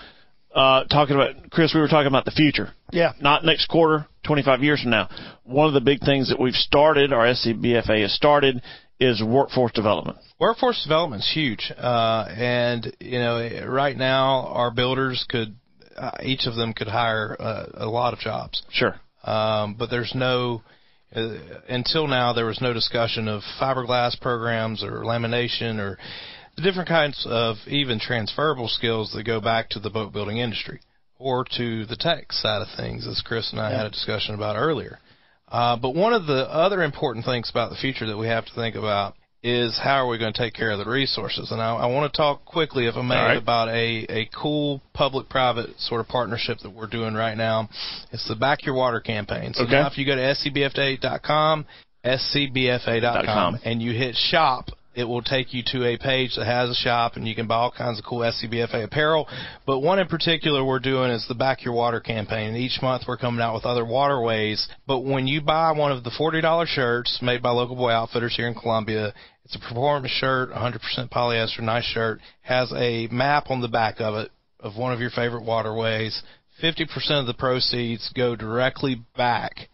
Uh, 0.54 0.86
talking 0.86 1.16
about 1.16 1.50
Chris, 1.50 1.74
we 1.74 1.82
were 1.82 1.88
talking 1.88 2.08
about 2.08 2.26
the 2.26 2.32
future. 2.32 2.70
Yeah. 2.92 3.14
Not 3.20 3.44
next 3.44 3.68
quarter, 3.68 4.06
25 4.26 4.64
years 4.64 4.82
from 4.82 4.92
now. 4.92 5.10
One 5.44 5.68
of 5.68 5.74
the 5.74 5.82
big 5.82 6.00
things 6.00 6.30
that 6.30 6.40
we've 6.40 6.54
started, 6.54 7.12
our 7.12 7.26
SCBFA 7.26 8.04
has 8.04 8.14
started, 8.14 8.62
is 9.00 9.22
workforce 9.22 9.74
development. 9.74 10.18
Workforce 10.40 10.82
development 10.84 11.24
is 11.24 11.32
huge, 11.34 11.74
uh, 11.78 12.26
and 12.30 12.96
you 13.02 13.20
know, 13.20 13.66
right 13.68 13.98
now 13.98 14.48
our 14.48 14.72
builders 14.72 15.26
could, 15.28 15.56
uh, 15.96 16.12
each 16.24 16.46
of 16.46 16.56
them 16.56 16.74
could 16.74 16.88
hire 16.88 17.36
uh, 17.40 17.66
a 17.76 17.88
lot 17.88 18.14
of 18.14 18.20
jobs. 18.20 18.62
Sure. 18.72 18.96
Um, 19.24 19.76
but 19.78 19.90
there's 19.90 20.14
no, 20.16 20.62
uh, 21.16 21.38
until 21.68 22.08
now, 22.08 22.34
there 22.34 22.46
was 22.46 22.62
no 22.62 22.74
discussion 22.74 23.28
of 23.28 23.42
fiberglass 23.60 24.20
programs 24.20 24.84
or 24.84 25.04
lamination 25.04 25.80
or 25.80 25.98
the 26.56 26.62
different 26.62 26.88
kinds 26.88 27.26
of 27.30 27.58
even 27.68 28.00
transferable 28.00 28.68
skills 28.68 29.12
that 29.14 29.24
go 29.24 29.42
back 29.42 29.70
to 29.70 29.80
the 29.80 29.90
boat 29.90 30.14
building 30.14 30.38
industry 30.38 30.80
or 31.18 31.46
to 31.58 31.86
the 31.86 31.96
tech 31.96 32.32
side 32.32 32.62
of 32.62 32.68
things, 32.78 33.08
as 33.08 33.22
Chris 33.26 33.52
and 33.52 33.62
I 33.62 33.72
had 33.72 33.86
a 33.86 33.90
discussion 33.90 34.36
about 34.36 34.58
earlier. 34.58 35.00
Uh, 35.48 35.78
but 35.78 35.96
one 35.96 36.14
of 36.14 36.26
the 36.26 36.50
other 36.52 36.84
important 36.84 37.26
things 37.26 37.50
about 37.50 37.70
the 37.70 37.78
future 37.78 38.06
that 38.08 38.18
we 38.18 38.28
have 38.28 38.46
to 38.46 38.54
think 38.54 38.76
about 38.76 39.16
is 39.46 39.80
how 39.82 40.04
are 40.04 40.08
we 40.08 40.18
going 40.18 40.34
to 40.34 40.38
take 40.38 40.56
care 40.56 40.72
of 40.72 40.80
the 40.80 40.90
resources? 40.90 41.52
And 41.52 41.62
I, 41.62 41.76
I 41.76 41.86
want 41.86 42.12
to 42.12 42.18
talk 42.18 42.46
quickly, 42.46 42.88
if 42.88 42.96
I 42.96 43.04
may, 43.04 43.16
right. 43.16 43.38
about 43.38 43.70
a, 43.70 44.06
a 44.10 44.30
cool 44.36 44.82
public-private 44.94 45.80
sort 45.80 46.02
of 46.02 46.08
partnership 46.08 46.58
that 46.64 46.72
we're 46.72 46.88
doing 46.88 47.14
right 47.14 47.38
now. 47.38 47.70
It's 48.12 48.28
the 48.28 48.36
Back 48.36 48.66
Your 48.66 48.74
Water 48.74 49.00
campaign. 49.00 49.54
So 49.54 49.64
Okay. 49.66 49.74
now 49.74 49.86
if 49.88 50.00
you 50.00 50.06
go 50.06 50.16
to 50.16 50.22
scbfa.com, 50.34 51.68
scbfa.com, 52.04 53.60
and 53.64 53.84
you 53.84 53.94
hit 53.94 54.16
shop, 54.16 54.70
it 54.96 55.04
will 55.04 55.22
take 55.22 55.54
you 55.54 55.62
to 55.74 55.86
a 55.86 55.98
page 55.98 56.36
that 56.38 56.46
has 56.46 56.70
a 56.70 56.74
shop 56.74 57.16
and 57.16 57.28
you 57.28 57.36
can 57.36 57.48
buy 57.48 57.56
all 57.56 57.72
kinds 57.72 58.00
of 58.00 58.06
cool 58.06 58.20
SCBFA 58.20 58.86
apparel. 58.86 59.28
But 59.68 59.82
one 59.82 60.00
in 60.00 60.08
particular 60.08 60.64
we're 60.66 60.80
doing 60.80 61.12
is 61.12 61.26
the 61.28 61.36
Back 61.36 61.64
Your 61.64 61.74
Water 61.74 62.00
campaign. 62.00 62.48
And 62.48 62.58
each 62.58 62.82
month 62.82 63.04
we're 63.08 63.18
coming 63.18 63.42
out 63.42 63.54
with 63.54 63.66
other 63.66 63.86
waterways. 63.86 64.68
But 64.88 65.02
when 65.02 65.28
you 65.28 65.42
buy 65.42 65.74
one 65.74 65.92
of 65.92 66.04
the 66.04 66.12
$40 66.12 66.66
shirts 66.66 67.20
made 67.22 67.44
by 67.44 67.52
Local 67.52 67.76
Boy 67.76 67.92
Outfitters 67.92 68.36
here 68.36 68.48
in 68.48 68.56
Columbia, 68.56 69.14
it's 69.46 69.56
a 69.56 69.60
performance 69.60 70.12
shirt, 70.12 70.50
100% 70.50 70.80
polyester, 71.12 71.62
nice 71.62 71.86
shirt, 71.86 72.20
has 72.42 72.72
a 72.76 73.08
map 73.12 73.50
on 73.50 73.62
the 73.62 73.68
back 73.68 74.02
of 74.02 74.16
it 74.16 74.32
of 74.60 74.76
one 74.76 74.92
of 74.92 75.00
your 75.00 75.12
favorite 75.12 75.44
waterways. 75.44 76.24
50% 76.62 76.88
of 77.20 77.28
the 77.28 77.34
proceeds 77.34 78.12
go 78.16 78.36
directly 78.36 79.04
back 79.16 79.70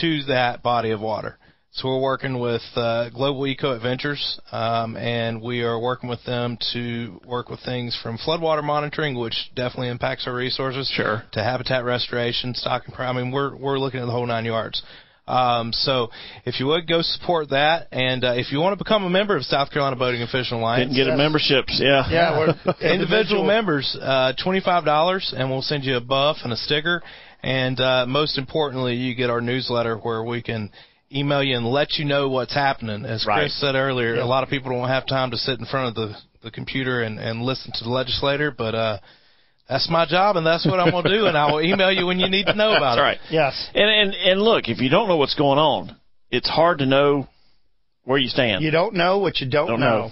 to 0.00 0.24
that 0.24 0.62
body 0.62 0.90
of 0.90 1.00
water. 1.00 1.38
So 1.70 1.88
we're 1.88 2.00
working 2.00 2.38
with 2.38 2.62
uh, 2.76 3.10
Global 3.10 3.46
Eco 3.46 3.74
Adventures, 3.74 4.40
um, 4.52 4.96
and 4.96 5.42
we 5.42 5.62
are 5.62 5.78
working 5.78 6.08
with 6.08 6.24
them 6.24 6.56
to 6.72 7.20
work 7.26 7.48
with 7.48 7.60
things 7.64 7.98
from 8.00 8.16
floodwater 8.16 8.62
monitoring, 8.62 9.18
which 9.18 9.50
definitely 9.56 9.88
impacts 9.88 10.26
our 10.26 10.34
resources, 10.34 10.88
Sure. 10.94 11.24
to 11.32 11.42
habitat 11.42 11.84
restoration, 11.84 12.54
stock 12.54 12.82
and 12.86 12.94
prime. 12.94 13.16
I 13.16 13.22
mean, 13.22 13.32
we're 13.32 13.56
we're 13.56 13.78
looking 13.80 13.98
at 13.98 14.06
the 14.06 14.12
whole 14.12 14.26
nine 14.26 14.44
yards. 14.44 14.82
Um, 15.26 15.72
so 15.72 16.10
if 16.44 16.60
you 16.60 16.66
would 16.66 16.86
go 16.86 17.00
support 17.00 17.50
that, 17.50 17.88
and 17.92 18.24
uh, 18.24 18.32
if 18.36 18.52
you 18.52 18.58
want 18.60 18.78
to 18.78 18.84
become 18.84 19.04
a 19.04 19.10
member 19.10 19.36
of 19.36 19.44
South 19.44 19.70
Carolina 19.70 19.96
Boating 19.96 20.20
and 20.20 20.28
Fishing 20.30 20.58
Alliance, 20.58 20.92
Didn't 20.94 21.06
get 21.06 21.14
a 21.14 21.16
memberships. 21.16 21.80
Yeah. 21.82 22.04
Yeah, 22.10 22.38
we're 22.38 22.74
individual 22.92 23.44
members, 23.44 23.96
uh, 24.00 24.34
twenty 24.42 24.60
five 24.60 24.84
dollars, 24.84 25.32
and 25.36 25.50
we'll 25.50 25.62
send 25.62 25.84
you 25.84 25.96
a 25.96 26.00
buff 26.00 26.38
and 26.44 26.52
a 26.52 26.56
sticker. 26.56 27.02
And 27.42 27.80
uh, 27.80 28.06
most 28.06 28.38
importantly, 28.38 28.94
you 28.96 29.14
get 29.14 29.30
our 29.30 29.40
newsletter 29.40 29.96
where 29.98 30.22
we 30.22 30.42
can 30.42 30.70
email 31.14 31.42
you 31.42 31.56
and 31.56 31.66
let 31.66 31.94
you 31.94 32.04
know 32.04 32.28
what's 32.28 32.54
happening. 32.54 33.04
As 33.04 33.24
Right. 33.26 33.42
Chris 33.42 33.60
said 33.60 33.74
earlier, 33.76 34.16
Yeah. 34.16 34.24
a 34.24 34.26
lot 34.26 34.42
of 34.42 34.50
people 34.50 34.72
don't 34.72 34.88
have 34.88 35.06
time 35.06 35.30
to 35.30 35.36
sit 35.36 35.58
in 35.58 35.64
front 35.66 35.88
of 35.88 35.94
the 35.94 36.16
the 36.42 36.50
computer 36.50 37.00
and, 37.02 37.18
and 37.18 37.40
listen 37.40 37.72
to 37.72 37.84
the 37.84 37.88
legislator, 37.90 38.50
but 38.50 38.74
uh, 38.74 38.98
that's 39.68 39.88
my 39.90 40.06
job, 40.06 40.36
and 40.36 40.46
that's 40.46 40.66
what 40.66 40.78
I'm 40.80 40.90
gonna 40.90 41.08
do. 41.08 41.26
And 41.26 41.36
I 41.36 41.50
will 41.50 41.60
email 41.62 41.90
you 41.92 42.06
when 42.06 42.18
you 42.18 42.28
need 42.28 42.46
to 42.46 42.54
know 42.54 42.74
about 42.74 42.96
That's 42.96 42.98
it. 42.98 43.02
right. 43.02 43.18
Yes. 43.30 43.70
And 43.74 43.88
and 43.90 44.14
and 44.14 44.42
look, 44.42 44.68
if 44.68 44.80
you 44.80 44.88
don't 44.90 45.08
know 45.08 45.16
what's 45.16 45.34
going 45.34 45.58
on, 45.58 45.96
it's 46.30 46.48
hard 46.48 46.78
to 46.78 46.86
know 46.86 47.28
where 48.04 48.18
you 48.18 48.28
stand. 48.28 48.62
You 48.62 48.70
don't 48.70 48.94
know 48.94 49.18
what 49.18 49.40
you 49.40 49.48
don't, 49.48 49.68
Don't 49.68 49.80
know. 49.80 50.10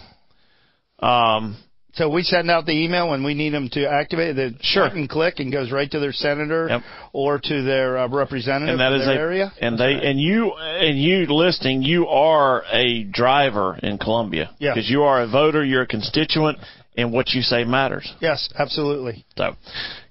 know. 1.03 1.07
Um, 1.07 1.57
So 1.95 2.09
we 2.09 2.23
send 2.23 2.51
out 2.51 2.65
the 2.65 2.73
email 2.73 3.11
when 3.11 3.23
we 3.23 3.35
need 3.35 3.51
them 3.53 3.69
to 3.73 3.85
activate. 3.87 4.35
The 4.35 4.55
Sure. 4.63 4.85
button 4.89 5.09
click 5.09 5.41
and 5.41 5.53
goes 5.53 5.71
right 5.71 5.91
to 5.91 5.99
their 6.01 6.13
senator 6.15 6.67
Yep. 6.71 6.83
or 7.13 7.39
to 7.39 7.63
their 7.63 7.99
uh, 7.99 8.09
representative 8.09 8.71
and 8.71 8.81
that 8.81 8.97
their 9.05 9.15
a 9.15 9.21
area. 9.21 9.53
and 9.61 9.77
they 9.79 9.93
and 10.09 10.19
you 10.19 10.55
and 10.55 10.99
you 10.99 11.27
listing 11.27 11.83
you 11.83 12.07
are 12.09 12.65
a 12.73 13.03
driver 13.05 13.79
in 13.83 13.99
Columbia 13.99 14.49
Yeah. 14.59 14.73
because 14.73 14.89
you 14.89 15.03
are 15.03 15.21
a 15.21 15.27
voter, 15.27 15.63
you're 15.63 15.83
a 15.83 15.87
constituent, 15.87 16.57
and 16.97 17.13
what 17.13 17.31
you 17.31 17.43
say 17.43 17.65
matters. 17.65 18.13
Yes, 18.21 18.49
absolutely. 18.59 19.25
So, 19.37 19.57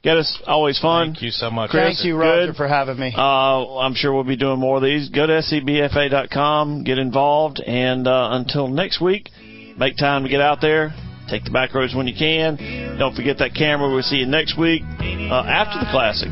get 0.04 0.18
us 0.18 0.42
always 0.48 0.80
fun. 0.80 1.14
Thank 1.14 1.22
you 1.22 1.32
so 1.32 1.52
much. 1.52 1.72
Chris. 1.72 1.98
Thank 1.98 2.06
you, 2.06 2.18
Roger, 2.18 2.48
Good. 2.48 2.56
for 2.56 2.68
having 2.68 3.00
me. 3.00 3.14
Uh, 3.16 3.78
I'm 3.78 3.94
sure 3.94 4.14
we'll 4.14 4.24
be 4.24 4.36
doing 4.36 4.60
more 4.60 4.78
of 4.78 4.84
these. 4.84 5.10
Go 5.10 5.28
to 5.28 5.34
scbfa.com, 5.42 6.84
get 6.84 6.98
involved, 6.98 7.62
and 7.66 8.08
uh, 8.08 8.30
until 8.32 8.68
next 8.68 9.00
week, 9.02 9.30
make 9.78 9.98
time 9.98 10.24
to 10.24 10.30
get 10.30 10.42
out 10.42 10.60
there. 10.62 10.94
Take 11.30 11.46
the 11.46 11.52
back 11.52 11.74
roads 11.74 11.96
when 11.96 12.08
you 12.08 12.16
can. 12.18 12.58
Don't 13.00 13.16
forget 13.16 13.38
that 13.38 13.54
camera. 13.56 13.90
We'll 13.90 14.02
see 14.04 14.18
you 14.18 14.26
next 14.26 14.58
week 14.60 14.82
uh, 14.84 15.44
after 15.48 15.80
the 15.80 15.88
classic. 15.90 16.28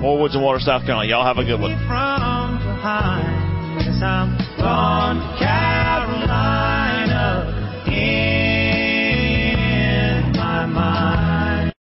More 0.00 0.20
Woods 0.20 0.34
and 0.34 0.44
Water, 0.44 0.58
South 0.60 0.84
Carolina. 0.84 1.08
Y'all 1.08 1.24
have 1.24 1.38
a 1.38 1.44
good 1.44 1.60
one. 1.60 1.72
mind. 10.74 11.23